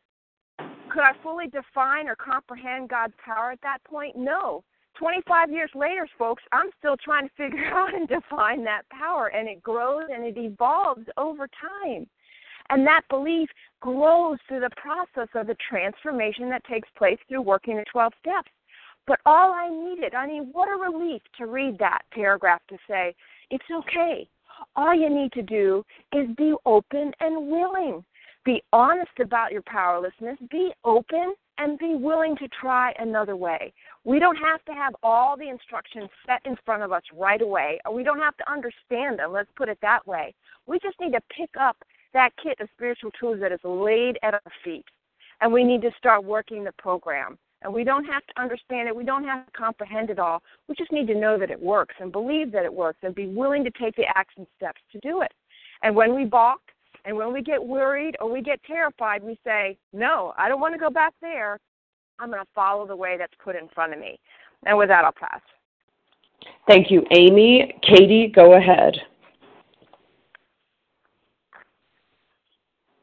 could 0.58 1.02
I 1.02 1.12
fully 1.22 1.48
define 1.48 2.08
or 2.08 2.16
comprehend 2.16 2.88
God's 2.88 3.14
power 3.24 3.50
at 3.52 3.60
that 3.62 3.78
point? 3.84 4.16
No. 4.16 4.64
25 4.98 5.50
years 5.50 5.70
later, 5.74 6.06
folks, 6.18 6.42
I'm 6.52 6.70
still 6.78 6.96
trying 7.02 7.28
to 7.28 7.34
figure 7.36 7.64
out 7.74 7.94
and 7.94 8.08
define 8.08 8.64
that 8.64 8.82
power, 8.90 9.28
and 9.28 9.48
it 9.48 9.62
grows 9.62 10.04
and 10.12 10.24
it 10.24 10.36
evolves 10.36 11.06
over 11.16 11.48
time. 11.48 12.06
And 12.68 12.86
that 12.86 13.02
belief 13.10 13.48
grows 13.80 14.38
through 14.46 14.60
the 14.60 14.70
process 14.76 15.28
of 15.34 15.46
the 15.46 15.56
transformation 15.68 16.48
that 16.50 16.64
takes 16.64 16.88
place 16.96 17.18
through 17.28 17.42
working 17.42 17.76
the 17.76 17.84
12 17.90 18.12
steps. 18.20 18.50
But 19.06 19.20
all 19.26 19.52
I 19.52 19.68
needed, 19.68 20.14
I 20.14 20.26
mean, 20.26 20.50
what 20.52 20.68
a 20.68 20.80
relief 20.80 21.22
to 21.38 21.46
read 21.46 21.78
that 21.78 22.02
paragraph 22.12 22.60
to 22.68 22.78
say, 22.88 23.14
it's 23.50 23.64
okay. 23.70 24.28
All 24.76 24.94
you 24.94 25.08
need 25.10 25.32
to 25.32 25.42
do 25.42 25.84
is 26.12 26.28
be 26.36 26.54
open 26.66 27.12
and 27.20 27.48
willing. 27.48 28.04
Be 28.44 28.62
honest 28.72 29.18
about 29.20 29.52
your 29.52 29.62
powerlessness. 29.62 30.38
Be 30.50 30.72
open 30.84 31.34
and 31.58 31.78
be 31.78 31.94
willing 31.94 32.36
to 32.36 32.48
try 32.48 32.92
another 32.98 33.36
way. 33.36 33.72
We 34.04 34.18
don't 34.18 34.36
have 34.36 34.64
to 34.64 34.72
have 34.72 34.94
all 35.02 35.36
the 35.36 35.48
instructions 35.48 36.08
set 36.26 36.40
in 36.46 36.56
front 36.64 36.82
of 36.82 36.92
us 36.92 37.02
right 37.14 37.42
away, 37.42 37.80
or 37.84 37.94
we 37.94 38.02
don't 38.02 38.18
have 38.18 38.36
to 38.38 38.50
understand 38.50 39.18
them. 39.18 39.32
Let's 39.32 39.50
put 39.56 39.68
it 39.68 39.78
that 39.82 40.06
way. 40.06 40.34
We 40.66 40.78
just 40.78 40.98
need 41.00 41.12
to 41.12 41.20
pick 41.36 41.50
up 41.60 41.76
that 42.14 42.30
kit 42.42 42.58
of 42.60 42.68
spiritual 42.74 43.10
tools 43.18 43.40
that 43.40 43.52
is 43.52 43.60
laid 43.62 44.18
at 44.22 44.34
our 44.34 44.52
feet, 44.64 44.86
and 45.40 45.52
we 45.52 45.62
need 45.62 45.82
to 45.82 45.90
start 45.98 46.24
working 46.24 46.64
the 46.64 46.72
program. 46.72 47.38
And 47.62 47.72
we 47.74 47.84
don't 47.84 48.04
have 48.04 48.24
to 48.26 48.40
understand 48.40 48.88
it. 48.88 48.96
We 48.96 49.04
don't 49.04 49.24
have 49.24 49.44
to 49.44 49.52
comprehend 49.52 50.08
it 50.08 50.18
all. 50.18 50.42
We 50.68 50.74
just 50.76 50.92
need 50.92 51.06
to 51.08 51.14
know 51.14 51.38
that 51.38 51.50
it 51.50 51.60
works 51.60 51.94
and 52.00 52.10
believe 52.10 52.52
that 52.52 52.64
it 52.64 52.72
works 52.72 53.00
and 53.02 53.14
be 53.14 53.26
willing 53.26 53.64
to 53.64 53.70
take 53.70 53.94
the 53.96 54.06
action 54.14 54.46
steps 54.56 54.80
to 54.92 54.98
do 55.00 55.20
it. 55.22 55.32
And 55.82 55.94
when 55.94 56.14
we 56.14 56.24
balk, 56.24 56.60
And 57.04 57.16
when 57.16 57.32
we 57.32 57.42
get 57.42 57.62
worried 57.62 58.16
or 58.20 58.30
we 58.30 58.42
get 58.42 58.62
terrified, 58.64 59.22
we 59.22 59.38
say, 59.44 59.76
No, 59.92 60.32
I 60.36 60.48
don't 60.48 60.60
want 60.60 60.74
to 60.74 60.78
go 60.78 60.90
back 60.90 61.14
there. 61.20 61.58
I'm 62.18 62.30
going 62.30 62.42
to 62.42 62.48
follow 62.54 62.86
the 62.86 62.96
way 62.96 63.16
that's 63.18 63.32
put 63.42 63.56
in 63.56 63.68
front 63.74 63.94
of 63.94 63.98
me. 63.98 64.18
And 64.66 64.76
with 64.76 64.88
that, 64.88 65.04
I'll 65.04 65.12
pass. 65.12 65.40
Thank 66.68 66.90
you, 66.90 67.04
Amy. 67.16 67.74
Katie, 67.82 68.30
go 68.34 68.54
ahead. 68.54 68.94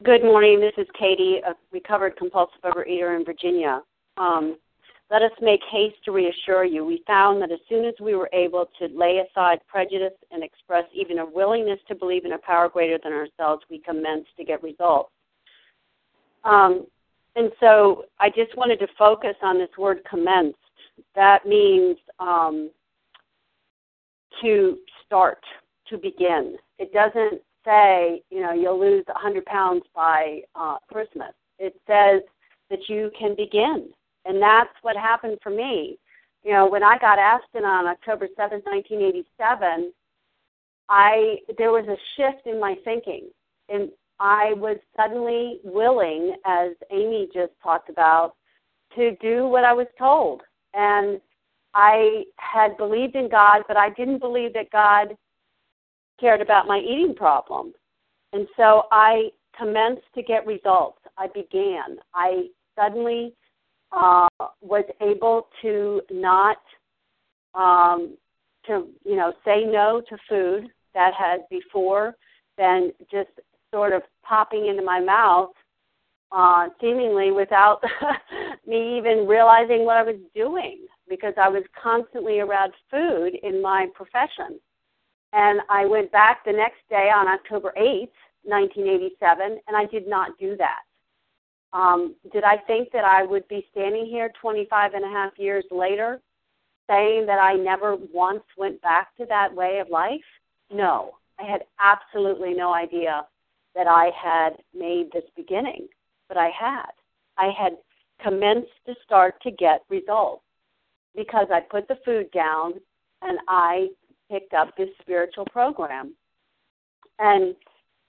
Good 0.04 0.22
morning. 0.22 0.60
This 0.60 0.74
is 0.78 0.86
Katie, 0.96 1.38
a 1.44 1.54
recovered 1.72 2.16
compulsive 2.16 2.60
overeater 2.64 3.18
in 3.18 3.24
Virginia. 3.24 3.82
Um, 4.18 4.56
let 5.10 5.22
us 5.22 5.32
make 5.40 5.60
haste 5.70 5.96
to 6.04 6.12
reassure 6.12 6.64
you. 6.64 6.84
We 6.84 7.02
found 7.06 7.40
that 7.40 7.50
as 7.50 7.60
soon 7.68 7.86
as 7.86 7.94
we 7.98 8.14
were 8.14 8.28
able 8.32 8.68
to 8.78 8.88
lay 8.94 9.18
aside 9.18 9.60
prejudice 9.66 10.12
and 10.30 10.44
express 10.44 10.84
even 10.92 11.20
a 11.20 11.24
willingness 11.24 11.80
to 11.88 11.94
believe 11.94 12.26
in 12.26 12.32
a 12.32 12.38
power 12.38 12.68
greater 12.68 12.98
than 13.02 13.14
ourselves, 13.14 13.64
we 13.70 13.78
commenced 13.78 14.36
to 14.36 14.44
get 14.44 14.62
results. 14.62 15.10
Um, 16.44 16.86
and 17.36 17.50
so 17.58 18.04
I 18.20 18.28
just 18.28 18.54
wanted 18.56 18.80
to 18.80 18.88
focus 18.98 19.34
on 19.42 19.58
this 19.58 19.70
word 19.78 20.00
commenced. 20.08 20.58
That 21.14 21.46
means 21.46 21.96
um, 22.18 22.70
to 24.42 24.78
start, 25.06 25.42
to 25.88 25.96
begin. 25.96 26.56
It 26.78 26.92
doesn't 26.92 27.40
say, 27.64 28.22
you 28.30 28.42
know, 28.42 28.52
you'll 28.52 28.78
lose 28.78 29.04
100 29.06 29.44
pounds 29.46 29.84
by 29.94 30.42
uh, 30.54 30.76
Christmas. 30.92 31.32
It 31.58 31.80
says 31.86 32.22
that 32.68 32.88
you 32.88 33.10
can 33.18 33.34
begin 33.34 33.88
and 34.28 34.40
that's 34.40 34.70
what 34.82 34.96
happened 34.96 35.38
for 35.42 35.50
me. 35.50 35.98
You 36.44 36.52
know, 36.52 36.68
when 36.68 36.84
I 36.84 36.98
got 36.98 37.18
abstinent 37.18 37.66
on 37.66 37.86
October 37.86 38.26
7th, 38.38 38.64
1987, 38.64 39.92
I 40.88 41.36
there 41.56 41.72
was 41.72 41.86
a 41.88 41.96
shift 42.16 42.46
in 42.46 42.60
my 42.60 42.76
thinking. 42.84 43.28
And 43.68 43.90
I 44.20 44.52
was 44.54 44.76
suddenly 44.96 45.60
willing, 45.64 46.34
as 46.44 46.72
Amy 46.90 47.28
just 47.32 47.52
talked 47.62 47.88
about, 47.88 48.34
to 48.96 49.16
do 49.16 49.46
what 49.48 49.64
I 49.64 49.72
was 49.72 49.86
told. 49.98 50.42
And 50.74 51.20
I 51.74 52.24
had 52.36 52.76
believed 52.76 53.14
in 53.14 53.28
God, 53.28 53.62
but 53.68 53.76
I 53.76 53.90
didn't 53.90 54.18
believe 54.18 54.52
that 54.54 54.70
God 54.70 55.16
cared 56.18 56.40
about 56.40 56.66
my 56.66 56.78
eating 56.78 57.14
problem. 57.14 57.72
And 58.32 58.46
so 58.56 58.84
I 58.90 59.30
commenced 59.56 60.02
to 60.14 60.22
get 60.22 60.46
results. 60.46 61.00
I 61.16 61.28
began. 61.28 61.98
I 62.14 62.48
suddenly 62.76 63.34
uh, 63.92 64.28
was 64.60 64.84
able 65.00 65.48
to 65.62 66.02
not 66.10 66.58
um, 67.54 68.16
to 68.66 68.86
you 69.04 69.16
know 69.16 69.32
say 69.44 69.64
no 69.64 70.02
to 70.08 70.16
food 70.28 70.68
that 70.94 71.12
had 71.14 71.40
before 71.50 72.14
been 72.56 72.92
just 73.10 73.30
sort 73.72 73.92
of 73.92 74.02
popping 74.22 74.66
into 74.66 74.82
my 74.82 75.00
mouth 75.00 75.50
uh, 76.32 76.68
seemingly 76.80 77.30
without 77.30 77.82
me 78.66 78.98
even 78.98 79.26
realizing 79.26 79.84
what 79.84 79.96
I 79.96 80.02
was 80.02 80.16
doing 80.34 80.80
because 81.08 81.34
I 81.40 81.48
was 81.48 81.62
constantly 81.80 82.40
around 82.40 82.72
food 82.90 83.32
in 83.42 83.62
my 83.62 83.86
profession. 83.94 84.60
And 85.32 85.60
I 85.68 85.86
went 85.86 86.10
back 86.12 86.44
the 86.44 86.52
next 86.52 86.80
day 86.88 87.10
on 87.14 87.28
October 87.28 87.72
8th, 87.78 88.12
1987, 88.44 89.58
and 89.66 89.76
I 89.76 89.84
did 89.86 90.06
not 90.06 90.38
do 90.38 90.56
that. 90.56 90.80
Um, 91.72 92.14
did 92.32 92.44
I 92.44 92.56
think 92.56 92.90
that 92.92 93.04
I 93.04 93.22
would 93.22 93.46
be 93.48 93.66
standing 93.70 94.06
here 94.06 94.30
25 94.40 94.94
and 94.94 95.04
a 95.04 95.08
half 95.08 95.38
years 95.38 95.64
later 95.70 96.20
saying 96.88 97.26
that 97.26 97.38
I 97.38 97.54
never 97.54 97.96
once 98.12 98.44
went 98.56 98.80
back 98.80 99.14
to 99.16 99.26
that 99.26 99.54
way 99.54 99.78
of 99.78 99.90
life? 99.90 100.20
No. 100.72 101.12
I 101.38 101.44
had 101.44 101.64
absolutely 101.78 102.54
no 102.54 102.72
idea 102.72 103.26
that 103.74 103.86
I 103.86 104.10
had 104.20 104.56
made 104.74 105.10
this 105.12 105.24
beginning, 105.36 105.88
but 106.26 106.36
I 106.36 106.50
had. 106.58 106.90
I 107.36 107.50
had 107.56 107.76
commenced 108.22 108.72
to 108.86 108.94
start 109.04 109.40
to 109.42 109.50
get 109.50 109.84
results 109.88 110.42
because 111.14 111.46
I 111.52 111.60
put 111.60 111.86
the 111.86 111.98
food 112.04 112.30
down 112.32 112.74
and 113.22 113.38
I 113.46 113.88
picked 114.30 114.54
up 114.54 114.76
this 114.76 114.88
spiritual 115.00 115.46
program. 115.46 116.14
And, 117.18 117.54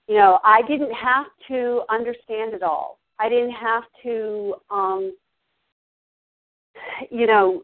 you 0.08 0.16
know, 0.16 0.38
I 0.44 0.62
didn't 0.62 0.92
have 0.92 1.26
to 1.48 1.82
understand 1.88 2.54
it 2.54 2.62
all. 2.62 2.99
I 3.20 3.28
didn't 3.28 3.52
have 3.52 3.84
to, 4.02 4.54
um, 4.70 5.14
you 7.10 7.26
know, 7.26 7.62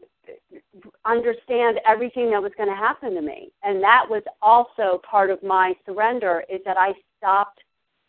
understand 1.05 1.79
everything 1.87 2.29
that 2.31 2.41
was 2.41 2.51
going 2.57 2.69
to 2.69 2.75
happen 2.75 3.15
to 3.15 3.21
me. 3.21 3.51
And 3.63 3.81
that 3.81 4.05
was 4.07 4.23
also 4.41 5.01
part 5.09 5.29
of 5.29 5.41
my 5.41 5.73
surrender 5.85 6.43
is 6.49 6.61
that 6.65 6.77
I 6.77 6.93
stopped 7.17 7.59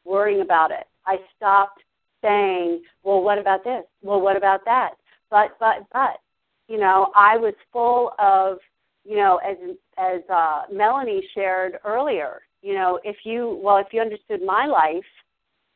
worrying 0.04 0.42
about 0.42 0.70
it. 0.70 0.86
I 1.06 1.16
stopped 1.36 1.82
saying, 2.22 2.82
well, 3.02 3.22
what 3.22 3.38
about 3.38 3.64
this? 3.64 3.84
Well, 4.02 4.20
what 4.20 4.36
about 4.36 4.64
that? 4.64 4.90
But, 5.30 5.56
but, 5.58 5.86
but, 5.92 6.20
you 6.68 6.78
know, 6.78 7.12
I 7.16 7.36
was 7.36 7.54
full 7.72 8.12
of, 8.18 8.58
you 9.04 9.16
know, 9.16 9.38
as 9.38 9.56
as 9.96 10.20
uh, 10.30 10.62
Melanie 10.70 11.26
shared 11.34 11.78
earlier, 11.84 12.42
you 12.62 12.74
know, 12.74 13.00
if 13.04 13.16
you 13.24 13.58
well, 13.62 13.78
if 13.78 13.86
you 13.92 14.00
understood 14.02 14.42
my 14.44 14.66
life, 14.66 15.04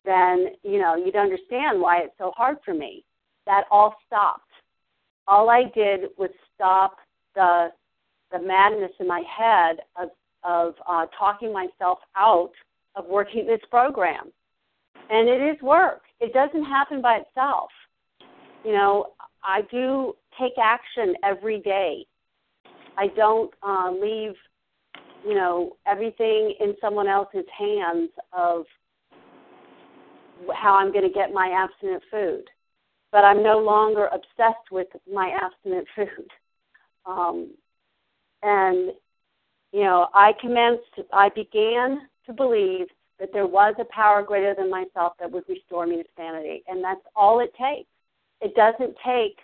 then 0.05 0.49
you 0.63 0.79
know 0.79 0.97
you'd 0.97 1.17
understand 1.17 1.81
why 1.81 1.99
it's 1.99 2.15
so 2.19 2.33
hard 2.37 2.59
for 2.65 2.75
me. 2.75 3.05
That 3.47 3.65
all 3.71 3.97
stopped. 4.07 4.51
All 5.27 5.51
I 5.51 5.65
did 5.75 6.11
was 6.19 6.31
stop 6.55 6.97
the 7.35 7.69
the 8.31 8.41
madness 8.41 8.93
in 8.99 9.07
my 9.07 9.23
head 9.39 9.79
of 9.97 10.11
of 10.45 10.75
uh, 10.89 11.07
talking 11.19 11.53
myself 11.53 11.99
out 12.17 12.53
of 12.97 13.07
working 13.07 13.47
this 13.47 13.61
program. 13.71 14.33
And 15.11 15.29
it 15.29 15.41
is 15.41 15.61
work. 15.63 16.03
It 16.21 16.33
doesn't 16.33 16.65
happen 16.65 17.01
by 17.01 17.19
itself. 17.19 17.71
You 18.65 18.73
know, 18.73 19.13
I 19.43 19.63
do 19.71 20.15
take 20.41 20.53
action 20.61 21.15
every 21.25 21.61
day. 21.61 22.07
I 22.97 23.09
don't 23.09 23.53
uh, 23.63 23.91
leave, 23.91 24.35
you 25.27 25.35
know, 25.35 25.77
everything 25.87 26.55
in 26.61 26.75
someone 26.81 27.09
else's 27.09 27.47
hands 27.57 28.11
of 28.33 28.65
how 30.55 30.75
I'm 30.75 30.93
going 30.93 31.07
to 31.07 31.13
get 31.13 31.33
my 31.33 31.49
abstinent 31.49 32.03
food. 32.11 32.45
But 33.11 33.25
I'm 33.25 33.43
no 33.43 33.59
longer 33.59 34.07
obsessed 34.07 34.71
with 34.71 34.89
my 35.13 35.37
abstinent 35.41 35.87
food. 35.97 36.29
Um, 37.05 37.51
and, 38.43 38.93
you 39.73 39.83
know, 39.83 40.09
I 40.15 40.33
commenced, 40.41 41.09
I 41.13 41.29
began 41.31 42.09
to 42.27 42.33
believe 42.33 42.87
that 43.19 43.33
there 43.33 43.47
was 43.47 43.75
a 43.79 43.85
power 43.85 44.23
greater 44.23 44.55
than 44.55 44.71
myself 44.71 45.13
that 45.21 45.31
would 45.31 45.45
restore 45.49 45.87
me 45.87 45.97
to 45.97 46.09
sanity. 46.17 46.63
And 46.67 46.83
that's 46.83 47.01
all 47.15 47.41
it 47.41 47.53
takes. 47.55 47.89
It 48.41 48.55
doesn't 48.55 48.97
take, 49.05 49.39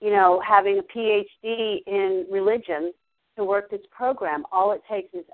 you 0.00 0.10
know, 0.10 0.42
having 0.46 0.78
a 0.78 0.98
PhD 0.98 1.82
in 1.86 2.26
religion 2.30 2.92
to 3.36 3.44
work 3.44 3.70
this 3.70 3.80
program. 3.90 4.44
All 4.50 4.72
it 4.72 4.82
takes 4.90 5.12
is 5.12 5.24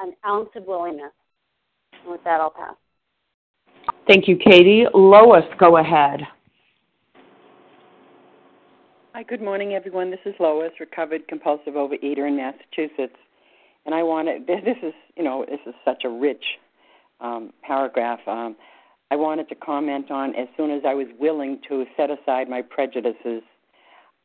an 0.00 0.14
ounce 0.26 0.48
of 0.56 0.64
willingness. 0.64 1.12
And 2.02 2.12
with 2.12 2.24
that, 2.24 2.40
I'll 2.40 2.50
pass. 2.50 2.74
Thank 4.06 4.28
you, 4.28 4.36
Katie. 4.36 4.84
Lois, 4.92 5.44
go 5.58 5.78
ahead. 5.78 6.20
Hi, 9.14 9.22
good 9.22 9.40
morning, 9.40 9.72
everyone. 9.72 10.10
This 10.10 10.20
is 10.26 10.34
Lois, 10.38 10.72
recovered 10.78 11.26
compulsive 11.26 11.72
overeater 11.72 12.28
in 12.28 12.36
Massachusetts, 12.36 13.16
and 13.86 13.94
I 13.94 14.02
wanted 14.02 14.46
this 14.46 14.76
is 14.82 14.92
you 15.16 15.24
know 15.24 15.46
this 15.48 15.60
is 15.66 15.74
such 15.86 16.04
a 16.04 16.10
rich 16.10 16.44
um, 17.20 17.50
paragraph. 17.62 18.20
Um, 18.26 18.56
I 19.10 19.16
wanted 19.16 19.48
to 19.48 19.54
comment 19.54 20.10
on 20.10 20.34
as 20.34 20.48
soon 20.54 20.70
as 20.70 20.82
I 20.86 20.92
was 20.92 21.06
willing 21.18 21.60
to 21.70 21.86
set 21.96 22.10
aside 22.10 22.46
my 22.46 22.60
prejudices, 22.60 23.42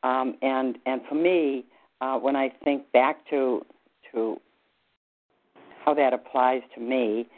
um, 0.02 0.36
and 0.42 0.76
and 0.84 1.00
for 1.08 1.14
me, 1.14 1.64
uh, 2.02 2.18
when 2.18 2.36
I 2.36 2.50
think 2.62 2.92
back 2.92 3.26
to 3.30 3.64
to 4.12 4.38
how 5.86 5.94
that 5.94 6.12
applies 6.12 6.60
to 6.74 6.80
me, 6.82 7.28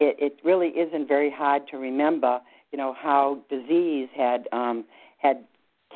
it, 0.00 0.16
it 0.18 0.38
really 0.44 0.68
isn't 0.68 1.08
very 1.08 1.30
hard 1.30 1.68
to 1.68 1.76
remember, 1.76 2.40
you 2.70 2.78
know, 2.78 2.94
how 2.98 3.38
disease 3.48 4.08
had 4.16 4.48
um, 4.52 4.84
had 5.18 5.44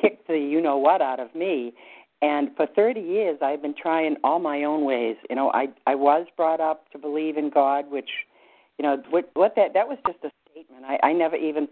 kicked 0.01 0.27
the 0.27 0.37
you 0.37 0.61
know 0.61 0.77
what 0.77 1.01
out 1.01 1.19
of 1.19 1.33
me. 1.35 1.73
And 2.21 2.49
for 2.55 2.65
30 2.65 2.99
years, 2.99 3.37
I've 3.43 3.61
been 3.61 3.75
trying 3.79 4.15
all 4.23 4.39
my 4.39 4.63
own 4.63 4.85
ways. 4.85 5.17
You 5.29 5.35
know, 5.35 5.51
I 5.53 5.67
I 5.85 5.95
was 5.95 6.25
brought 6.35 6.59
up 6.59 6.89
to 6.91 6.97
believe 6.97 7.37
in 7.37 7.49
God, 7.49 7.91
which, 7.91 8.09
you 8.77 8.83
know, 8.83 9.01
what 9.09 9.29
what 9.33 9.55
that 9.55 9.73
that 9.73 9.87
was 9.87 9.97
just 10.07 10.19
a 10.23 10.31
statement. 10.51 10.85
I, 10.85 10.99
I 11.07 11.13
never 11.13 11.35
even 11.35 11.67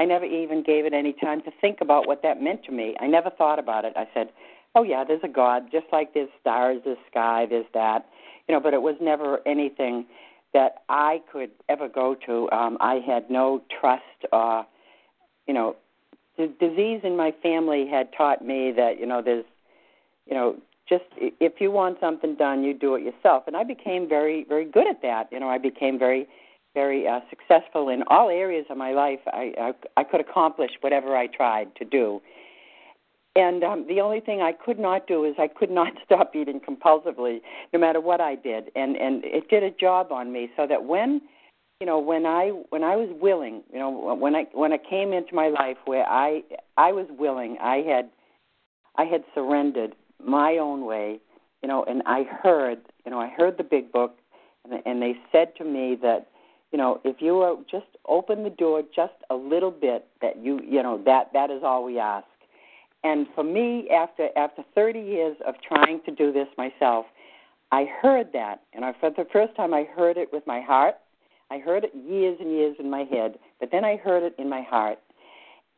I 0.00 0.04
never 0.04 0.24
even 0.24 0.62
gave 0.62 0.84
it 0.84 0.92
any 0.92 1.12
time 1.12 1.42
to 1.42 1.50
think 1.60 1.78
about 1.80 2.06
what 2.06 2.22
that 2.22 2.42
meant 2.42 2.64
to 2.64 2.72
me. 2.72 2.96
I 3.00 3.06
never 3.06 3.30
thought 3.30 3.58
about 3.58 3.84
it. 3.84 3.92
I 3.96 4.08
said, 4.14 4.30
"Oh 4.74 4.82
yeah, 4.82 5.04
there's 5.04 5.22
a 5.22 5.28
God, 5.28 5.70
just 5.70 5.86
like 5.92 6.12
there's 6.12 6.30
stars, 6.40 6.80
there's 6.84 6.98
sky, 7.10 7.46
there's 7.48 7.66
that." 7.74 8.06
You 8.48 8.54
know, 8.54 8.60
but 8.60 8.74
it 8.74 8.82
was 8.82 8.96
never 9.00 9.40
anything 9.46 10.06
that 10.54 10.82
I 10.88 11.22
could 11.30 11.50
ever 11.68 11.88
go 11.88 12.16
to. 12.26 12.50
Um, 12.50 12.78
I 12.80 13.00
had 13.06 13.30
no 13.30 13.62
trust. 13.80 14.02
Uh, 14.32 14.62
you 15.46 15.54
know, 15.54 15.76
the 16.36 16.46
disease 16.60 17.00
in 17.04 17.16
my 17.16 17.32
family 17.42 17.86
had 17.86 18.08
taught 18.16 18.44
me 18.44 18.72
that 18.72 18.98
you 18.98 19.06
know 19.06 19.22
there's, 19.22 19.44
you 20.26 20.34
know, 20.34 20.56
just 20.88 21.04
if 21.18 21.60
you 21.60 21.70
want 21.70 21.98
something 22.00 22.34
done, 22.34 22.62
you 22.62 22.74
do 22.74 22.94
it 22.94 23.02
yourself. 23.02 23.44
And 23.46 23.56
I 23.56 23.64
became 23.64 24.08
very, 24.08 24.44
very 24.48 24.64
good 24.64 24.86
at 24.86 25.02
that. 25.02 25.28
You 25.30 25.40
know, 25.40 25.48
I 25.48 25.58
became 25.58 25.98
very 25.98 26.28
very 26.74 27.08
uh, 27.08 27.20
successful 27.28 27.88
in 27.88 28.04
all 28.08 28.28
areas 28.28 28.66
of 28.70 28.76
my 28.76 28.92
life. 28.92 29.20
I, 29.26 29.52
I 29.58 30.00
I 30.00 30.04
could 30.04 30.20
accomplish 30.20 30.70
whatever 30.80 31.16
I 31.16 31.26
tried 31.26 31.74
to 31.76 31.84
do. 31.84 32.20
And 33.38 33.62
um, 33.62 33.86
the 33.86 34.00
only 34.00 34.18
thing 34.18 34.42
I 34.42 34.50
could 34.50 34.80
not 34.80 35.06
do 35.06 35.24
is 35.24 35.36
I 35.38 35.46
could 35.46 35.70
not 35.70 35.92
stop 36.04 36.34
eating 36.34 36.60
compulsively, 36.60 37.40
no 37.72 37.78
matter 37.78 38.00
what 38.00 38.20
I 38.20 38.34
did. 38.34 38.72
And 38.74 38.96
and 38.96 39.24
it 39.24 39.48
did 39.48 39.62
a 39.62 39.70
job 39.70 40.10
on 40.10 40.32
me, 40.32 40.50
so 40.56 40.66
that 40.66 40.84
when 40.84 41.20
you 41.80 41.86
know 41.86 42.00
when 42.00 42.26
i 42.26 42.48
when 42.70 42.82
i 42.82 42.96
was 42.96 43.08
willing 43.20 43.62
you 43.72 43.78
know 43.78 44.16
when 44.18 44.34
i 44.34 44.46
when 44.52 44.72
i 44.72 44.78
came 44.78 45.12
into 45.12 45.32
my 45.32 45.46
life 45.46 45.76
where 45.84 46.04
i 46.06 46.42
i 46.76 46.90
was 46.90 47.06
willing 47.10 47.56
i 47.60 47.76
had 47.76 48.10
i 48.96 49.04
had 49.04 49.22
surrendered 49.32 49.94
my 50.20 50.58
own 50.58 50.84
way 50.86 51.20
you 51.62 51.68
know 51.68 51.84
and 51.84 52.02
i 52.04 52.24
heard 52.42 52.80
you 53.04 53.12
know 53.12 53.20
i 53.20 53.28
heard 53.28 53.56
the 53.58 53.62
big 53.62 53.92
book 53.92 54.18
and 54.64 54.82
and 54.86 55.00
they 55.00 55.14
said 55.30 55.54
to 55.56 55.64
me 55.64 55.96
that 56.02 56.26
you 56.72 56.78
know 56.78 57.00
if 57.04 57.22
you 57.22 57.34
will 57.34 57.62
just 57.70 57.86
open 58.08 58.42
the 58.42 58.50
door 58.50 58.82
just 58.92 59.14
a 59.30 59.36
little 59.36 59.70
bit 59.70 60.04
that 60.20 60.36
you 60.42 60.58
you 60.68 60.82
know 60.82 61.00
that 61.04 61.32
that 61.32 61.48
is 61.48 61.62
all 61.62 61.84
we 61.84 61.96
ask 61.96 62.26
and 63.08 63.26
for 63.34 63.44
me 63.44 63.88
after 63.90 64.28
after 64.36 64.62
30 64.74 65.00
years 65.00 65.36
of 65.46 65.54
trying 65.66 66.00
to 66.04 66.10
do 66.10 66.32
this 66.32 66.48
myself 66.56 67.06
i 67.72 67.84
heard 68.02 68.28
that. 68.32 68.62
And 68.72 68.84
I, 68.84 68.92
for 69.00 69.10
the 69.10 69.26
first 69.32 69.54
time 69.56 69.72
i 69.74 69.84
heard 69.84 70.16
it 70.16 70.28
with 70.32 70.46
my 70.46 70.60
heart. 70.60 70.96
I 71.50 71.58
heard 71.58 71.84
it 71.84 71.92
years 71.94 72.36
and 72.40 72.50
years 72.52 72.76
in 72.78 72.90
my 72.90 73.04
head, 73.04 73.38
but 73.58 73.70
then 73.72 73.84
I 73.84 73.96
heard 73.96 74.22
it 74.22 74.34
in 74.38 74.48
my 74.50 74.62
heart, 74.62 74.98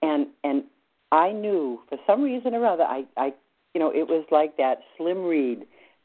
and 0.03 0.27
and 0.43 0.65
I 1.13 1.31
knew 1.31 1.81
for 1.89 1.99
some 2.07 2.23
reason 2.23 2.55
or 2.55 2.67
other 2.67 2.83
I 2.83 3.05
I 3.17 3.33
you 3.75 3.81
know 3.81 3.91
it 3.91 4.09
was 4.09 4.25
like 4.31 4.57
that 4.57 4.79
slim 4.97 5.23
reed. 5.25 5.61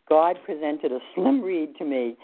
God 0.08 0.38
presented 0.46 0.92
a 0.92 1.00
slim 1.16 1.42
reed 1.42 1.76
to 1.80 1.86
me, 1.86 2.16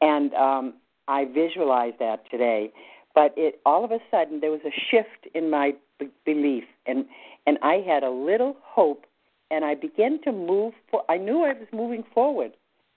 and 0.00 0.32
um, 0.34 0.74
I 1.06 1.26
visualized 1.26 1.98
that 1.98 2.30
today. 2.30 2.72
But 3.14 3.34
it 3.36 3.60
all 3.66 3.84
of 3.84 3.90
a 3.90 4.00
sudden 4.10 4.40
there 4.40 4.50
was 4.50 4.64
a 4.64 4.74
shift 4.90 5.22
in 5.34 5.50
my 5.50 5.74
b- 5.98 6.08
belief, 6.24 6.64
and 6.86 7.04
and 7.46 7.58
I 7.62 7.84
had 7.86 8.02
a 8.02 8.10
little 8.10 8.56
hope, 8.62 9.06
and 9.50 9.64
I 9.64 9.74
began 9.74 10.20
to 10.22 10.32
move. 10.32 10.74
For, 10.90 11.02
I 11.08 11.16
knew 11.16 11.44
I 11.44 11.52
was 11.52 11.68
moving 11.72 12.04
forward, 12.14 12.52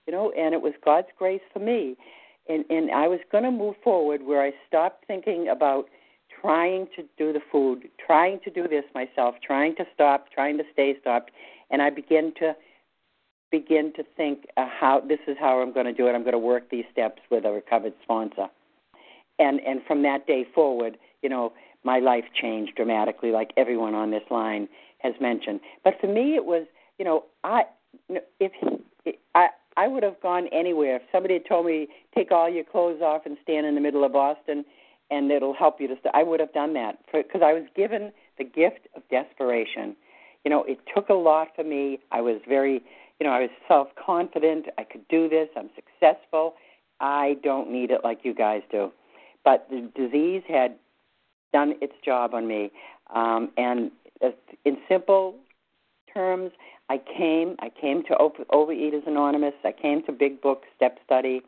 you 0.08 0.14
know, 0.14 0.32
and 0.38 0.54
it 0.54 0.62
was 0.62 0.74
God's 0.84 1.08
grace 1.18 1.42
for 1.54 1.60
me 1.60 1.98
and 2.50 2.66
and 2.70 2.92
I 2.92 3.08
was 3.08 3.20
going 3.32 3.44
to 3.46 3.52
move 3.52 3.76
forward 3.84 4.24
where 4.24 4.42
I 4.42 4.52
stopped 4.68 5.06
thinking 5.06 5.48
about 5.48 5.86
trying 6.42 6.88
to 6.96 7.04
do 7.18 7.32
the 7.32 7.42
food, 7.52 7.90
trying 8.06 8.40
to 8.44 8.50
do 8.50 8.68
this 8.68 8.84
myself, 8.94 9.36
trying 9.46 9.76
to 9.76 9.86
stop, 9.94 10.32
trying 10.32 10.58
to 10.58 10.64
stay 10.74 10.96
stopped, 11.00 11.32
and 11.70 11.82
I 11.82 11.90
began 11.90 12.34
to 12.40 12.56
begin 13.52 13.92
to 13.96 14.04
think 14.16 14.46
uh, 14.58 14.68
how 14.68 15.02
this 15.02 15.20
is 15.28 15.38
how 15.40 15.62
I'm 15.62 15.74
going 15.74 15.86
to 15.86 15.94
do 15.94 16.08
it. 16.08 16.14
I'm 16.14 16.22
going 16.22 16.34
to 16.34 16.40
work 16.40 16.70
these 16.70 16.86
steps 16.92 17.22
with 17.30 17.46
a 17.46 17.52
recovered 17.52 17.94
sponsor, 18.04 18.48
and 19.38 19.60
and 19.62 19.82
from 19.86 20.02
that 20.04 20.26
day 20.26 20.46
forward, 20.54 20.98
you 21.22 21.30
know, 21.30 21.54
my 21.84 22.00
life 22.00 22.26
changed 22.40 22.76
dramatically, 22.76 23.32
like 23.32 23.52
everyone 23.58 23.96
on 23.96 24.12
this 24.12 24.24
line 24.30 24.68
has 25.00 25.14
mentioned. 25.22 25.60
But 25.84 25.96
for 26.00 26.08
me, 26.08 26.36
it 26.36 26.46
was, 26.46 26.66
you 26.98 27.06
know, 27.06 27.26
I 27.44 27.64
if 28.40 28.52
I 29.36 29.48
I 29.78 29.88
would 29.88 30.04
have 30.04 30.20
gone 30.22 30.48
anywhere. 30.52 30.98
If 30.98 31.04
somebody 31.12 31.36
had 31.36 31.46
told 31.48 31.66
me, 31.66 31.88
take 32.14 32.32
all 32.32 32.50
your 32.50 32.66
clothes 32.66 33.02
off 33.02 33.26
and 33.26 33.38
stand 33.44 33.66
in 33.66 33.76
the 33.76 33.82
middle 33.82 34.04
of 34.04 34.12
Boston, 34.12 34.66
and 35.10 35.32
it'll 35.32 35.54
help 35.54 35.80
you 35.80 35.88
to, 35.88 35.96
st-, 35.96 36.14
I 36.14 36.24
would 36.24 36.40
have 36.40 36.54
done 36.54 36.74
that 36.74 36.98
because 37.14 37.42
I 37.44 37.54
was 37.54 37.64
given 37.76 38.12
the 38.38 38.44
gift 38.44 38.88
of 38.96 39.04
desperation. 39.10 39.96
You 40.44 40.52
know, 40.52 40.64
it 40.64 40.80
took 40.94 41.10
a 41.10 41.14
lot 41.14 41.50
for 41.56 41.64
me. 41.64 42.00
I 42.12 42.22
was 42.22 42.42
very, 42.48 42.84
you 43.20 43.26
know, 43.26 43.32
I 43.32 43.42
was 43.42 43.50
self 43.68 43.88
confident. 43.96 44.66
I 44.78 44.84
could 44.84 45.08
do 45.08 45.30
this. 45.30 45.50
I'm 45.56 45.70
successful. 45.76 46.56
I 47.00 47.38
don't 47.44 47.72
need 47.72 47.92
it 47.92 48.02
like 48.04 48.20
you 48.24 48.34
guys 48.34 48.62
do. 48.72 48.92
But 49.46 49.68
the 49.70 49.90
disease 49.96 50.44
had 50.48 50.76
done 51.52 51.74
its 51.82 51.94
job 52.04 52.34
on 52.34 52.48
me. 52.48 52.72
Um, 53.14 53.52
and 53.58 53.92
in 54.66 54.78
simple 54.88 55.36
terms, 56.14 56.52
I 56.90 56.98
came. 56.98 57.56
I 57.60 57.70
came 57.70 58.04
to 58.04 58.16
Overeaters 58.52 59.08
Anonymous. 59.08 59.54
I 59.64 59.72
came 59.72 60.04
to 60.04 60.12
Big 60.12 60.42
Book 60.42 60.64
Step 60.76 60.98
Study. 61.06 61.42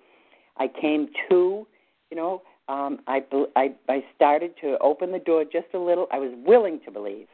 I 0.58 0.68
came 0.68 1.10
to, 1.30 1.66
you 2.10 2.18
know, 2.18 2.42
um, 2.68 3.00
I, 3.08 3.24
I 3.56 3.74
I 3.90 4.04
started 4.16 4.54
to 4.62 4.78
open 4.80 5.12
the 5.12 5.20
door 5.20 5.44
just 5.44 5.68
a 5.74 5.80
little. 5.80 6.08
I 6.12 6.20
was 6.20 6.32
willing 6.46 6.80
to 6.86 6.92
believe, 6.92 7.28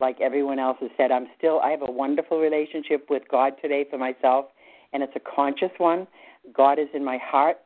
like 0.00 0.20
everyone 0.20 0.58
else 0.58 0.78
has 0.80 0.90
said. 0.96 1.10
I'm 1.10 1.28
still. 1.36 1.60
I 1.60 1.70
have 1.70 1.82
a 1.82 1.90
wonderful 1.90 2.38
relationship 2.38 3.06
with 3.08 3.22
God 3.30 3.52
today 3.62 3.86
for 3.88 3.98
myself, 3.98 4.46
and 4.92 5.02
it's 5.02 5.14
a 5.16 5.20
conscious 5.20 5.70
one. 5.78 6.06
God 6.52 6.78
is 6.78 6.88
in 6.92 7.04
my 7.04 7.18
heart, 7.18 7.58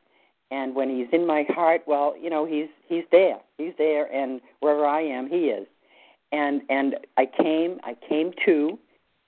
and 0.53 0.75
when 0.75 0.89
He's 0.89 1.09
in 1.13 1.27
my 1.27 1.45
heart, 1.49 1.83
well, 1.87 2.15
you 2.21 2.31
know, 2.31 2.45
He's 2.45 2.69
He's 2.87 3.05
there. 3.11 3.39
He's 3.59 3.73
there, 3.79 4.05
and 4.13 4.41
wherever 4.61 4.87
I 4.87 5.01
am, 5.01 5.29
He 5.29 5.47
is. 5.47 5.67
And 6.31 6.63
and 6.69 6.97
I 7.17 7.27
came. 7.27 7.81
I 7.83 7.97
came 8.09 8.33
to 8.47 8.79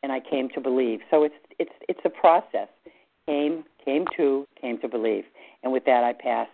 and 0.04 0.12
I 0.12 0.20
came 0.20 0.50
to 0.50 0.60
believe. 0.60 1.00
So 1.10 1.24
it's 1.24 1.34
it's 1.58 1.72
it's 1.88 2.00
a 2.04 2.10
process. 2.10 2.68
Came 3.26 3.64
came 3.84 4.04
to 4.16 4.46
came 4.60 4.78
to 4.80 4.88
believe, 4.88 5.24
and 5.62 5.72
with 5.72 5.86
that 5.86 6.04
I 6.04 6.12
pass. 6.12 6.48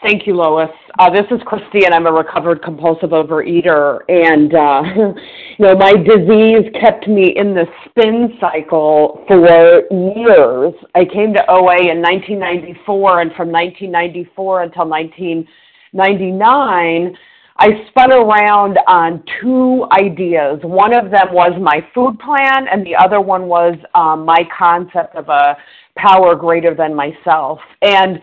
Thank 0.00 0.28
you, 0.28 0.34
Lois. 0.34 0.70
Uh, 1.00 1.10
this 1.10 1.26
is 1.32 1.40
Christy, 1.44 1.84
and 1.84 1.92
I'm 1.92 2.06
a 2.06 2.12
recovered 2.12 2.62
compulsive 2.62 3.10
overeater. 3.10 3.98
And 4.08 4.54
uh, 4.54 4.82
you 5.58 5.66
know, 5.66 5.74
my 5.74 5.92
disease 5.92 6.70
kept 6.80 7.08
me 7.08 7.34
in 7.34 7.52
the 7.52 7.66
spin 7.84 8.38
cycle 8.40 9.24
for 9.26 9.82
years. 9.90 10.72
I 10.94 11.04
came 11.04 11.34
to 11.34 11.42
OA 11.50 11.90
in 11.90 12.00
1994, 12.00 13.22
and 13.22 13.32
from 13.34 13.50
1994 13.50 14.62
until 14.62 14.88
1999. 14.88 17.16
I 17.60 17.70
spun 17.88 18.12
around 18.12 18.78
on 18.86 19.20
two 19.42 19.84
ideas. 19.90 20.60
One 20.62 20.96
of 20.96 21.10
them 21.10 21.32
was 21.32 21.60
my 21.60 21.84
food 21.92 22.16
plan, 22.20 22.68
and 22.70 22.86
the 22.86 22.94
other 22.94 23.20
one 23.20 23.48
was 23.48 23.74
um, 23.96 24.24
my 24.24 24.44
concept 24.56 25.16
of 25.16 25.28
a 25.28 25.56
power 25.96 26.36
greater 26.36 26.72
than 26.72 26.94
myself. 26.94 27.58
And, 27.82 28.20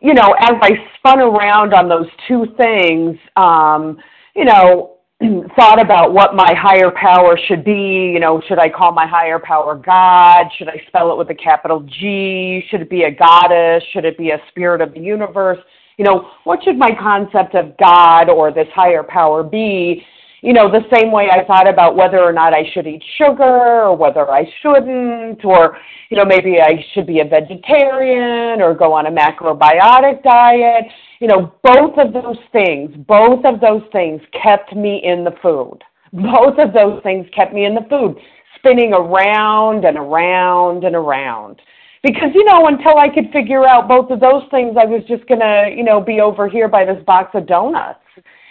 you 0.00 0.14
know, 0.14 0.34
as 0.40 0.52
I 0.62 0.70
spun 0.98 1.20
around 1.20 1.74
on 1.74 1.88
those 1.88 2.08
two 2.26 2.46
things, 2.56 3.18
um, 3.36 3.98
you 4.34 4.44
know, 4.44 4.94
thought 5.56 5.80
about 5.80 6.12
what 6.12 6.34
my 6.34 6.54
higher 6.56 6.90
power 6.90 7.38
should 7.48 7.64
be. 7.64 8.10
You 8.12 8.20
know, 8.20 8.40
should 8.48 8.58
I 8.58 8.68
call 8.68 8.92
my 8.92 9.06
higher 9.06 9.38
power 9.38 9.74
God? 9.74 10.46
Should 10.56 10.68
I 10.68 10.80
spell 10.86 11.10
it 11.12 11.18
with 11.18 11.30
a 11.30 11.34
capital 11.34 11.80
G? 11.80 12.64
Should 12.70 12.82
it 12.82 12.90
be 12.90 13.02
a 13.02 13.10
goddess? 13.10 13.82
Should 13.92 14.04
it 14.04 14.16
be 14.16 14.30
a 14.30 14.38
spirit 14.50 14.80
of 14.80 14.94
the 14.94 15.00
universe? 15.00 15.58
you 15.98 16.04
know, 16.04 16.30
what 16.44 16.60
should 16.64 16.78
my 16.78 16.90
concept 16.98 17.54
of 17.54 17.76
God 17.76 18.30
or 18.30 18.52
this 18.52 18.68
higher 18.74 19.02
power 19.02 19.42
be? 19.42 20.02
You 20.40 20.52
know, 20.52 20.70
the 20.70 20.84
same 20.94 21.10
way 21.10 21.28
I 21.30 21.44
thought 21.44 21.68
about 21.68 21.96
whether 21.96 22.20
or 22.20 22.32
not 22.32 22.54
I 22.54 22.62
should 22.72 22.86
eat 22.86 23.02
sugar 23.16 23.42
or 23.42 23.96
whether 23.96 24.30
I 24.30 24.44
shouldn't, 24.62 25.44
or, 25.44 25.76
you 26.10 26.16
know, 26.16 26.24
maybe 26.24 26.60
I 26.60 26.84
should 26.94 27.06
be 27.06 27.20
a 27.20 27.24
vegetarian 27.24 28.62
or 28.62 28.74
go 28.74 28.92
on 28.92 29.06
a 29.06 29.10
macrobiotic 29.10 30.22
diet. 30.22 30.84
You 31.18 31.26
know, 31.26 31.54
both 31.64 31.98
of 31.98 32.12
those 32.12 32.38
things, 32.52 32.94
both 33.08 33.44
of 33.44 33.60
those 33.60 33.82
things 33.90 34.20
kept 34.42 34.76
me 34.76 35.00
in 35.02 35.24
the 35.24 35.34
food. 35.42 35.78
Both 36.12 36.58
of 36.58 36.72
those 36.72 37.02
things 37.02 37.26
kept 37.34 37.52
me 37.52 37.64
in 37.64 37.74
the 37.74 37.86
food, 37.90 38.16
spinning 38.56 38.92
around 38.94 39.84
and 39.84 39.98
around 39.98 40.84
and 40.84 40.94
around 40.94 41.60
because 42.02 42.30
you 42.34 42.44
know 42.44 42.66
until 42.68 42.96
I 42.98 43.08
could 43.08 43.30
figure 43.32 43.66
out 43.66 43.88
both 43.88 44.10
of 44.10 44.20
those 44.20 44.44
things, 44.50 44.76
I 44.80 44.84
was 44.84 45.02
just 45.08 45.26
gonna 45.28 45.68
you 45.74 45.82
know 45.82 46.00
be 46.00 46.20
over 46.20 46.48
here 46.48 46.68
by 46.68 46.84
this 46.84 47.02
box 47.04 47.30
of 47.34 47.46
donuts, 47.46 48.00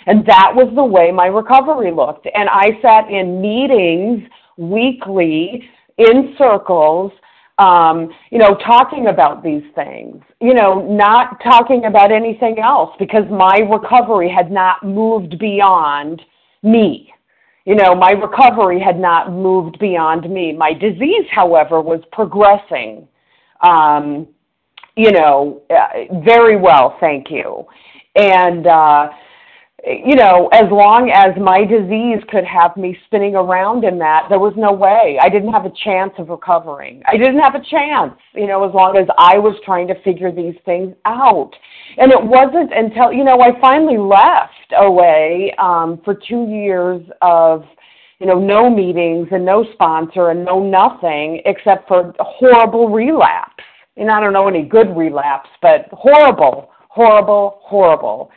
and 0.08 0.26
that 0.26 0.52
was 0.54 0.72
the 0.76 0.84
way 0.84 1.12
my 1.12 1.28
recovery 1.28 1.92
looked. 1.92 2.28
And 2.34 2.50
I 2.50 2.80
sat 2.82 3.10
in 3.10 3.42
meetings 3.42 4.28
weekly 4.58 5.70
in 5.98 6.36
circles. 6.38 7.12
Um, 7.60 8.10
you 8.30 8.38
know, 8.38 8.56
talking 8.64 9.08
about 9.08 9.44
these 9.44 9.64
things, 9.74 10.22
you 10.40 10.54
know, 10.54 10.80
not 10.88 11.42
talking 11.44 11.86
about 11.86 12.12
anything 12.12 12.60
else 12.60 12.96
because 13.00 13.24
my 13.32 13.62
recovery 13.68 14.30
had 14.30 14.52
not 14.52 14.86
moved 14.86 15.40
beyond 15.40 16.22
me. 16.62 17.12
You 17.66 17.74
know, 17.74 17.96
my 17.96 18.12
recovery 18.12 18.80
had 18.80 19.00
not 19.00 19.32
moved 19.32 19.80
beyond 19.80 20.30
me. 20.32 20.54
My 20.54 20.72
disease, 20.72 21.26
however, 21.32 21.82
was 21.82 22.00
progressing 22.12 23.08
um, 23.62 24.28
you 24.96 25.12
know, 25.12 25.62
uh, 25.70 26.22
very 26.24 26.58
well, 26.58 26.98
thank 27.00 27.30
you. 27.30 27.66
And, 28.16 28.66
uh, 28.68 29.10
you 29.86 30.16
know, 30.16 30.50
as 30.54 30.66
long 30.72 31.12
as 31.12 31.38
my 31.40 31.64
disease 31.64 32.24
could 32.30 32.44
have 32.44 32.76
me 32.78 32.98
spinning 33.06 33.36
around 33.36 33.84
in 33.84 34.00
that, 34.00 34.26
there 34.28 34.40
was 34.40 34.54
no 34.58 34.72
way. 34.72 35.20
I 35.22 35.30
didn't 35.30 35.54
have 35.54 35.66
a 35.66 35.72
chance 35.84 36.14
of 36.18 36.30
recovering. 36.30 37.04
I 37.06 37.16
didn't 37.16 37.40
have 37.40 37.54
a 37.54 37.64
chance, 37.64 38.18
you 38.34 38.48
know, 38.48 38.68
as 38.68 38.74
long 38.74 38.98
as 38.98 39.08
I 39.20 39.38
was 39.38 39.56
trying 39.64 39.88
to 39.90 40.02
figure 40.02 40.32
these 40.32 40.56
things 40.66 40.96
out. 41.06 41.52
And 41.98 42.12
it 42.12 42.22
wasn't 42.22 42.74
until, 42.74 43.14
you 43.14 43.24
know, 43.24 43.40
I 43.40 43.60
finally 43.62 43.98
left 43.98 44.74
OA 44.76 45.56
um, 45.64 46.02
for 46.04 46.16
two 46.16 46.48
years 46.50 47.02
of 47.22 47.64
you 48.20 48.26
know, 48.26 48.40
no 48.40 48.68
meetings 48.68 49.28
and 49.32 49.46
no 49.46 49.64
sponsor 49.74 50.32
and 50.32 50.44
no 50.44 50.60
nothing 50.60 51.42
except 51.46 51.88
for 51.88 52.16
horrible 52.20 52.90
relapse. 52.90 53.64
And 53.96 54.10
I 54.10 54.20
don't 54.20 54.34
know 54.34 54.48
any 54.48 54.64
good 54.64 54.96
relapse, 54.98 55.50
but 55.62 55.86
horrible, 55.92 56.72
horrible, 56.90 57.60
horrible. 57.62 58.32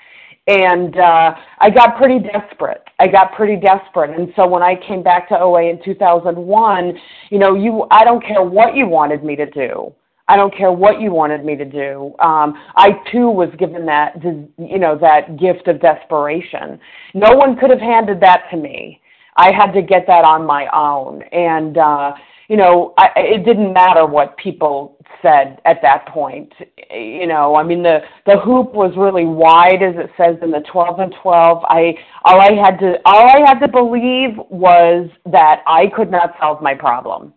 And 0.50 0.96
uh, 0.98 1.34
I 1.60 1.70
got 1.70 1.96
pretty 1.96 2.18
desperate. 2.18 2.82
I 2.98 3.06
got 3.06 3.34
pretty 3.34 3.54
desperate. 3.54 4.18
And 4.18 4.32
so 4.34 4.48
when 4.48 4.64
I 4.64 4.74
came 4.74 5.00
back 5.00 5.28
to 5.28 5.38
OA 5.38 5.70
in 5.70 5.80
2001, 5.84 6.98
you 7.30 7.38
know, 7.38 7.54
you 7.54 7.86
I 7.92 8.02
don't 8.02 8.20
care 8.20 8.42
what 8.42 8.74
you 8.74 8.88
wanted 8.88 9.22
me 9.22 9.36
to 9.36 9.48
do. 9.48 9.94
I 10.26 10.36
don't 10.36 10.52
care 10.56 10.72
what 10.72 11.00
you 11.00 11.12
wanted 11.12 11.44
me 11.44 11.54
to 11.54 11.64
do. 11.64 12.14
Um, 12.18 12.54
I 12.74 13.00
too 13.12 13.30
was 13.30 13.48
given 13.60 13.86
that, 13.86 14.16
you 14.24 14.78
know, 14.78 14.98
that 15.00 15.38
gift 15.38 15.68
of 15.68 15.80
desperation. 15.80 16.80
No 17.14 17.36
one 17.36 17.56
could 17.56 17.70
have 17.70 17.80
handed 17.80 18.20
that 18.20 18.46
to 18.50 18.56
me. 18.56 19.00
I 19.36 19.52
had 19.52 19.70
to 19.72 19.82
get 19.82 20.06
that 20.08 20.24
on 20.24 20.44
my 20.44 20.66
own, 20.74 21.22
and 21.32 21.78
uh, 21.78 22.12
you 22.50 22.56
know, 22.56 22.92
I, 22.98 23.08
it 23.16 23.44
didn't 23.44 23.72
matter 23.72 24.04
what 24.04 24.36
people 24.36 24.98
said 25.22 25.60
at 25.64 25.80
that 25.82 26.06
point. 26.08 26.52
You 26.90 27.26
know, 27.26 27.54
I 27.54 27.62
mean, 27.62 27.82
the 27.82 28.00
the 28.26 28.38
hoop 28.40 28.74
was 28.74 28.92
really 28.96 29.24
wide, 29.24 29.82
as 29.82 29.94
it 29.96 30.10
says 30.18 30.36
in 30.42 30.50
the 30.50 30.62
12 30.70 30.98
and 30.98 31.14
12. 31.22 31.64
I 31.64 31.94
all 32.24 32.40
I 32.40 32.52
had 32.52 32.78
to 32.80 32.96
all 33.04 33.26
I 33.28 33.38
had 33.46 33.60
to 33.60 33.68
believe 33.68 34.36
was 34.50 35.08
that 35.26 35.62
I 35.66 35.86
could 35.96 36.10
not 36.10 36.34
solve 36.40 36.60
my 36.60 36.74
problem 36.74 37.32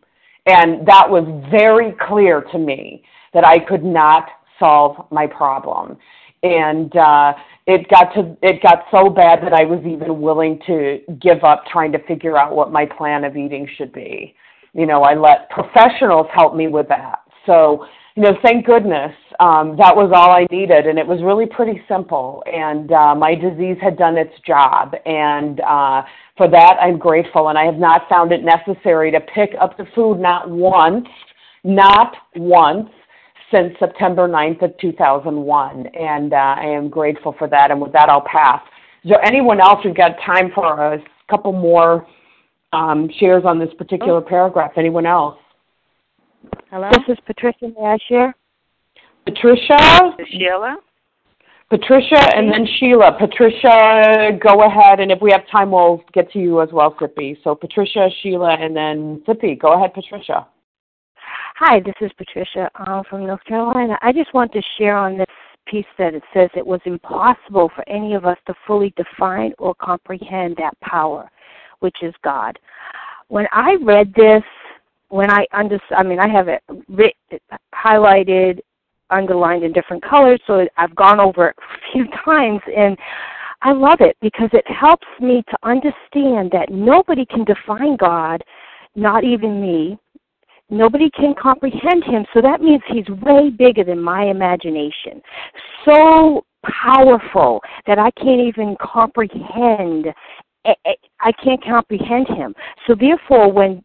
and 0.46 0.86
that 0.88 1.10
was 1.10 1.24
very 1.50 1.94
clear 2.08 2.42
to 2.52 2.58
me 2.58 3.04
that 3.34 3.46
I 3.46 3.60
could 3.60 3.84
not 3.84 4.28
solve 4.60 5.06
my 5.12 5.26
problem. 5.28 5.98
And 6.44 6.96
uh, 6.98 7.34
it 7.66 7.88
got 7.90 8.14
to 8.16 8.36
it 8.42 8.62
got 8.62 8.86
so 8.92 9.10
bad 9.10 9.40
that 9.44 9.54
I 9.54 9.64
was 9.64 9.80
even 9.86 10.20
willing 10.22 10.60
to 10.68 11.00
give 11.22 11.44
up 11.44 11.64
trying 11.72 11.94
to 11.94 12.00
figure 12.06 12.38
out 12.38 12.54
what 12.54 12.72
my 12.72 12.86
plan 12.86 13.24
of 13.24 13.38
eating 13.38 13.68
should 13.78 13.94
be. 13.94 14.36
You 14.74 14.86
know, 14.86 15.04
I 15.04 15.14
let 15.16 15.50
professionals 15.50 16.28
help 16.34 16.56
me 16.56 16.68
with 16.68 16.88
that. 16.90 17.20
So, 17.46 17.86
you 18.16 18.24
know, 18.24 18.38
thank 18.42 18.66
goodness 18.66 19.12
um, 19.40 19.76
that 19.78 19.96
was 19.96 20.12
all 20.16 20.32
I 20.32 20.46
needed, 20.52 20.88
and 20.88 21.00
it 21.00 21.06
was 21.06 21.22
really 21.24 21.46
pretty 21.46 21.82
simple. 21.88 22.44
And 22.46 22.92
uh, 22.92 23.16
my 23.16 23.36
disease 23.36 23.78
had 23.82 23.98
done 23.98 24.18
its 24.18 24.34
job, 24.46 24.94
and 25.06 25.60
uh, 25.62 26.04
for 26.38 26.48
that 26.50 26.78
I'm 26.82 26.98
grateful. 26.98 27.50
And 27.50 27.58
I 27.58 27.66
have 27.66 27.78
not 27.78 28.08
found 28.10 28.32
it 28.32 28.42
necessary 28.44 29.12
to 29.12 29.20
pick 29.20 29.52
up 29.60 29.78
the 29.78 29.86
food 29.96 30.20
not 30.20 30.50
once, 30.50 31.08
not 31.64 32.16
once 32.36 32.90
since 33.52 33.74
September 33.80 34.28
9th 34.28 34.64
of 34.64 34.78
2001, 34.80 35.88
and 35.88 36.34
uh, 36.34 36.36
I 36.36 36.66
am 36.66 36.90
grateful 36.90 37.36
for 37.38 37.48
that. 37.50 37.72
And 37.72 37.80
with 37.82 37.92
that, 37.94 38.10
I'll 38.10 38.26
pass. 38.26 38.62
Is 39.04 39.10
there 39.10 39.24
anyone 39.26 39.60
else? 39.60 39.80
We've 39.84 39.96
got 39.96 40.12
time 40.26 40.52
for 40.56 40.94
a 40.94 41.00
couple 41.30 41.52
more 41.52 42.08
um, 42.74 43.10
shares 43.20 43.44
on 43.46 43.60
this 43.60 43.74
particular 43.78 44.22
paragraph. 44.22 44.72
Anyone 44.78 45.06
else? 45.06 45.38
Hello. 46.70 46.90
This 46.92 47.18
is 47.18 47.18
Patricia. 47.26 47.68
May 47.78 47.86
I 47.86 47.98
share? 48.10 48.36
Patricia. 49.26 50.16
Sheila. 50.32 50.78
Patricia 51.70 52.36
and 52.36 52.52
then 52.52 52.68
Sheila. 52.78 53.18
Patricia, 53.18 54.38
go 54.40 54.64
ahead, 54.64 55.00
and 55.00 55.12
if 55.12 55.20
we 55.22 55.32
have 55.32 55.42
time, 55.52 55.72
we'll 55.72 56.04
get 56.14 56.32
to 56.34 56.40
you 56.40 56.62
as 56.62 56.70
well, 56.72 56.96
Sippy. 57.00 57.36
So 57.44 57.56
Patricia, 57.56 58.10
Sheila, 58.22 58.58
and 58.60 58.76
then 58.76 59.24
Sippy. 59.28 59.60
Go 59.60 59.74
ahead, 59.74 59.94
Patricia. 59.94 60.46
Hi, 61.58 61.80
this 61.80 61.96
is 62.02 62.12
Patricia 62.18 62.70
um, 62.76 63.04
from 63.10 63.26
North 63.26 63.44
Carolina. 63.46 63.98
I 64.02 64.12
just 64.12 64.34
want 64.34 64.52
to 64.54 64.62
share 64.78 64.98
on 64.98 65.18
this 65.18 65.26
piece 65.66 65.86
that 65.98 66.14
it 66.14 66.24
says 66.34 66.50
it 66.56 66.66
was 66.66 66.82
impossible 66.86 67.72
for 67.74 67.88
any 67.90 68.14
of 68.14 68.26
us 68.26 68.38
to 68.48 68.54
fully 68.68 68.94
define 68.98 69.54
or 69.58 69.74
comprehend 69.76 70.56
that 70.58 70.80
power, 70.82 71.30
which 71.84 71.98
is 72.02 72.14
God. 72.24 72.58
When 73.28 73.46
I 73.52 73.76
read 73.84 74.14
this, 74.16 74.44
when 75.10 75.30
I 75.30 75.46
under, 75.52 75.80
I 75.96 76.02
mean, 76.02 76.20
I 76.20 76.30
have 76.30 76.48
it 76.48 76.64
writ, 76.88 77.16
highlighted 77.76 78.60
underlined 79.10 79.64
in 79.64 79.74
different 79.74 80.04
colors, 80.04 80.40
so 80.48 80.66
I've 80.78 80.96
gone 80.96 81.20
over 81.20 81.50
it 81.50 81.56
a 81.60 81.92
few 81.92 82.06
times 82.26 82.62
and 82.76 82.98
I 83.62 83.72
love 83.72 84.00
it 84.00 84.18
because 84.22 84.50
it 84.54 84.66
helps 84.68 85.08
me 85.22 85.44
to 85.50 85.58
understand 85.64 86.52
that 86.52 86.68
nobody 86.70 87.26
can 87.26 87.46
define 87.46 87.96
God, 87.98 88.44
not 88.96 89.24
even 89.24 89.62
me. 89.62 89.98
Nobody 90.70 91.10
can 91.12 91.36
comprehend 91.40 92.04
him, 92.04 92.26
so 92.34 92.42
that 92.42 92.62
means 92.62 92.82
he's 92.88 93.08
way 93.22 93.50
bigger 93.50 93.84
than 93.84 94.02
my 94.02 94.26
imagination. 94.26 95.22
So 95.86 96.44
powerful 96.64 97.62
that 97.86 98.00
I 98.00 98.10
can't 98.12 98.42
even 98.42 98.76
comprehend 98.82 100.08
I 100.66 101.32
can't 101.44 101.64
comprehend 101.64 102.28
him. 102.28 102.54
So 102.88 102.96
therefore 102.96 103.52
when 103.52 103.82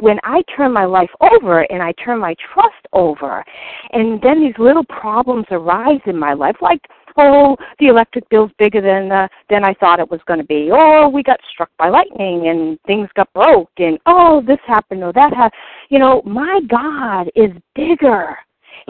when 0.00 0.18
I 0.22 0.42
turn 0.54 0.72
my 0.72 0.84
life 0.84 1.10
over 1.20 1.60
and 1.60 1.82
I 1.82 1.92
turn 2.04 2.18
my 2.18 2.34
trust 2.52 2.74
over, 2.92 3.44
and 3.92 4.20
then 4.20 4.40
these 4.40 4.58
little 4.58 4.84
problems 4.84 5.46
arise 5.50 6.00
in 6.06 6.18
my 6.18 6.34
life, 6.34 6.56
like 6.60 6.80
oh, 7.18 7.56
the 7.78 7.86
electric 7.86 8.28
bill's 8.28 8.50
bigger 8.58 8.80
than 8.80 9.10
uh, 9.10 9.28
than 9.50 9.64
I 9.64 9.74
thought 9.74 10.00
it 10.00 10.10
was 10.10 10.20
going 10.26 10.40
to 10.40 10.46
be, 10.46 10.70
or 10.70 11.08
we 11.10 11.22
got 11.22 11.40
struck 11.52 11.70
by 11.78 11.88
lightning 11.88 12.48
and 12.48 12.78
things 12.86 13.08
got 13.16 13.32
broke, 13.32 13.70
and 13.78 13.98
oh, 14.06 14.42
this 14.46 14.58
happened 14.66 15.02
or 15.02 15.12
that 15.12 15.32
happened. 15.32 15.60
You 15.88 15.98
know, 15.98 16.22
my 16.24 16.60
God 16.68 17.30
is 17.34 17.50
bigger. 17.74 18.36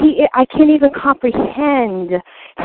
He, 0.00 0.26
I 0.34 0.44
can't 0.46 0.70
even 0.70 0.90
comprehend 0.94 2.10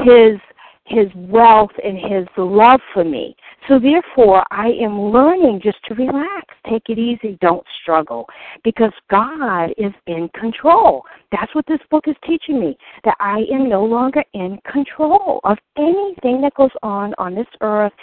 his 0.03 0.39
his 0.85 1.07
wealth 1.15 1.71
and 1.83 1.97
his 1.97 2.27
love 2.37 2.81
for 2.93 3.03
me. 3.03 3.35
So 3.67 3.79
therefore, 3.79 4.43
I 4.51 4.67
am 4.81 4.99
learning 4.99 5.61
just 5.63 5.77
to 5.85 5.95
relax, 5.95 6.45
take 6.69 6.83
it 6.89 6.99
easy, 6.99 7.37
don't 7.39 7.65
struggle, 7.81 8.27
because 8.63 8.91
God 9.09 9.69
is 9.77 9.93
in 10.07 10.29
control. 10.37 11.03
That's 11.31 11.53
what 11.55 11.65
this 11.67 11.79
book 11.89 12.05
is 12.07 12.15
teaching 12.25 12.59
me, 12.59 12.77
that 13.05 13.15
I 13.19 13.45
am 13.51 13.69
no 13.69 13.85
longer 13.85 14.23
in 14.33 14.59
control 14.69 15.39
of 15.45 15.57
anything 15.77 16.41
that 16.41 16.55
goes 16.55 16.71
on 16.81 17.13
on 17.17 17.35
this 17.35 17.47
earth 17.61 17.93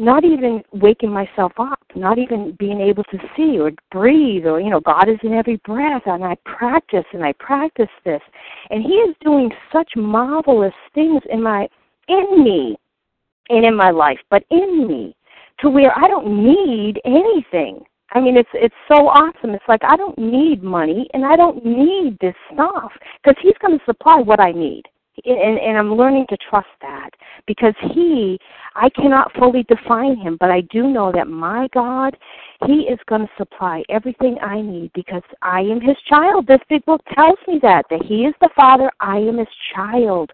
not 0.00 0.24
even 0.24 0.62
waking 0.72 1.10
myself 1.10 1.50
up, 1.58 1.80
not 1.96 2.18
even 2.18 2.56
being 2.58 2.80
able 2.80 3.02
to 3.04 3.18
see 3.36 3.58
or 3.58 3.72
breathe, 3.90 4.46
or, 4.46 4.60
you 4.60 4.70
know, 4.70 4.80
God 4.80 5.08
is 5.08 5.18
in 5.24 5.32
every 5.32 5.56
breath, 5.64 6.02
and 6.06 6.24
I 6.24 6.36
practice 6.44 7.04
and 7.12 7.24
I 7.24 7.32
practice 7.40 7.88
this. 8.04 8.20
And 8.70 8.82
He 8.82 8.92
is 8.92 9.14
doing 9.24 9.50
such 9.72 9.90
marvelous 9.96 10.74
things 10.94 11.20
in 11.30 11.42
my 11.42 11.68
in 12.08 12.44
me 12.44 12.76
and 13.48 13.64
in 13.64 13.76
my 13.76 13.90
life, 13.90 14.18
but 14.30 14.44
in 14.50 14.86
me 14.86 15.14
to 15.60 15.68
where 15.68 15.96
I 15.96 16.08
don't 16.08 16.44
need 16.44 17.00
anything. 17.04 17.80
I 18.12 18.20
mean, 18.20 18.36
it's 18.36 18.48
it's 18.54 18.74
so 18.86 19.08
awesome. 19.08 19.50
It's 19.50 19.68
like 19.68 19.82
I 19.84 19.96
don't 19.96 20.18
need 20.18 20.62
money 20.62 21.08
and 21.12 21.24
I 21.24 21.36
don't 21.36 21.64
need 21.64 22.16
this 22.20 22.34
stuff 22.52 22.92
because 23.22 23.36
He's 23.42 23.58
going 23.60 23.78
to 23.78 23.84
supply 23.84 24.20
what 24.20 24.40
I 24.40 24.52
need 24.52 24.84
and, 25.24 25.58
and 25.58 25.78
I'm 25.78 25.94
learning 25.94 26.26
to 26.30 26.36
trust 26.50 26.68
that 26.80 27.10
because 27.46 27.74
He, 27.92 28.38
I 28.74 28.88
cannot 28.90 29.32
fully 29.38 29.64
define 29.64 30.16
Him, 30.16 30.36
but 30.40 30.50
I 30.50 30.62
do 30.72 30.88
know 30.88 31.12
that 31.12 31.28
my 31.28 31.68
God, 31.72 32.16
He 32.66 32.82
is 32.82 32.98
going 33.08 33.22
to 33.22 33.30
supply 33.36 33.82
everything 33.88 34.36
I 34.42 34.60
need 34.60 34.90
because 34.94 35.22
I 35.42 35.60
am 35.60 35.80
His 35.80 35.96
child. 36.08 36.46
This 36.46 36.60
big 36.68 36.84
book 36.84 37.00
tells 37.14 37.38
me 37.46 37.58
that 37.62 37.84
that 37.90 38.02
He 38.04 38.24
is 38.24 38.34
the 38.40 38.50
Father, 38.56 38.90
I 39.00 39.18
am 39.18 39.38
His 39.38 39.48
child. 39.74 40.30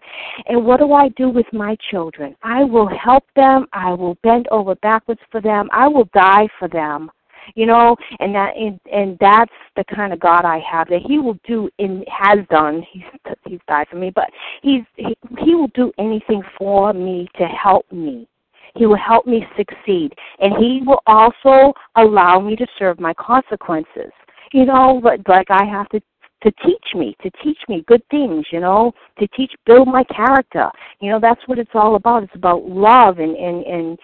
And 0.47 0.65
what 0.65 0.79
do 0.79 0.93
I 0.93 1.09
do 1.09 1.29
with 1.29 1.47
my 1.53 1.77
children? 1.91 2.35
I 2.43 2.63
will 2.63 2.89
help 2.89 3.23
them. 3.35 3.67
I 3.73 3.93
will 3.93 4.17
bend 4.23 4.47
over 4.51 4.75
backwards 4.75 5.21
for 5.31 5.41
them. 5.41 5.69
I 5.71 5.87
will 5.87 6.09
die 6.13 6.47
for 6.59 6.67
them 6.67 7.09
you 7.53 7.65
know 7.65 7.95
and 8.19 8.33
that 8.33 8.55
and, 8.55 8.79
and 8.91 9.17
that's 9.19 9.51
the 9.75 9.83
kind 9.93 10.11
of 10.11 10.19
god 10.19 10.45
i 10.45 10.59
have 10.59 10.87
that 10.87 11.01
he 11.07 11.19
will 11.19 11.37
do 11.47 11.69
and 11.79 12.03
has 12.07 12.39
done 12.49 12.83
he's 12.91 13.03
he's 13.47 13.59
died 13.67 13.87
for 13.89 13.97
me 13.97 14.11
but 14.13 14.29
he's 14.61 14.81
he, 14.95 15.15
he 15.43 15.55
will 15.55 15.71
do 15.75 15.91
anything 15.99 16.41
for 16.57 16.93
me 16.93 17.27
to 17.37 17.45
help 17.45 17.89
me 17.91 18.27
he 18.75 18.85
will 18.85 18.97
help 18.97 19.25
me 19.25 19.45
succeed 19.57 20.11
and 20.39 20.53
he 20.57 20.81
will 20.85 21.01
also 21.07 21.73
allow 21.95 22.39
me 22.39 22.55
to 22.55 22.67
serve 22.77 22.99
my 22.99 23.13
consequences 23.13 24.11
you 24.53 24.65
know 24.65 24.99
but 25.01 25.19
like 25.27 25.47
i 25.49 25.63
have 25.63 25.87
to 25.89 26.01
to 26.45 26.51
teach 26.63 26.93
me, 26.93 27.15
to 27.23 27.31
teach 27.43 27.57
me 27.67 27.83
good 27.87 28.03
things, 28.11 28.45
you 28.51 28.59
know, 28.59 28.93
to 29.19 29.27
teach, 29.29 29.51
build 29.65 29.87
my 29.87 30.03
character. 30.03 30.69
You 31.01 31.11
know, 31.11 31.19
that's 31.19 31.41
what 31.47 31.57
it's 31.57 31.71
all 31.73 31.95
about. 31.95 32.23
It's 32.23 32.35
about 32.35 32.63
love 32.65 33.19
and 33.19 33.35
and 33.35 33.65
and 33.65 33.99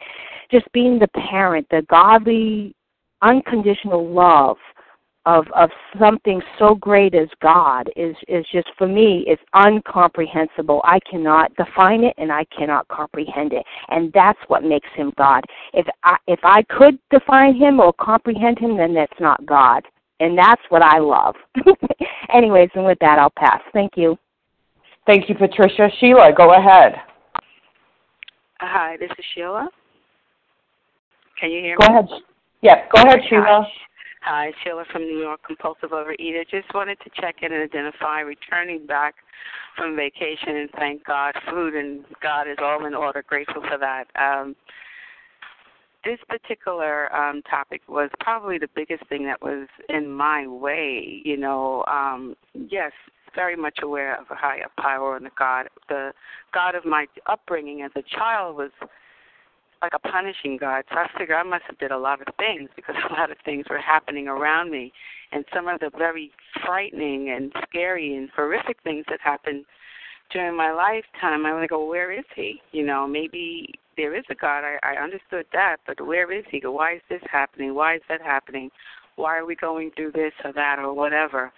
just 0.52 0.70
being 0.74 0.98
the 0.98 1.08
parent, 1.10 1.68
the 1.70 1.86
godly 1.90 2.76
unconditional 3.22 4.08
love 4.08 4.58
of 5.26 5.46
of 5.56 5.70
something 6.00 6.42
so 6.58 6.74
great 6.76 7.14
as 7.14 7.28
God 7.42 7.90
is 7.96 8.16
is 8.28 8.46
just 8.52 8.70
for 8.78 8.88
me 8.88 9.26
is 9.30 9.38
uncomprehensible. 9.54 10.82
I 10.84 11.00
cannot 11.10 11.56
define 11.56 12.04
it 12.04 12.16
and 12.18 12.32
I 12.32 12.46
cannot 12.46 12.88
comprehend 12.88 13.54
it. 13.54 13.64
And 13.90 14.12
that's 14.14 14.40
what 14.48 14.64
makes 14.64 14.90
him 14.96 15.14
God. 15.18 15.44
If 15.74 15.86
I 16.04 16.18
if 16.28 16.40
I 16.44 16.64
could 16.64 16.98
define 17.12 17.56
him 17.56 17.80
or 17.80 17.94
comprehend 17.94 18.58
him 18.58 18.78
then 18.78 18.94
that's 18.94 19.20
not 19.20 19.46
God. 19.46 19.84
And 20.20 20.38
that's 20.38 20.62
what 20.70 20.84
I 20.84 21.00
love. 21.00 21.36
Anyways, 22.34 22.70
and 22.76 22.86
with 22.86 23.00
that 23.02 23.20
I'll 23.20 23.34
pass. 23.38 23.60
Thank 23.74 23.94
you. 23.96 24.18
Thank 25.08 25.28
you, 25.30 25.36
Patricia. 25.36 25.90
Sheila, 26.00 26.32
go 26.36 26.54
ahead. 26.54 26.94
Hi, 28.60 28.98
this 29.00 29.10
is 29.18 29.26
Sheila. 29.34 29.68
Can 31.40 31.50
you 31.50 31.62
hear 31.62 31.76
go 31.76 31.88
me? 31.88 31.94
Go 31.94 32.00
ahead. 32.00 32.22
Yeah, 32.62 32.86
go 32.94 33.02
ahead, 33.02 33.20
Sheila. 33.28 33.66
Hi, 34.22 34.52
Sheila 34.64 34.86
from 34.92 35.02
New 35.02 35.18
York, 35.18 35.42
compulsive 35.46 35.90
overeater. 35.90 36.48
Just 36.48 36.72
wanted 36.76 37.00
to 37.00 37.10
check 37.20 37.38
in 37.42 37.52
and 37.52 37.64
identify 37.64 38.20
returning 38.20 38.86
back 38.86 39.16
from 39.76 39.96
vacation 39.96 40.58
and 40.58 40.70
thank 40.78 41.04
God. 41.04 41.34
Food 41.50 41.74
and 41.74 42.06
God 42.22 42.48
is 42.48 42.58
all 42.62 42.86
in 42.86 42.94
order. 42.94 43.24
Grateful 43.28 43.64
for 43.64 43.80
that. 43.80 44.06
Um, 44.16 44.56
this 46.06 46.20
particular 46.30 47.14
um, 47.16 47.42
topic 47.50 47.82
was 47.88 48.12
probably 48.20 48.60
the 48.60 48.70
biggest 48.76 49.08
thing 49.08 49.26
that 49.26 49.42
was 49.42 49.68
in 49.90 50.12
my 50.12 50.46
way. 50.46 51.22
You 51.26 51.38
know, 51.38 51.84
um, 51.88 52.36
yes, 52.54 52.92
very 53.34 53.56
much 53.56 53.80
aware 53.82 54.20
of 54.20 54.26
a 54.30 54.36
higher 54.36 54.68
power 54.80 55.16
and 55.16 55.26
the 55.26 55.32
God. 55.38 55.68
The 55.90 56.12
God 56.54 56.76
of 56.76 56.86
my 56.86 57.08
upbringing 57.26 57.82
as 57.82 57.92
a 57.96 58.04
child 58.16 58.56
was 58.56 58.72
like 59.82 59.94
a 59.94 60.00
punishing 60.00 60.58
God. 60.58 60.84
So 60.90 60.98
I 60.98 61.08
figure 61.18 61.36
I 61.36 61.44
must 61.44 61.64
have 61.68 61.78
did 61.80 61.92
a 61.92 61.98
lot 61.98 62.22
of 62.22 62.34
things 62.36 62.70
because 62.76 62.96
a 63.10 63.14
lot 63.14 63.32
of 63.32 63.38
things 63.44 63.66
were 63.70 63.80
happening 63.80 64.28
around 64.28 64.72
me, 64.72 64.92
and 65.32 65.44
some 65.54 65.68
of 65.68 65.80
the 65.80 65.92
very 65.98 66.32
frightening 66.66 67.32
and 67.32 67.52
scary 67.68 68.16
and 68.16 68.30
horrific 68.36 68.78
things 68.84 69.06
that 69.10 69.20
happened 69.24 69.66
during 70.32 70.56
my 70.56 70.72
lifetime. 70.72 71.46
I 71.46 71.54
want 71.54 71.64
to 71.64 71.68
go, 71.68 71.88
where 71.88 72.12
is 72.12 72.26
He? 72.36 72.62
You 72.72 72.86
know, 72.86 73.08
maybe 73.08 73.74
there 73.98 74.16
is 74.16 74.24
a 74.30 74.36
God. 74.36 74.64
I, 74.64 74.78
I 74.84 75.04
understood 75.04 75.46
that, 75.54 75.78
but 75.88 76.06
where 76.06 76.32
is 76.32 76.46
He? 76.50 76.62
Why 76.64 76.96
is 76.96 77.02
this 77.10 77.22
happening? 77.30 77.76
Why 77.76 77.96
is 77.96 78.02
that 78.10 78.22
happening? 78.22 78.70
Why 79.16 79.38
are 79.38 79.46
we 79.46 79.56
going 79.56 79.92
through 79.96 80.14
this 80.14 80.34
or 80.44 80.54
that 80.54 80.78
or 80.80 80.94
whatever? 80.94 81.52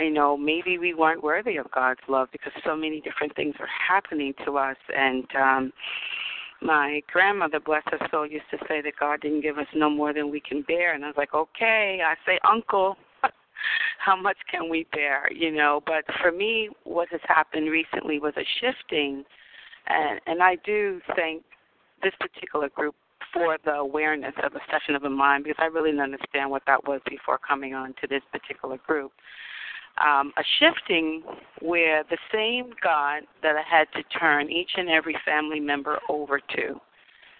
You 0.00 0.10
know, 0.10 0.38
maybe 0.38 0.78
we 0.78 0.94
weren't 0.94 1.22
worthy 1.22 1.56
of 1.58 1.70
God's 1.70 2.00
love 2.08 2.28
because 2.32 2.52
so 2.64 2.74
many 2.74 3.00
different 3.02 3.36
things 3.36 3.54
were 3.60 3.68
happening 3.88 4.32
to 4.46 4.56
us, 4.56 4.76
and 4.94 5.26
um 5.36 5.72
my 6.62 7.02
grandmother, 7.12 7.60
bless 7.60 7.82
her 7.86 7.98
soul, 8.10 8.26
used 8.26 8.44
to 8.50 8.58
say 8.68 8.80
that 8.82 8.94
God 8.98 9.20
didn't 9.20 9.42
give 9.42 9.58
us 9.58 9.66
no 9.74 9.90
more 9.90 10.12
than 10.12 10.30
we 10.30 10.40
can 10.40 10.62
bear. 10.62 10.94
And 10.94 11.04
I 11.04 11.08
was 11.08 11.16
like, 11.16 11.34
okay. 11.34 12.00
I 12.04 12.14
say, 12.26 12.38
Uncle, 12.48 12.96
how 13.98 14.16
much 14.16 14.36
can 14.50 14.68
we 14.68 14.86
bear? 14.92 15.30
You 15.32 15.52
know, 15.52 15.82
but 15.86 16.04
for 16.20 16.32
me, 16.32 16.70
what 16.84 17.08
has 17.10 17.20
happened 17.26 17.70
recently 17.70 18.18
was 18.18 18.34
a 18.36 18.44
shifting. 18.60 19.24
And, 19.88 20.20
and 20.26 20.42
I 20.42 20.56
do 20.64 21.00
thank 21.16 21.42
this 22.02 22.12
particular 22.20 22.68
group 22.68 22.94
for 23.32 23.56
the 23.64 23.72
awareness 23.72 24.34
of 24.44 24.54
a 24.54 24.60
session 24.70 24.94
of 24.94 25.02
the 25.02 25.10
mind 25.10 25.44
because 25.44 25.58
I 25.58 25.66
really 25.66 25.90
didn't 25.90 26.02
understand 26.04 26.50
what 26.50 26.62
that 26.66 26.86
was 26.86 27.00
before 27.08 27.38
coming 27.38 27.74
on 27.74 27.94
to 28.00 28.06
this 28.06 28.22
particular 28.30 28.78
group 28.78 29.12
um, 30.02 30.32
a 30.36 30.42
shifting 30.58 31.22
where 31.60 32.04
the 32.10 32.18
same 32.32 32.70
God 32.82 33.22
that 33.42 33.54
I 33.56 33.62
had 33.68 33.86
to 33.94 34.18
turn 34.18 34.50
each 34.50 34.70
and 34.76 34.88
every 34.88 35.16
family 35.24 35.60
member 35.60 35.98
over 36.08 36.40
to, 36.40 36.80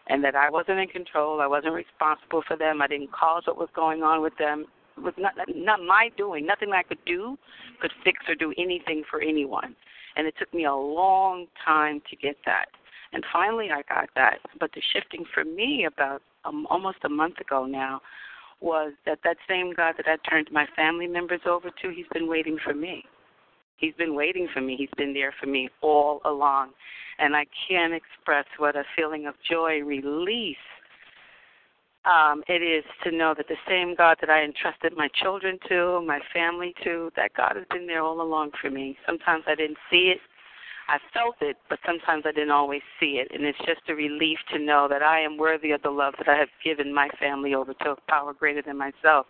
and 0.08 0.22
that 0.24 0.34
I 0.34 0.50
wasn't 0.50 0.78
in 0.78 0.88
control, 0.88 1.40
I 1.40 1.46
wasn't 1.46 1.74
responsible 1.74 2.42
for 2.46 2.56
them, 2.56 2.82
I 2.82 2.86
didn't 2.86 3.12
cause 3.12 3.44
what 3.46 3.58
was 3.58 3.68
going 3.74 4.02
on 4.02 4.22
with 4.22 4.36
them, 4.38 4.66
was 4.98 5.14
not 5.18 5.34
not 5.54 5.80
my 5.80 6.10
doing. 6.16 6.46
Nothing 6.46 6.72
I 6.72 6.82
could 6.82 7.02
do 7.06 7.38
could 7.80 7.92
fix 8.04 8.18
or 8.28 8.34
do 8.34 8.52
anything 8.58 9.02
for 9.10 9.20
anyone, 9.20 9.74
and 10.16 10.26
it 10.26 10.34
took 10.38 10.52
me 10.52 10.66
a 10.66 10.74
long 10.74 11.46
time 11.64 12.02
to 12.10 12.16
get 12.16 12.36
that. 12.44 12.66
And 13.14 13.24
finally, 13.32 13.68
I 13.70 13.82
got 13.92 14.08
that. 14.14 14.38
But 14.58 14.70
the 14.74 14.82
shifting 14.92 15.24
for 15.34 15.44
me 15.44 15.86
about 15.86 16.22
um, 16.44 16.66
almost 16.70 16.98
a 17.04 17.08
month 17.08 17.38
ago 17.38 17.66
now 17.66 18.00
was 18.62 18.92
that 19.06 19.18
that 19.24 19.36
same 19.48 19.72
God 19.74 19.94
that 19.96 20.06
I 20.06 20.16
turned 20.28 20.48
my 20.52 20.66
family 20.76 21.06
members 21.06 21.40
over 21.46 21.70
to, 21.70 21.90
He's 21.90 22.06
been 22.12 22.28
waiting 22.28 22.58
for 22.64 22.74
me. 22.74 23.04
He's 23.76 23.94
been 23.94 24.14
waiting 24.14 24.48
for 24.54 24.60
me. 24.60 24.76
He's 24.76 24.88
been 24.96 25.12
there 25.12 25.34
for 25.40 25.46
me 25.46 25.68
all 25.80 26.20
along. 26.24 26.70
And 27.18 27.34
I 27.34 27.44
can't 27.68 27.92
express 27.92 28.46
what 28.58 28.76
a 28.76 28.84
feeling 28.96 29.26
of 29.26 29.34
joy, 29.48 29.80
release 29.80 30.56
um, 32.04 32.42
it 32.48 32.62
is 32.62 32.84
to 33.04 33.16
know 33.16 33.34
that 33.36 33.46
the 33.48 33.56
same 33.68 33.94
God 33.94 34.16
that 34.20 34.30
I 34.30 34.42
entrusted 34.42 34.96
my 34.96 35.08
children 35.22 35.58
to, 35.68 36.02
my 36.04 36.18
family 36.34 36.74
to, 36.82 37.12
that 37.16 37.32
God 37.34 37.54
has 37.54 37.64
been 37.70 37.86
there 37.86 38.02
all 38.02 38.20
along 38.20 38.50
for 38.60 38.70
me. 38.70 38.96
Sometimes 39.06 39.44
I 39.46 39.54
didn't 39.54 39.78
see 39.90 40.12
it, 40.14 40.18
I 40.92 40.98
felt 41.14 41.36
it, 41.40 41.56
but 41.70 41.78
sometimes 41.86 42.24
I 42.26 42.32
didn't 42.32 42.50
always 42.50 42.82
see 43.00 43.18
it. 43.18 43.28
And 43.32 43.46
it's 43.46 43.58
just 43.60 43.80
a 43.88 43.94
relief 43.94 44.36
to 44.52 44.58
know 44.58 44.88
that 44.90 45.02
I 45.02 45.20
am 45.20 45.38
worthy 45.38 45.70
of 45.70 45.80
the 45.80 45.88
love 45.88 46.12
that 46.18 46.28
I 46.28 46.36
have 46.36 46.50
given 46.62 46.92
my 46.92 47.08
family 47.18 47.54
over 47.54 47.72
to 47.72 47.92
a 47.92 47.96
power 48.08 48.34
greater 48.34 48.60
than 48.60 48.76
myself. 48.76 49.24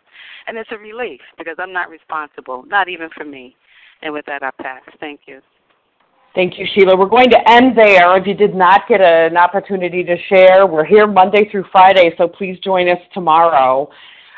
And 0.48 0.58
it's 0.58 0.70
a 0.72 0.76
relief 0.76 1.20
because 1.38 1.54
I'm 1.60 1.72
not 1.72 1.88
responsible, 1.88 2.64
not 2.66 2.88
even 2.88 3.10
for 3.16 3.24
me. 3.24 3.54
And 4.02 4.12
with 4.12 4.26
that, 4.26 4.42
I 4.42 4.50
pass. 4.60 4.82
Thank 4.98 5.20
you. 5.26 5.40
Thank 6.34 6.58
you, 6.58 6.66
Sheila. 6.74 6.96
We're 6.96 7.06
going 7.06 7.30
to 7.30 7.38
end 7.48 7.78
there. 7.78 8.16
If 8.16 8.26
you 8.26 8.34
did 8.34 8.56
not 8.56 8.88
get 8.88 9.00
an 9.00 9.36
opportunity 9.36 10.02
to 10.02 10.16
share, 10.28 10.66
we're 10.66 10.84
here 10.84 11.06
Monday 11.06 11.48
through 11.48 11.66
Friday, 11.70 12.12
so 12.18 12.26
please 12.26 12.58
join 12.58 12.88
us 12.88 12.98
tomorrow. 13.14 13.88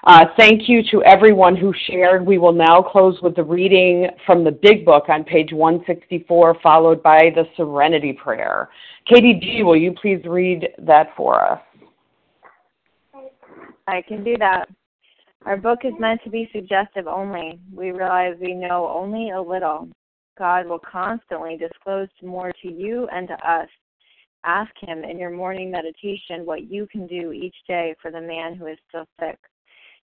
Uh, 0.07 0.27
thank 0.37 0.69
you 0.69 0.83
to 0.91 1.03
everyone 1.05 1.57
who 1.57 1.73
shared. 1.89 2.27
We 2.27 2.37
will 2.37 2.53
now 2.53 2.83
close 2.83 3.19
with 3.23 3.35
the 3.37 3.43
reading 3.43 4.09
from 4.27 4.45
the 4.45 4.51
Big 4.51 4.85
Book 4.85 5.09
on 5.09 5.25
page 5.25 5.51
164, 5.51 6.59
followed 6.63 7.03
by 7.03 7.31
the 7.35 7.45
Serenity 7.57 8.13
Prayer. 8.13 8.69
Katie 9.07 9.33
D., 9.33 9.63
will 9.63 9.79
you 9.79 9.95
please 9.95 10.23
read 10.27 10.69
that 10.81 11.09
for 11.17 11.43
us? 11.43 11.61
I 13.87 14.03
can 14.03 14.23
do 14.23 14.37
that. 14.39 14.69
Our 15.47 15.57
book 15.57 15.81
is 15.85 15.95
meant 15.99 16.21
to 16.25 16.31
be 16.31 16.51
suggestive 16.53 17.07
only. 17.07 17.59
We 17.75 17.93
realize 17.93 18.35
we 18.39 18.53
know 18.53 18.93
only 18.95 19.31
a 19.31 19.41
little. 19.41 19.89
God 20.39 20.67
will 20.67 20.81
constantly 20.81 21.57
disclose 21.57 22.09
more 22.23 22.53
to 22.61 22.71
you 22.71 23.09
and 23.11 23.27
to 23.29 23.51
us. 23.51 23.69
Ask 24.45 24.73
Him 24.81 25.03
in 25.03 25.19
your 25.19 25.31
morning 25.31 25.71
meditation 25.71 26.45
what 26.45 26.71
you 26.71 26.87
can 26.93 27.07
do 27.07 27.33
each 27.33 27.57
day 27.67 27.95
for 28.03 28.11
the 28.11 28.21
man 28.21 28.55
who 28.55 28.67
is 28.67 28.79
still 28.91 29.07
sick. 29.19 29.39